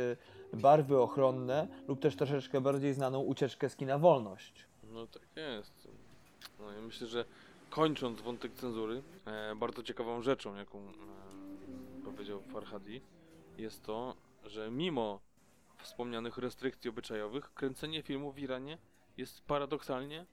Barwy 0.53 1.01
ochronne 1.01 1.69
lub 1.89 2.01
też 2.01 2.17
troszeczkę 2.17 2.61
bardziej 2.61 2.95
znaną 2.95 3.21
Ucieczkę 3.21 3.69
z 3.69 3.77
kina 3.77 3.99
Wolność. 3.99 4.67
No 4.93 5.07
tak 5.07 5.23
jest. 5.37 5.89
No, 6.59 6.73
ja 6.73 6.81
myślę, 6.81 7.07
że 7.07 7.25
kończąc 7.71 8.21
wątek 8.21 8.53
cenzury, 8.55 9.03
e, 9.27 9.55
bardzo 9.57 9.83
ciekawą 9.83 10.23
rzeczą, 10.23 10.55
jaką 10.57 10.79
e, 10.79 10.83
powiedział 12.13 12.43
Farhadi, 12.43 13.01
jest 13.59 13.83
to, 13.83 14.17
że 14.45 14.71
mimo 14.71 15.21
wspomnianych 15.79 16.39
restrykcji 16.39 16.91
obyczajowych, 16.91 17.55
kręcenie 17.55 18.03
filmu 18.03 18.33
w 18.33 18.39
Iranie 18.39 18.79
jest 19.17 19.41
paradoksalnie 19.47 20.27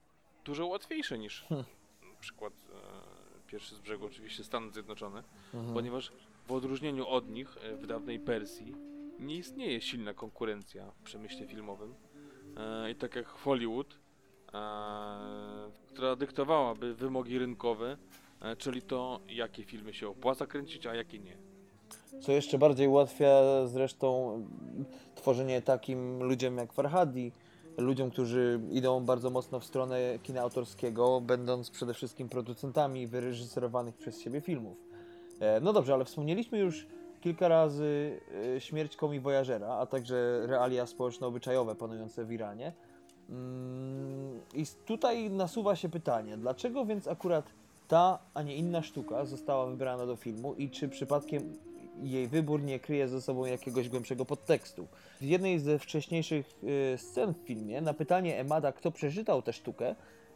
dużo 0.46 0.68
łatwiejsze 0.68 1.18
niż 1.18 1.46
Hmm. 1.50 1.66
na 2.14 2.20
przykład 2.20 2.54
e, 2.54 3.48
pierwszy 3.48 3.76
z 3.76 3.80
brzegu 3.80 4.06
oczywiście 4.06 4.44
Stany 4.44 4.72
Zjednoczone, 4.72 5.24
Mhm. 5.54 5.74
ponieważ 5.74 6.12
w 6.48 6.52
odróżnieniu 6.52 7.08
od 7.08 7.30
nich 7.30 7.58
e, 7.58 7.76
w 7.76 7.88
dawnej 7.88 8.20
Persji 8.20 8.76
nie 9.20 9.36
istnieje 9.36 9.82
silna 9.82 10.14
konkurencja 10.14 10.92
w 10.92 11.02
przemyśle 11.02 11.48
filmowym. 11.48 11.96
E, 12.58 12.92
I 12.92 12.96
tak 12.96 13.16
jak 13.16 13.28
Hollywood, 13.28 14.00
e, 14.54 15.72
która 15.88 16.16
dyktowałaby 16.16 16.96
wymogi 16.96 17.40
rynkowe, 17.40 17.98
e, 18.42 18.56
czyli 18.56 18.82
to, 18.82 19.20
jakie 19.28 19.64
filmy 19.64 19.94
się 19.94 20.08
opłaca 20.10 20.48
kręcić, 20.48 20.88
a 20.88 20.96
jakie 20.96 21.20
nie. 21.20 21.38
Co 22.22 22.32
jeszcze 22.32 22.58
bardziej 22.58 22.88
ułatwia 22.88 23.42
zresztą 23.66 24.40
tworzenie 25.16 25.62
takim 25.62 26.24
ludziom 26.24 26.58
jak 26.58 26.74
Farhadi, 26.74 27.32
ludziom, 27.78 28.12
którzy 28.12 28.60
idą 28.72 29.06
bardzo 29.06 29.30
mocno 29.30 29.60
w 29.60 29.66
stronę 29.66 30.00
kina 30.24 30.42
autorskiego, 30.42 31.22
będąc 31.22 31.70
przede 31.70 31.94
wszystkim 31.94 32.30
producentami 32.30 33.08
wyreżyserowanych 33.08 33.96
przez 33.96 34.22
siebie 34.22 34.42
filmów. 34.42 34.78
E, 35.40 35.60
No 35.60 35.74
dobrze, 35.74 35.94
ale 35.94 36.06
wspomnieliśmy 36.06 36.60
już 36.60 36.88
kilka 37.22 37.48
razy 37.48 38.20
e, 38.56 38.62
śmierć 38.62 38.96
komi 38.96 39.20
Voyagera, 39.20 39.68
a 39.68 39.86
także 39.86 40.48
realia 40.48 40.86
społeczno-obyczajowe 40.86 41.76
panujące 41.76 42.26
w 42.26 42.32
Iranie. 42.32 42.74
Mm, 43.30 44.40
I 44.54 44.66
tutaj 44.86 45.30
nasuwa 45.30 45.76
się 45.76 45.90
pytanie, 45.90 46.38
dlaczego 46.38 46.86
więc 46.86 47.08
akurat 47.08 47.46
ta, 47.88 48.20
a 48.34 48.42
nie 48.42 48.56
inna 48.56 48.82
sztuka 48.82 49.26
została 49.26 49.66
wybrana 49.66 50.06
do 50.06 50.16
filmu 50.16 50.54
i 50.54 50.70
czy 50.70 50.90
przypadkiem 50.90 51.54
jej 52.04 52.28
wybór 52.28 52.62
nie 52.64 52.80
kryje 52.80 53.08
ze 53.08 53.22
sobą 53.22 53.46
jakiegoś 53.46 53.90
głębszego 53.90 54.26
podtekstu. 54.26 54.88
W 55.22 55.24
jednej 55.24 55.60
ze 55.60 55.80
wcześniejszych 55.80 56.52
y, 56.94 56.98
scen 56.98 57.34
w 57.34 57.38
filmie 57.48 57.82
na 57.82 57.94
pytanie 57.94 58.40
Emada, 58.40 58.72
kto 58.72 58.92
przeczytał 58.92 59.42
tę 59.42 59.54
sztukę, 59.54 59.96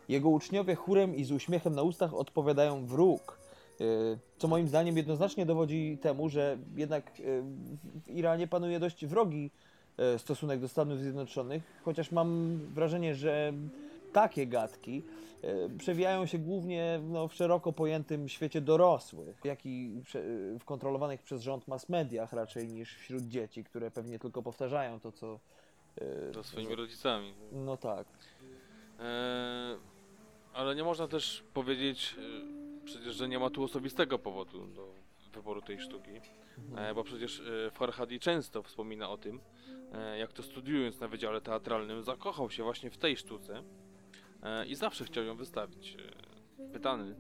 jego 0.10 0.30
uczniowie 0.30 0.76
chórem 0.76 1.16
i 1.16 1.24
z 1.24 1.32
uśmiechem 1.32 1.76
na 1.76 1.82
ustach 1.84 2.14
odpowiadają 2.14 2.86
wróg. 2.86 3.40
y, 3.82 3.86
Co 4.38 4.48
moim 4.48 4.68
zdaniem 4.68 4.98
jednoznacznie 4.98 5.46
dowodzi 5.46 5.98
temu, 6.02 6.30
że 6.30 6.58
jednak 6.76 7.20
y, 7.20 7.42
w- 8.06 8.10
Iranie 8.10 8.48
panuje 8.48 8.80
dość 8.80 9.06
wrogi 9.06 9.52
stosunek 10.18 10.60
do 10.60 10.68
Stanów 10.68 11.00
Zjednoczonych, 11.00 11.64
chociaż 11.86 12.12
mam 12.12 12.58
wrażenie, 12.74 13.16
że 13.16 13.54
takie 14.14 14.48
gadki 14.48 15.04
e, 15.42 15.70
przewijają 15.78 16.26
się 16.26 16.38
głównie 16.38 17.00
no, 17.04 17.28
w 17.28 17.34
szeroko 17.34 17.74
pojętym 17.74 18.30
świecie 18.30 18.62
dorosłych, 18.62 19.42
jak 19.44 19.66
i 19.66 20.02
prze- 20.04 20.24
w 20.60 20.66
kontrolowanych 20.66 21.24
przez 21.24 21.42
rząd 21.42 21.68
mass 21.68 21.90
mediach 21.90 22.34
raczej 22.34 22.68
niż 22.68 22.96
wśród 22.96 23.24
dzieci, 23.24 23.64
które 23.64 23.92
pewnie 23.92 24.20
tylko 24.20 24.42
powtarzają 24.44 25.00
to, 25.00 25.12
co... 25.12 25.40
e, 26.02 26.32
To 26.32 26.44
swoimi 26.44 26.76
rodzicami. 26.76 27.34
No 27.52 27.78
tak. 27.78 28.08
E, 29.00 29.78
ale 30.54 30.76
nie 30.76 30.84
można 30.84 31.08
też 31.08 31.44
powiedzieć 31.54 32.16
e, 32.20 32.86
przecież, 32.86 33.16
że 33.16 33.28
nie 33.28 33.40
ma 33.40 33.50
tu 33.50 33.64
osobistego 33.64 34.20
powodu 34.20 34.68
do 34.68 34.88
wyboru 35.34 35.62
tej 35.62 35.80
sztuki. 35.80 36.12
E, 36.78 36.94
bo 36.94 37.04
przecież 37.04 37.40
e, 37.68 37.72
Farhadi 37.72 38.20
często 38.20 38.64
wspomina 38.64 39.10
o 39.10 39.18
tym, 39.18 39.40
e, 39.94 40.18
jak 40.18 40.34
to 40.34 40.44
studiując 40.44 41.00
na 41.00 41.08
Wydziale 41.08 41.42
Teatralnym 41.42 42.04
zakochał 42.04 42.50
się 42.50 42.64
właśnie 42.64 42.90
w 42.90 42.98
tej 42.98 43.18
sztuce 43.18 43.58
e, 43.58 43.64
i 44.68 44.76
zawsze 44.76 45.06
chciał 45.06 45.24
ją 45.24 45.36
wystawić. 45.36 45.98
E, 46.60 46.70
pytany 46.74 47.16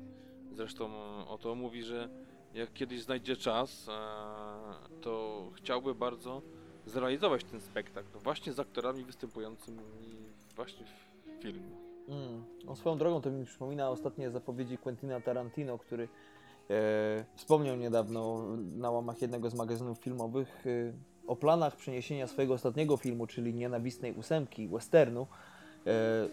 zresztą 0.51 0.85
e, 0.85 1.27
o 1.27 1.37
to 1.37 1.55
mówi, 1.55 1.83
że 1.83 2.09
jak 2.53 2.73
kiedyś 2.73 3.01
znajdzie 3.01 3.35
czas, 3.35 3.89
e, 3.89 3.91
to 5.01 5.43
chciałby 5.53 5.95
bardzo 5.95 6.41
zrealizować 6.85 7.43
ten 7.43 7.61
spektakl 7.61 8.19
właśnie 8.23 8.53
z 8.53 8.59
aktorami 8.59 9.03
występującymi 9.03 9.79
właśnie 10.55 10.85
w 10.85 11.41
filmie. 11.41 11.75
Mm. 12.07 12.43
No, 12.65 12.75
swoją 12.75 12.97
drogą 12.97 13.21
to 13.21 13.31
mi 13.31 13.45
przypomina 13.45 13.89
ostatnie 13.89 14.29
zapowiedzi 14.29 14.77
Quentina 14.77 15.21
Tarantino, 15.21 15.77
który 15.77 16.07
e, 16.69 17.25
wspomniał 17.35 17.75
niedawno 17.75 18.43
na 18.57 18.91
łamach 18.91 19.21
jednego 19.21 19.49
z 19.49 19.53
magazynów 19.53 19.97
filmowych 19.97 20.67
e, 20.67 20.93
o 21.27 21.35
planach 21.35 21.75
przeniesienia 21.75 22.27
swojego 22.27 22.53
ostatniego 22.53 22.97
filmu, 22.97 23.27
czyli 23.27 23.53
Nienawistnej 23.53 24.13
Ósemki, 24.13 24.67
westernu, 24.67 25.21
e, 25.21 25.58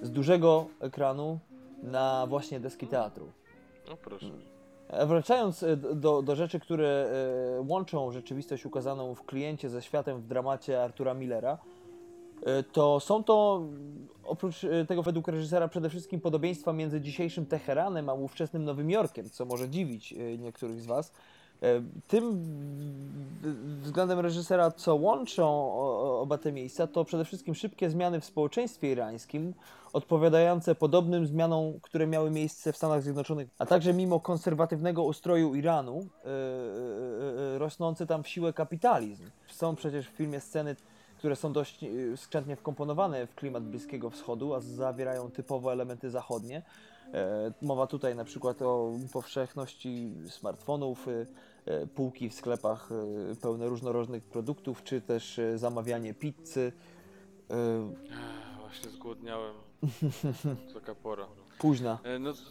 z 0.03 0.11
dużego 0.11 0.67
ekranu 0.81 1.39
na 1.83 2.27
właśnie 2.27 2.61
deski 2.61 2.87
teatru. 2.87 3.27
No 3.89 3.97
proszę. 3.97 4.27
E, 4.89 5.07
Wracając 5.07 5.63
e, 5.63 5.77
do, 5.77 6.23
do 6.23 6.37
rzeczy, 6.37 6.61
które 6.61 7.09
e, 7.59 7.61
łączą 7.61 8.13
rzeczywistość 8.13 8.67
ukazaną 8.67 9.15
w 9.15 9.25
kliencie 9.25 9.69
ze 9.69 9.83
światem 9.83 10.21
w 10.21 10.27
dramacie 10.27 10.83
Artura 10.83 11.15
Millera, 11.15 11.59
e, 12.47 12.63
to 12.63 13.01
są 13.01 13.25
to 13.25 13.63
oprócz 14.25 14.65
e, 14.65 14.85
tego 14.85 15.03
według 15.03 15.29
reżysera 15.29 15.69
przede 15.69 15.91
wszystkim 15.91 16.21
podobieństwa 16.21 16.73
między 16.73 17.01
dzisiejszym 17.01 17.47
Teheranem 17.47 18.09
a 18.09 18.15
ówczesnym 18.15 18.65
Nowym 18.65 18.91
Jorkiem, 18.91 19.31
co 19.31 19.45
może 19.45 19.69
dziwić 19.69 20.13
e, 20.13 20.39
niektórych 20.39 20.81
z 20.81 20.87
Was. 20.87 21.13
E, 21.63 21.83
Tym 22.09 22.41
względem 23.83 24.21
reżysera, 24.21 24.71
co 24.71 24.95
łączą 24.95 25.73
oba 26.21 26.39
te 26.39 26.53
miejsca, 26.53 26.87
to 26.87 27.05
przede 27.05 27.25
wszystkim 27.25 27.55
szybkie 27.55 27.91
zmiany 27.91 28.21
w 28.21 28.25
społeczeństwie 28.25 28.93
irańskim, 28.93 29.55
odpowiadające 29.93 30.75
podobnym 30.75 31.27
zmianom, 31.27 31.81
które 31.83 32.07
miały 32.07 32.31
miejsce 32.31 32.73
w 32.73 32.77
Stanach 32.77 33.03
Zjednoczonych, 33.03 33.49
a 33.59 33.67
także 33.67 33.95
mimo 33.95 34.21
konserwatywnego 34.21 35.03
ustroju 35.03 35.55
Iranu, 35.55 35.97
yy, 35.97 36.31
yy, 37.53 37.59
rosnący 37.59 38.07
tam 38.07 38.23
w 38.23 38.29
siłę 38.29 38.53
kapitalizm. 38.53 39.25
Są 39.49 39.77
przecież 39.77 40.09
w 40.09 40.13
filmie 40.13 40.41
sceny, 40.41 40.77
które 41.19 41.37
są 41.37 41.53
dość 41.53 41.85
skrzętnie 42.17 42.57
wkomponowane 42.57 43.27
w 43.27 43.35
klimat 43.35 43.65
Bliskiego 43.65 44.11
Wschodu, 44.11 44.55
a 44.55 44.61
zawierają 44.61 45.31
typowo 45.31 45.73
elementy 45.73 46.11
zachodnie. 46.11 46.63
E, 47.15 47.53
Mowa 47.63 47.87
tutaj 47.87 48.15
na 48.15 48.25
przykład 48.25 48.63
o 48.63 48.93
powszechności 49.13 50.13
smartfonów, 50.29 51.09
y, 51.09 51.27
y, 51.83 51.87
półki 51.87 52.29
w 52.31 52.35
sklepach 52.35 52.89
pełne 53.43 53.67
różnorodnych 53.69 54.25
produktów, 54.25 54.83
czy 54.83 55.01
też 55.01 55.41
zamawianie 55.57 56.15
pizzy. 56.15 56.73
właśnie 58.61 58.91
zgłodniałem. 58.91 59.55
Taka 60.75 60.95
pora. 60.95 61.27
Późna. 61.59 61.99
E, 62.05 62.19
No, 62.19 62.33
co, 62.33 62.43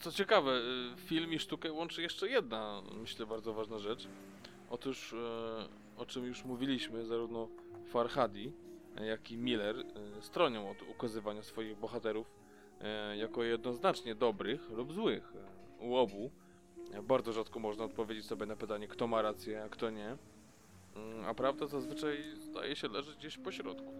co 0.00 0.12
ciekawe, 0.12 0.50
e, 0.52 0.96
film 0.96 1.32
i 1.32 1.38
sztukę 1.38 1.72
łączy 1.72 2.02
jeszcze 2.02 2.28
jedna, 2.28 2.82
myślę, 3.00 3.26
bardzo 3.26 3.52
ważna 3.52 3.78
rzecz. 3.78 4.08
Otóż, 4.70 5.12
e, 5.12 6.00
o 6.02 6.06
czym 6.06 6.24
już 6.24 6.44
mówiliśmy, 6.44 7.06
zarówno 7.06 7.48
Farhadi, 7.88 8.52
e, 8.96 9.06
jak 9.06 9.30
i 9.30 9.36
Miller 9.36 9.76
e, 9.78 10.22
stronią 10.22 10.70
od 10.70 10.76
ukazywania 10.82 11.42
swoich 11.42 11.78
bohaterów 11.78 12.26
e, 12.26 12.39
jako 13.16 13.42
jednoznacznie 13.42 14.14
dobrych 14.14 14.70
lub 14.70 14.92
złych. 14.92 15.32
E, 15.80 15.86
U 15.86 15.96
obu 15.96 16.30
e, 16.94 17.02
bardzo 17.02 17.32
rzadko 17.32 17.60
można 17.60 17.84
odpowiedzieć 17.84 18.26
sobie 18.26 18.46
na 18.46 18.56
pytanie, 18.56 18.88
kto 18.88 19.06
ma 19.06 19.22
rację, 19.22 19.62
a 19.62 19.68
kto 19.68 19.90
nie. 19.90 20.16
Mm, 20.96 21.24
A 21.26 21.34
prawda 21.34 21.66
zazwyczaj 21.66 22.16
zdaje 22.40 22.76
się 22.76 22.88
leżeć 22.88 23.16
gdzieś 23.16 23.38
po 23.38 23.52
środku. 23.52 23.92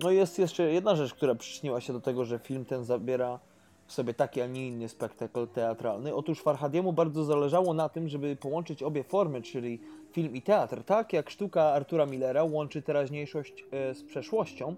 No 0.00 0.10
jest 0.10 0.38
jeszcze 0.38 0.72
jedna 0.72 0.96
rzecz, 0.96 1.14
która 1.14 1.34
przyczyniła 1.34 1.80
się 1.80 1.92
do 1.92 2.00
tego, 2.00 2.24
że 2.24 2.38
film 2.38 2.64
ten 2.64 2.84
zabiera 2.84 3.38
w 3.86 3.92
sobie 3.92 4.14
taki, 4.14 4.40
a 4.40 4.46
nie 4.46 4.68
inny 4.68 4.88
spektakl 4.88 5.46
teatralny. 5.46 6.14
Otóż 6.14 6.42
Farhadiemu 6.42 6.92
bardzo 6.92 7.24
zależało 7.24 7.74
na 7.74 7.88
tym, 7.88 8.08
żeby 8.08 8.36
połączyć 8.36 8.82
obie 8.82 9.04
formy, 9.04 9.42
czyli 9.42 9.80
film 10.12 10.36
i 10.36 10.42
teatr, 10.42 10.82
tak 10.84 11.12
jak 11.12 11.30
sztuka 11.30 11.62
Artura 11.62 12.06
Millera 12.06 12.44
łączy 12.44 12.82
teraźniejszość 12.82 13.64
e, 13.70 13.94
z 13.94 14.02
przeszłością. 14.04 14.76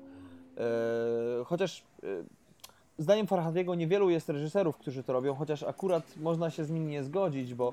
E, 0.57 1.45
chociaż 1.45 1.85
e, 2.03 2.07
zdaniem 3.03 3.27
Farhadiego 3.27 3.75
niewielu 3.75 4.11
jest 4.11 4.29
reżyserów, 4.29 4.77
którzy 4.77 5.03
to 5.03 5.13
robią, 5.13 5.35
chociaż 5.35 5.63
akurat 5.63 6.17
można 6.17 6.51
się 6.51 6.65
z 6.65 6.71
nim 6.71 6.89
nie 6.91 7.05
zgodzić, 7.05 7.55
bo 7.55 7.73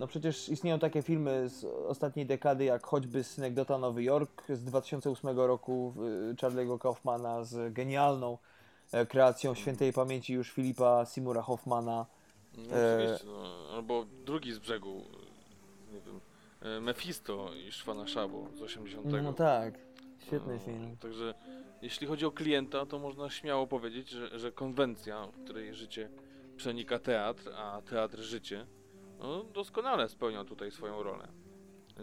no 0.00 0.06
przecież 0.06 0.48
istnieją 0.48 0.78
takie 0.78 1.02
filmy 1.02 1.48
z 1.48 1.64
ostatniej 1.64 2.26
dekady, 2.26 2.64
jak 2.64 2.86
choćby 2.86 3.24
Synekdota 3.24 3.78
Nowy 3.78 4.02
Jork 4.02 4.42
z 4.48 4.64
2008 4.64 5.38
roku 5.38 5.94
y, 6.30 6.34
Charlie'ego 6.34 6.78
Kaufmana 6.78 7.44
z 7.44 7.72
genialną 7.72 8.38
e, 8.92 9.06
kreacją 9.06 9.54
świętej 9.54 9.92
pamięci 9.92 10.32
już 10.34 10.50
Filipa 10.52 11.04
Simura 11.06 11.42
Hoffmana. 11.42 12.06
No, 12.56 12.76
E, 12.76 12.96
oczywiście, 12.96 13.26
no, 13.26 13.74
albo 13.76 14.04
drugi 14.26 14.52
z 14.52 14.58
brzegu, 14.58 15.02
nie 15.92 16.00
wiem, 16.00 16.20
e, 16.62 16.80
Mephisto 16.80 17.50
i 17.68 17.72
Szwana 17.72 18.06
Szabo 18.06 18.46
z 18.58 18.62
80. 18.62 19.06
No 19.22 19.32
tak, 19.32 19.74
świetny 20.26 20.54
No, 20.54 20.60
film. 20.60 20.96
Także 21.00 21.34
jeśli 21.84 22.06
chodzi 22.06 22.26
o 22.26 22.30
klienta, 22.30 22.86
to 22.86 22.98
można 22.98 23.30
śmiało 23.30 23.66
powiedzieć, 23.66 24.08
że, 24.08 24.38
że 24.38 24.52
konwencja, 24.52 25.26
w 25.26 25.44
której 25.44 25.74
życie 25.74 26.08
przenika 26.56 26.98
teatr, 26.98 27.50
a 27.56 27.82
teatr 27.82 28.18
życie, 28.18 28.66
no, 29.18 29.44
doskonale 29.44 30.08
spełnia 30.08 30.44
tutaj 30.44 30.70
swoją 30.70 31.02
rolę. 31.02 31.28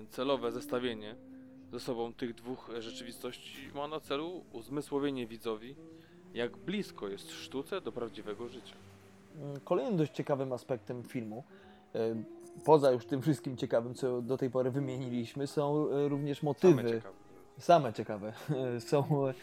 Celowe 0.09 0.51
zestawienie 0.51 1.15
ze 1.71 1.79
sobą 1.79 2.13
tych 2.13 2.33
dwóch 2.33 2.69
rzeczywistości 2.79 3.69
ma 3.75 3.87
na 3.87 3.99
celu 3.99 4.43
uzmysłowienie 4.51 5.27
widzowi, 5.27 5.75
jak 6.33 6.57
blisko 6.57 7.07
jest 7.07 7.31
sztuce 7.31 7.81
do 7.81 7.91
prawdziwego 7.91 8.47
życia. 8.47 8.75
Mm, 9.35 9.59
Kolejnym 9.59 9.97
dość 9.97 10.11
ciekawym 10.11 10.53
aspektem 10.53 11.03
filmu, 11.03 11.43
e, 11.95 12.23
poza 12.65 12.91
już 12.91 13.05
tym 13.05 13.21
wszystkim 13.21 13.57
ciekawym, 13.57 13.95
co 13.95 14.21
do 14.21 14.37
tej 14.37 14.49
pory 14.49 14.71
wymieniliśmy, 14.71 15.47
są 15.47 15.89
e, 15.89 16.07
również 16.07 16.43
motywy. 16.43 16.81
Same 16.81 16.93
ciekawe. 16.93 17.15
Same 17.57 17.93
ciekawe. 17.93 18.33
Są 18.89 19.27
e, 19.27 19.33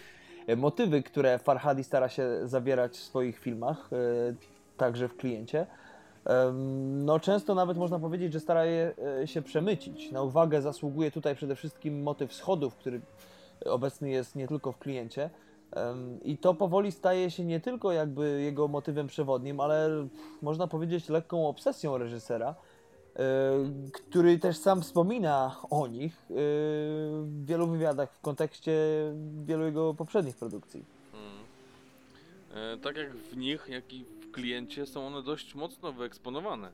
motywy, 0.57 1.03
które 1.03 1.39
Farhadi 1.39 1.85
stara 1.85 2.09
się 2.09 2.29
zawierać 2.45 2.93
w 2.93 3.03
swoich 3.03 3.39
filmach, 3.39 3.91
e, 3.93 3.97
także 4.77 5.09
w 5.09 5.17
kliencie. 5.17 5.67
No, 7.05 7.21
często 7.21 7.55
nawet 7.55 7.77
można 7.77 7.99
powiedzieć, 7.99 8.33
że 8.33 8.41
stara 8.41 8.63
e, 8.65 8.95
się 9.27 9.43
przemycić. 9.43 10.13
Na 10.13 10.23
uwagę 10.23 10.63
zasługuje 10.63 11.11
tutaj 11.11 11.35
przede 11.35 11.57
wszystkim 11.57 12.03
motyw 12.03 12.33
schodów, 12.33 12.77
który 12.77 13.01
obecny 13.65 14.11
jest 14.11 14.37
nie 14.37 14.49
tylko 14.49 14.73
w 14.73 14.79
kliencie. 14.79 15.31
I 16.23 16.39
to 16.39 16.55
powoli 16.55 16.93
staje 16.93 17.31
się 17.31 17.45
nie 17.45 17.61
tylko 17.61 17.93
jakby 17.93 18.43
jego 18.43 18.69
motywem 18.69 19.07
przewodnim, 19.07 19.61
ale 19.61 19.89
można 20.43 20.67
powiedzieć 20.67 21.09
lekką 21.09 21.49
obsesją 21.49 21.99
reżysera, 21.99 22.51
e, 22.51 22.55
który 23.93 24.39
też 24.39 24.57
sam 24.57 24.83
wspomina 24.83 25.57
o 25.71 25.87
nich 25.87 26.13
e, 26.13 26.35
w 27.23 27.45
wielu 27.45 27.67
wywiadach 27.67 28.13
w 28.13 28.21
kontekście 28.21 28.73
wielu 29.45 29.65
jego 29.65 29.95
poprzednich 29.95 30.37
produkcji. 30.37 30.85
Mm. 31.15 32.75
E, 32.75 32.79
tak 32.79 32.97
jak 32.97 33.17
w 33.17 33.37
nich, 33.37 33.67
jak 33.69 33.93
i 33.93 34.05
w 34.05 34.31
kliencie 34.31 34.87
są 34.87 35.07
one 35.07 35.23
dość 35.23 35.55
mocno 35.55 35.93
wyeksponowane. 35.93 36.73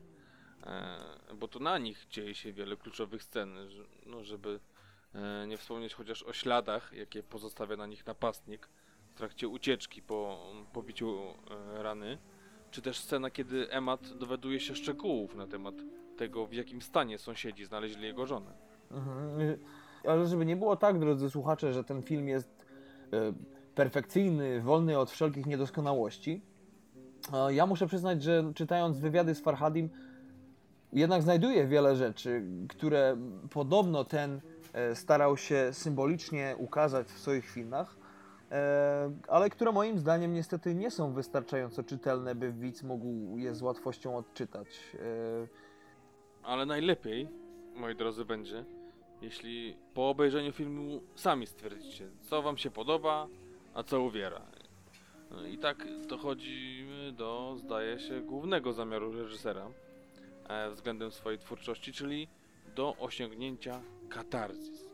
E, 0.63 0.97
bo 1.35 1.47
to 1.47 1.59
na 1.59 1.77
nich 1.77 2.07
dzieje 2.09 2.35
się 2.35 2.53
wiele 2.53 2.77
kluczowych 2.77 3.23
scen, 3.23 3.57
no, 4.05 4.23
żeby 4.23 4.59
e, 5.15 5.47
nie 5.47 5.57
wspomnieć 5.57 5.93
chociaż 5.93 6.23
o 6.23 6.33
śladach, 6.33 6.93
jakie 6.93 7.23
pozostawia 7.23 7.77
na 7.77 7.85
nich 7.85 8.05
napastnik 8.05 8.69
w 9.09 9.17
trakcie 9.17 9.47
ucieczki 9.47 10.01
po 10.01 10.51
pobiciu 10.73 11.33
rany, 11.73 12.17
czy 12.71 12.81
też 12.81 12.99
scena, 12.99 13.29
kiedy 13.29 13.71
Emat 13.71 14.17
dowiaduje 14.17 14.59
się 14.59 14.75
szczegółów 14.75 15.35
na 15.35 15.47
temat 15.47 15.75
tego, 16.17 16.47
w 16.47 16.53
jakim 16.53 16.81
stanie 16.81 17.17
sąsiedzi 17.17 17.65
znaleźli 17.65 18.03
jego 18.03 18.25
żonę. 18.25 18.51
Mhm. 18.91 19.41
Y, 19.41 19.59
Ale 20.07 20.27
żeby 20.27 20.45
nie 20.45 20.55
było 20.55 20.75
tak, 20.75 20.99
drodzy 20.99 21.29
słuchacze, 21.29 21.73
że 21.73 21.83
ten 21.83 22.01
film 22.01 22.27
jest 22.27 22.65
e, 23.13 23.33
perfekcyjny, 23.75 24.61
wolny 24.61 24.99
od 24.99 25.11
wszelkich 25.11 25.45
niedoskonałości, 25.45 26.41
e, 27.33 27.53
ja 27.53 27.65
muszę 27.65 27.87
przyznać, 27.87 28.23
że 28.23 28.51
czytając 28.55 28.99
wywiady 28.99 29.35
z 29.35 29.41
Farhadim, 29.41 29.89
jednak 30.93 31.21
znajduję 31.21 31.67
wiele 31.67 31.95
rzeczy, 31.95 32.43
które 32.69 33.17
podobno 33.49 34.03
ten 34.03 34.41
e, 34.73 34.95
starał 34.95 35.37
się 35.37 35.69
symbolicznie 35.71 36.55
ukazać 36.57 37.07
w 37.07 37.19
swoich 37.19 37.45
filmach, 37.45 37.97
e, 38.51 39.11
ale 39.27 39.49
które 39.49 39.71
moim 39.71 39.99
zdaniem 39.99 40.33
niestety 40.33 40.75
nie 40.75 40.91
są 40.91 41.13
wystarczająco 41.13 41.83
czytelne, 41.83 42.35
by 42.35 42.53
widz 42.53 42.83
mógł 42.83 43.37
je 43.37 43.55
z 43.55 43.61
łatwością 43.61 44.17
odczytać. 44.17 44.67
Ale 46.45 46.65
najlepiej, 46.65 47.27
moi 47.75 47.95
drodzy, 47.95 48.25
będzie, 48.25 48.65
jeśli 49.21 49.77
po 49.93 50.09
obejrzeniu 50.09 50.51
filmu 50.51 51.01
sami 51.15 51.47
stwierdzicie, 51.47 52.09
co 52.21 52.41
wam 52.41 52.57
się 52.57 52.71
podoba, 52.71 53.27
a 53.73 53.83
co 53.83 54.01
uwiera. 54.01 54.41
No 55.31 55.47
I 55.47 55.57
tak 55.57 55.87
dochodzimy 56.07 57.11
do, 57.11 57.55
zdaje 57.57 57.99
się, 57.99 58.21
głównego 58.21 58.73
zamiaru 58.73 59.11
reżysera 59.11 59.71
e, 60.47 60.71
względem 60.71 61.11
swojej 61.11 61.39
twórczości, 61.39 61.93
czyli 61.93 62.27
do 62.75 62.95
osiągnięcia 62.99 63.81
katarzis, 64.09 64.89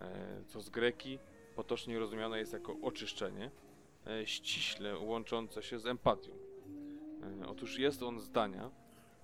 e, 0.00 0.44
co 0.46 0.60
z 0.60 0.70
greki 0.70 1.18
potocznie 1.56 1.98
rozumiane 1.98 2.38
jest 2.38 2.52
jako 2.52 2.76
oczyszczenie, 2.82 3.50
e, 4.06 4.26
ściśle 4.26 4.98
łączące 4.98 5.62
się 5.62 5.78
z 5.78 5.86
empatią. 5.86 6.30
Otóż 7.46 7.78
jest 7.78 8.02
on 8.02 8.20
zdania, 8.20 8.70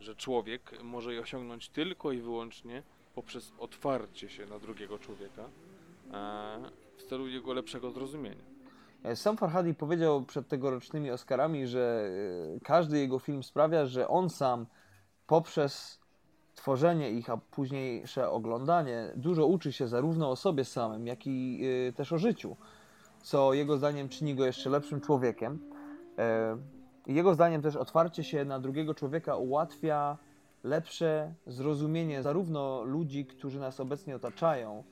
że 0.01 0.14
człowiek 0.14 0.82
może 0.82 1.14
je 1.14 1.20
osiągnąć 1.20 1.68
tylko 1.68 2.12
i 2.12 2.20
wyłącznie 2.20 2.82
poprzez 3.14 3.53
otwarcie 3.59 4.28
się 4.28 4.46
na 4.46 4.59
drugiego 4.59 4.98
człowieka 4.98 5.42
e, 5.42 6.61
w 6.96 7.03
celu 7.03 7.28
jego 7.28 7.53
lepszego 7.53 7.90
zrozumienia. 7.90 8.44
E, 9.03 9.16
Sam 9.16 9.36
Farhadi 9.36 9.74
powiedział 9.74 10.22
przed 10.22 10.48
tegorocznymi 10.48 11.11
Oscarami, 11.11 11.66
że 11.66 12.11
e, 12.57 12.61
każdy 12.61 12.98
jego 12.98 13.18
film 13.18 13.42
sprawia, 13.42 13.86
że 13.86 14.09
on 14.09 14.30
sam 14.30 14.66
poprzez 15.26 16.01
tworzenie 16.55 17.11
ich, 17.11 17.30
a 17.30 17.36
późniejsze 17.36 18.30
oglądanie 18.30 19.12
dużo 19.16 19.46
uczy 19.46 19.72
się 19.72 19.88
zarówno 19.88 20.30
o 20.30 20.36
sobie 20.36 20.64
samym, 20.64 21.07
jak 21.07 21.26
i 21.26 21.61
też 21.96 22.12
o 22.12 22.18
życiu, 22.18 22.57
co 23.22 23.55
jego 23.55 23.76
zdaniem 23.76 24.09
czyni 24.09 24.34
go 24.34 24.46
jeszcze 24.46 24.70
lepszym 24.70 25.01
człowiekiem. 25.01 25.59
Jego 27.11 27.34
zdaniem 27.34 27.62
też 27.62 27.76
otwarcie 27.76 28.24
się 28.24 28.44
na 28.44 28.61
drugiego 28.61 28.94
człowieka 28.94 29.36
ułatwia 29.36 30.18
lepsze 30.64 31.34
zrozumienie 31.46 32.22
zarówno 32.22 32.82
ludzi, 32.82 33.26
którzy 33.26 33.61
nas 33.61 33.80
obecnie 33.80 34.16
otaczają, 34.16 34.84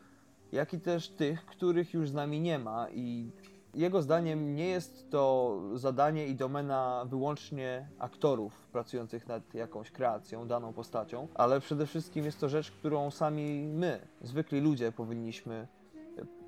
jak 0.52 0.74
i 0.74 0.80
też 0.80 1.08
tych, 1.08 1.46
których 1.46 1.94
już 1.94 2.08
z 2.08 2.14
nami 2.14 2.40
nie 2.40 2.58
ma 2.58 2.86
i 2.90 3.30
jego 3.74 4.02
zdaniem 4.02 4.54
nie 4.54 4.68
jest 4.68 5.10
to 5.10 5.60
zadanie 5.74 6.26
i 6.26 6.34
domena 6.34 7.04
wyłącznie 7.08 7.88
aktorów 7.98 8.66
pracujących 8.72 9.28
nad 9.28 9.54
jakąś 9.54 9.90
kreacją, 9.90 10.48
daną 10.48 10.72
postacią, 10.72 11.28
ale 11.34 11.60
przede 11.60 11.86
wszystkim 11.86 12.24
jest 12.24 12.40
to 12.40 12.48
rzecz, 12.48 12.70
którą 12.70 13.10
sami 13.10 13.68
my, 13.74 14.08
zwykli 14.20 14.60
ludzie, 14.60 14.92
powinniśmy 14.92 15.66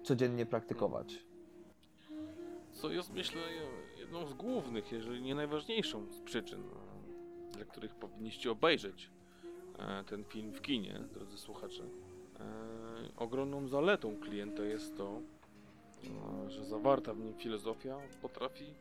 codziennie 0.03 0.47
praktykować. 0.47 1.25
Co 2.73 2.91
jest, 2.91 3.13
myślę, 3.13 3.41
jedną 4.11 4.27
z 4.27 4.35
głównych, 4.35 4.93
jeżeli 4.93 5.23
nie 5.23 5.35
najważniejszą 5.35 6.07
z 6.13 6.21
przyczyn, 6.21 6.63
dla 7.53 7.65
których 7.65 7.95
powinniście 7.95 8.51
obejrzeć 8.51 9.11
e, 9.79 10.05
ten 10.05 10.25
film 10.25 10.53
w 10.53 10.63
kinie, 10.63 11.01
drodzy 11.15 11.39
słuchacze. 11.39 11.83
E, 11.83 12.45
Ogromną 13.17 13.69
zaletą 13.69 14.17
klienta 14.17 14.63
jest 14.63 14.97
to, 14.97 15.21
e, 16.47 16.51
że 16.51 16.65
zawarta 16.65 17.15
w 17.15 17.19
nim 17.19 17.35
filozofia 17.35 17.97
potrafi 18.23 18.75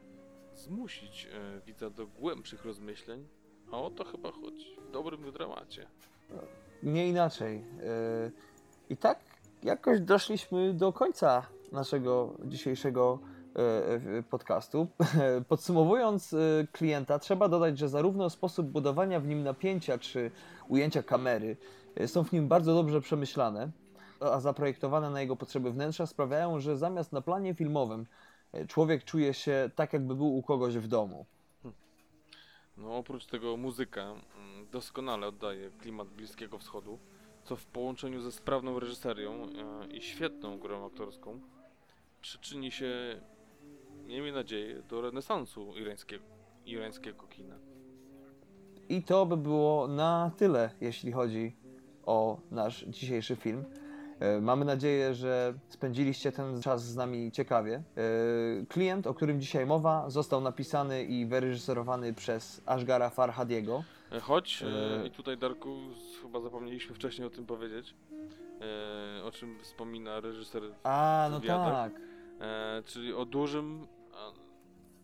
zmusić 0.56 1.28
widza 1.66 1.90
do 1.90 2.08
głębszych 2.08 2.66
rozmyśleń, 2.66 3.28
a 3.72 3.78
o 3.82 3.90
to 3.90 4.04
chyba 4.04 4.32
chodzi 4.32 4.76
w 4.88 4.92
dobrym 4.92 5.32
dramacie. 5.32 5.88
Nie 6.84 7.08
inaczej. 7.08 7.64
I 8.90 8.98
tak 8.98 9.20
jakoś 9.64 10.00
doszliśmy 10.00 10.74
do 10.74 10.94
końca 10.94 11.46
naszego 11.72 12.38
dzisiejszego 12.46 13.20
podcastu. 14.30 14.88
Podsumowując 15.50 16.32
yy, 16.32 16.68
klienta, 16.72 17.20
trzeba 17.20 17.48
dodać, 17.48 17.78
że 17.78 17.90
zarówno 17.90 18.30
sposób 18.30 18.68
budowania 18.68 19.20
w 19.20 19.28
nim 19.28 19.44
napięcia 19.44 19.98
czy 19.98 20.32
ujęcia 20.68 21.04
kamery 21.04 21.58
yy, 21.96 22.08
są 22.08 22.24
w 22.24 22.32
nim 22.32 22.48
bardzo 22.48 22.74
dobrze 22.74 23.02
przemyślane, 23.02 23.72
a 24.20 24.40
zaprojektowane 24.40 25.10
na 25.10 25.22
jego 25.22 25.36
potrzeby 25.36 25.72
wnętrza 25.72 26.06
sprawiają, 26.06 26.60
że 26.60 26.78
zamiast 26.78 27.14
na 27.14 27.22
planie 27.22 27.54
filmowym 27.54 28.06
człowiek 28.68 29.04
czuje 29.04 29.34
się 29.34 29.70
tak, 29.76 29.94
jakby 29.94 30.16
był 30.16 30.38
u 30.38 30.44
kogoś 30.44 30.78
w 30.78 30.88
domu. 30.88 31.26
No 32.78 32.98
oprócz 32.98 33.26
tego 33.26 33.58
muzyka 33.58 34.02
mm, 34.02 34.68
doskonale 34.72 35.28
oddaje 35.28 35.72
klimat 35.72 36.08
Bliskiego 36.08 36.58
Wschodu, 36.58 37.00
co 37.44 37.56
w 37.56 37.66
połączeniu 37.66 38.22
ze 38.22 38.32
sprawną 38.32 38.80
reżyserią 38.80 39.32
e, 39.34 39.88
i 39.88 40.02
świetną 40.02 40.60
grą 40.60 40.86
aktorską 40.86 41.40
przyczyni 42.22 42.72
się, 42.72 43.22
miejmy 44.10 44.32
nadzieję, 44.32 44.82
do 44.90 45.02
renesansu 45.02 45.74
irańskiego. 45.78 46.24
irańskiego 46.66 47.28
kina. 47.28 47.56
I 48.90 49.04
to 49.04 49.26
by 49.26 49.38
było 49.38 49.88
na 49.88 50.32
tyle, 50.38 50.70
jeśli 50.82 51.12
chodzi 51.12 51.56
o 52.06 52.40
nasz 52.52 52.86
dzisiejszy 52.88 53.36
film. 53.36 53.66
E, 54.20 54.42
Mamy 54.42 54.66
nadzieję, 54.66 55.14
że 55.14 55.54
spędziliście 55.70 56.32
ten 56.32 56.62
czas 56.62 56.84
z 56.86 56.96
nami 56.96 57.32
ciekawie. 57.32 57.76
E, 58.62 58.66
Klient, 58.66 59.08
o 59.08 59.14
którym 59.14 59.42
dzisiaj 59.42 59.66
mowa, 59.66 60.10
został 60.10 60.42
napisany 60.42 61.04
i 61.04 61.26
wyreżyserowany 61.26 62.14
przez 62.14 62.62
Ashgara 62.66 63.10
Farhadiego. 63.10 63.84
E, 64.12 64.20
Choć, 64.20 64.64
i 65.08 65.12
tutaj 65.12 65.38
Darku, 65.38 65.78
chyba 66.22 66.40
zapomnieliśmy 66.42 66.96
wcześniej 66.96 67.28
o 67.28 67.30
tym 67.30 67.46
powiedzieć, 67.46 67.96
o 69.24 69.32
czym 69.32 69.60
wspomina 69.60 70.20
reżyser, 70.20 70.64
A, 70.84 71.28
no 71.32 71.40
tak. 71.40 71.92
czyli 72.86 73.14
o 73.14 73.26
dużym, 73.26 73.88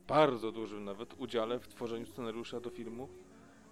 bardzo 0.07 0.51
dużym 0.51 0.83
nawet 0.85 1.13
udziale 1.19 1.59
w 1.59 1.67
tworzeniu 1.67 2.05
scenariusza 2.05 2.59
do 2.59 2.69
filmu 2.69 3.07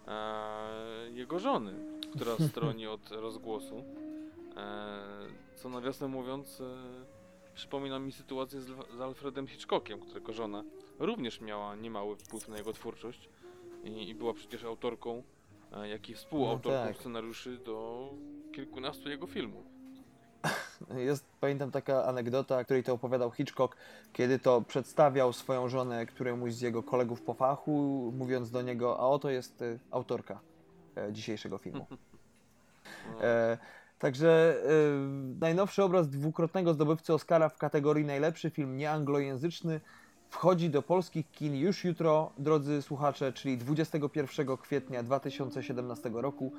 e, 0.07 1.11
jego 1.13 1.39
żony, 1.39 1.73
która 2.15 2.35
stroni 2.49 2.87
od 2.87 3.11
rozgłosu. 3.11 3.83
E, 4.57 4.99
co 5.55 5.69
nawiasem 5.69 6.11
mówiąc, 6.11 6.61
e, 6.61 6.65
przypomina 7.55 7.99
mi 7.99 8.11
sytuację 8.11 8.61
z, 8.61 8.65
z 8.97 9.01
Alfredem 9.01 9.47
Hitchcockiem, 9.47 9.99
którego 9.99 10.33
żona 10.33 10.63
również 10.99 11.41
miała 11.41 11.75
niemały 11.75 12.15
wpływ 12.15 12.47
na 12.49 12.57
jego 12.57 12.73
twórczość 12.73 13.29
i, 13.83 14.09
i 14.09 14.15
była 14.15 14.33
przecież 14.33 14.63
autorką, 14.63 15.23
e, 15.71 15.89
jak 15.89 16.09
i 16.09 16.13
współautorką 16.13 16.79
No 16.79 16.87
tak. 16.87 16.97
scenariuszy 16.97 17.57
do 17.57 18.09
kilkunastu 18.51 19.09
jego 19.09 19.27
filmów. 19.27 19.72
Jest, 20.95 21.25
pamiętam 21.41 21.71
taka 21.71 22.05
anegdota, 22.05 22.63
której 22.63 22.83
to 22.83 22.93
opowiadał 22.93 23.31
Hitchcock, 23.31 23.77
kiedy 24.13 24.39
to 24.39 24.61
przedstawiał 24.61 25.33
swoją 25.33 25.69
żonę 25.69 26.05
któremuś 26.05 26.53
z 26.53 26.61
jego 26.61 26.83
kolegów 26.83 27.21
po 27.21 27.33
fachu, 27.33 28.11
mówiąc 28.17 28.51
do 28.51 28.61
niego, 28.61 28.99
a 28.99 29.07
oto 29.07 29.29
jest 29.29 29.61
y, 29.61 29.79
autorka 29.91 30.39
e, 30.97 31.13
dzisiejszego 31.13 31.57
filmu. 31.57 31.85
E, 33.21 33.57
także 33.99 34.55
e, 34.63 34.69
najnowszy 35.39 35.83
obraz 35.83 36.09
dwukrotnego 36.09 36.73
zdobywcy 36.73 37.13
Oscara 37.13 37.49
w 37.49 37.57
kategorii 37.57 38.05
najlepszy 38.05 38.49
film 38.49 38.77
nieanglojęzyczny 38.77 39.81
wchodzi 40.29 40.69
do 40.69 40.81
polskich 40.81 41.31
kin 41.31 41.55
już 41.55 41.83
jutro, 41.83 42.31
drodzy 42.37 42.81
słuchacze, 42.81 43.33
czyli 43.33 43.57
21 43.57 44.57
kwietnia 44.57 45.03
2017 45.03 46.09
roku. 46.13 46.53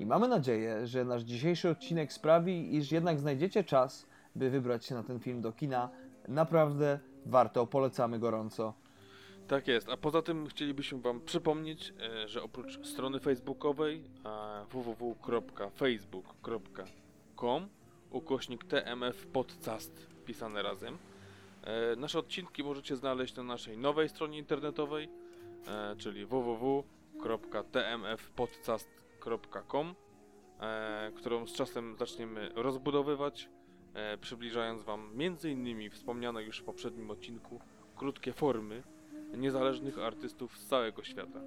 I 0.00 0.06
mamy 0.06 0.28
nadzieję, 0.28 0.86
że 0.86 1.04
nasz 1.04 1.22
dzisiejszy 1.22 1.68
odcinek 1.68 2.12
sprawi, 2.12 2.76
iż 2.76 2.92
jednak 2.92 3.18
znajdziecie 3.18 3.64
czas, 3.64 4.06
by 4.34 4.50
wybrać 4.50 4.86
się 4.86 4.94
na 4.94 5.02
ten 5.02 5.20
film 5.20 5.40
do 5.40 5.52
kina. 5.52 5.90
Naprawdę 6.28 6.98
warto, 7.26 7.66
polecamy 7.66 8.18
gorąco. 8.18 8.74
Tak 9.48 9.68
jest, 9.68 9.88
a 9.88 9.96
poza 9.96 10.22
tym 10.22 10.46
chcielibyśmy 10.46 11.00
Wam 11.00 11.20
przypomnieć, 11.20 11.94
e, 12.24 12.28
że 12.28 12.42
oprócz 12.42 12.86
strony 12.86 13.20
facebookowej 13.20 14.04
e, 14.24 14.64
www.facebook.com 14.70 17.68
ukośnik 18.10 18.64
TMF 18.64 19.26
podcast 19.26 20.06
pisane 20.26 20.62
razem 20.62 20.98
e, 21.64 21.96
nasze 21.96 22.18
odcinki 22.18 22.64
możecie 22.64 22.96
znaleźć 22.96 23.36
na 23.36 23.42
naszej 23.42 23.78
nowej 23.78 24.08
stronie 24.08 24.38
internetowej, 24.38 25.08
czyli 25.98 26.26
www.tmfpodcast.com 26.26 29.00
e, 30.60 31.12
którą 31.16 31.46
z 31.46 31.52
czasem 31.52 31.96
zaczniemy 31.98 32.50
rozbudowywać, 32.54 33.48
e, 33.94 34.18
przybliżając 34.18 34.82
Wam 34.82 35.10
m.in. 35.20 35.90
wspomniane 35.90 36.42
już 36.42 36.58
w 36.58 36.64
poprzednim 36.64 37.10
odcinku 37.10 37.60
krótkie 37.96 38.32
formy 38.32 38.82
niezależnych 39.36 39.98
artystów 39.98 40.58
z 40.58 40.66
całego 40.66 41.04
świata. 41.04 41.40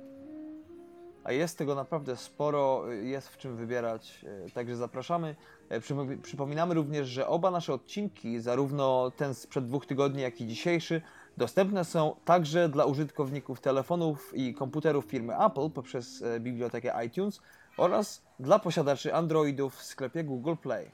A 1.24 1.32
jest 1.32 1.58
tego 1.58 1.76
naprawdę 1.76 2.18
sporo, 2.18 2.92
jest 2.92 3.28
w 3.28 3.38
czym 3.38 3.56
wybierać, 3.56 4.26
y, 4.48 4.52
także 4.52 4.76
zapraszamy. 4.76 5.36
E, 5.70 5.80
przypomi- 5.80 6.22
Przypominamy 6.22 6.74
również, 6.74 7.08
że 7.08 7.28
oba 7.28 7.52
nasze 7.52 7.74
odcinki, 7.74 8.40
zarówno 8.40 9.12
ten 9.12 9.34
sprzed 9.34 9.66
dwóch 9.66 9.86
tygodni, 9.86 10.22
jak 10.22 10.42
i 10.42 10.48
dzisiejszy, 10.48 11.02
dostępne 11.38 11.86
są 11.86 12.16
także 12.26 12.70
dla 12.70 12.86
użytkowników 12.86 13.62
telefonów 13.62 14.32
i 14.36 14.54
komputerów 14.54 15.06
firmy 15.06 15.46
Apple 15.46 15.70
poprzez 15.70 16.22
e, 16.22 16.40
bibliotekę 16.40 17.06
iTunes 17.06 17.42
oraz 17.78 18.22
dla 18.40 18.60
posiadaczy 18.60 19.14
Androidów 19.14 19.76
w 19.76 19.84
sklepie 19.84 20.24
Google 20.24 20.56
Play. 20.62 20.92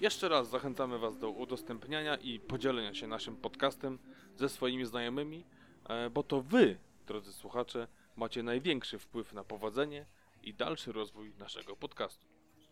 Jeszcze 0.00 0.28
raz 0.28 0.48
zachęcamy 0.48 0.98
Was 0.98 1.18
do 1.18 1.30
udostępniania 1.30 2.16
i 2.16 2.40
podzielenia 2.40 2.94
się 2.94 3.06
naszym 3.06 3.36
podcastem 3.36 3.98
ze 4.36 4.48
swoimi 4.48 4.84
znajomymi, 4.84 5.44
e, 5.88 6.10
bo 6.10 6.22
to 6.22 6.42
Wy, 6.42 6.78
drodzy 7.06 7.32
słuchacze, 7.32 7.88
macie 8.16 8.42
największy 8.42 8.98
wpływ 8.98 9.32
na 9.32 9.44
powodzenie 9.44 10.06
i 10.42 10.54
dalszy 10.54 10.92
rozwój 10.92 11.32
naszego 11.38 11.76
podcastu. 11.76 12.26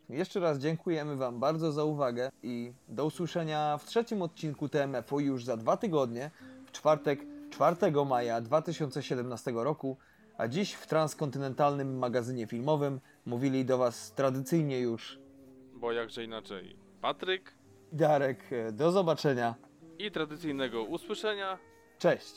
Jeszcze 0.09 0.41
raz 0.41 0.59
dziękujemy 0.59 1.17
Wam 1.17 1.41
bardzo 1.41 1.73
za 1.73 1.85
uwagę 1.85 2.31
i 2.43 2.73
do 2.89 3.05
usłyszenia 3.05 3.79
w 3.79 3.85
trzecim 3.85 4.23
odcinku 4.23 4.69
TMF-u 4.69 5.21
już 5.21 5.45
za 5.45 5.57
dwa 5.57 5.77
tygodnie, 5.77 6.31
w 6.67 6.73
czwartek 6.73 7.21
4 7.51 7.77
maja 8.07 8.41
2017 8.41 9.53
roku, 9.55 9.97
a 10.39 10.49
dziś 10.49 10.73
w 10.73 10.87
transkontynentalnym 10.87 11.99
magazynie 11.99 12.47
filmowym 12.47 13.01
mówili 13.27 13.65
do 13.65 13.79
Was 13.79 14.13
tradycyjnie 14.13 14.81
już 14.81 15.19
Bo 15.75 15.93
jakże 15.93 16.25
inaczej, 16.25 16.77
Patryk 17.01 17.55
Darek. 17.93 18.51
Do 18.73 18.91
zobaczenia. 18.93 19.55
i 19.99 20.11
tradycyjnego 20.11 20.83
usłyszenia 20.83 21.59
Cześć! 21.99 22.35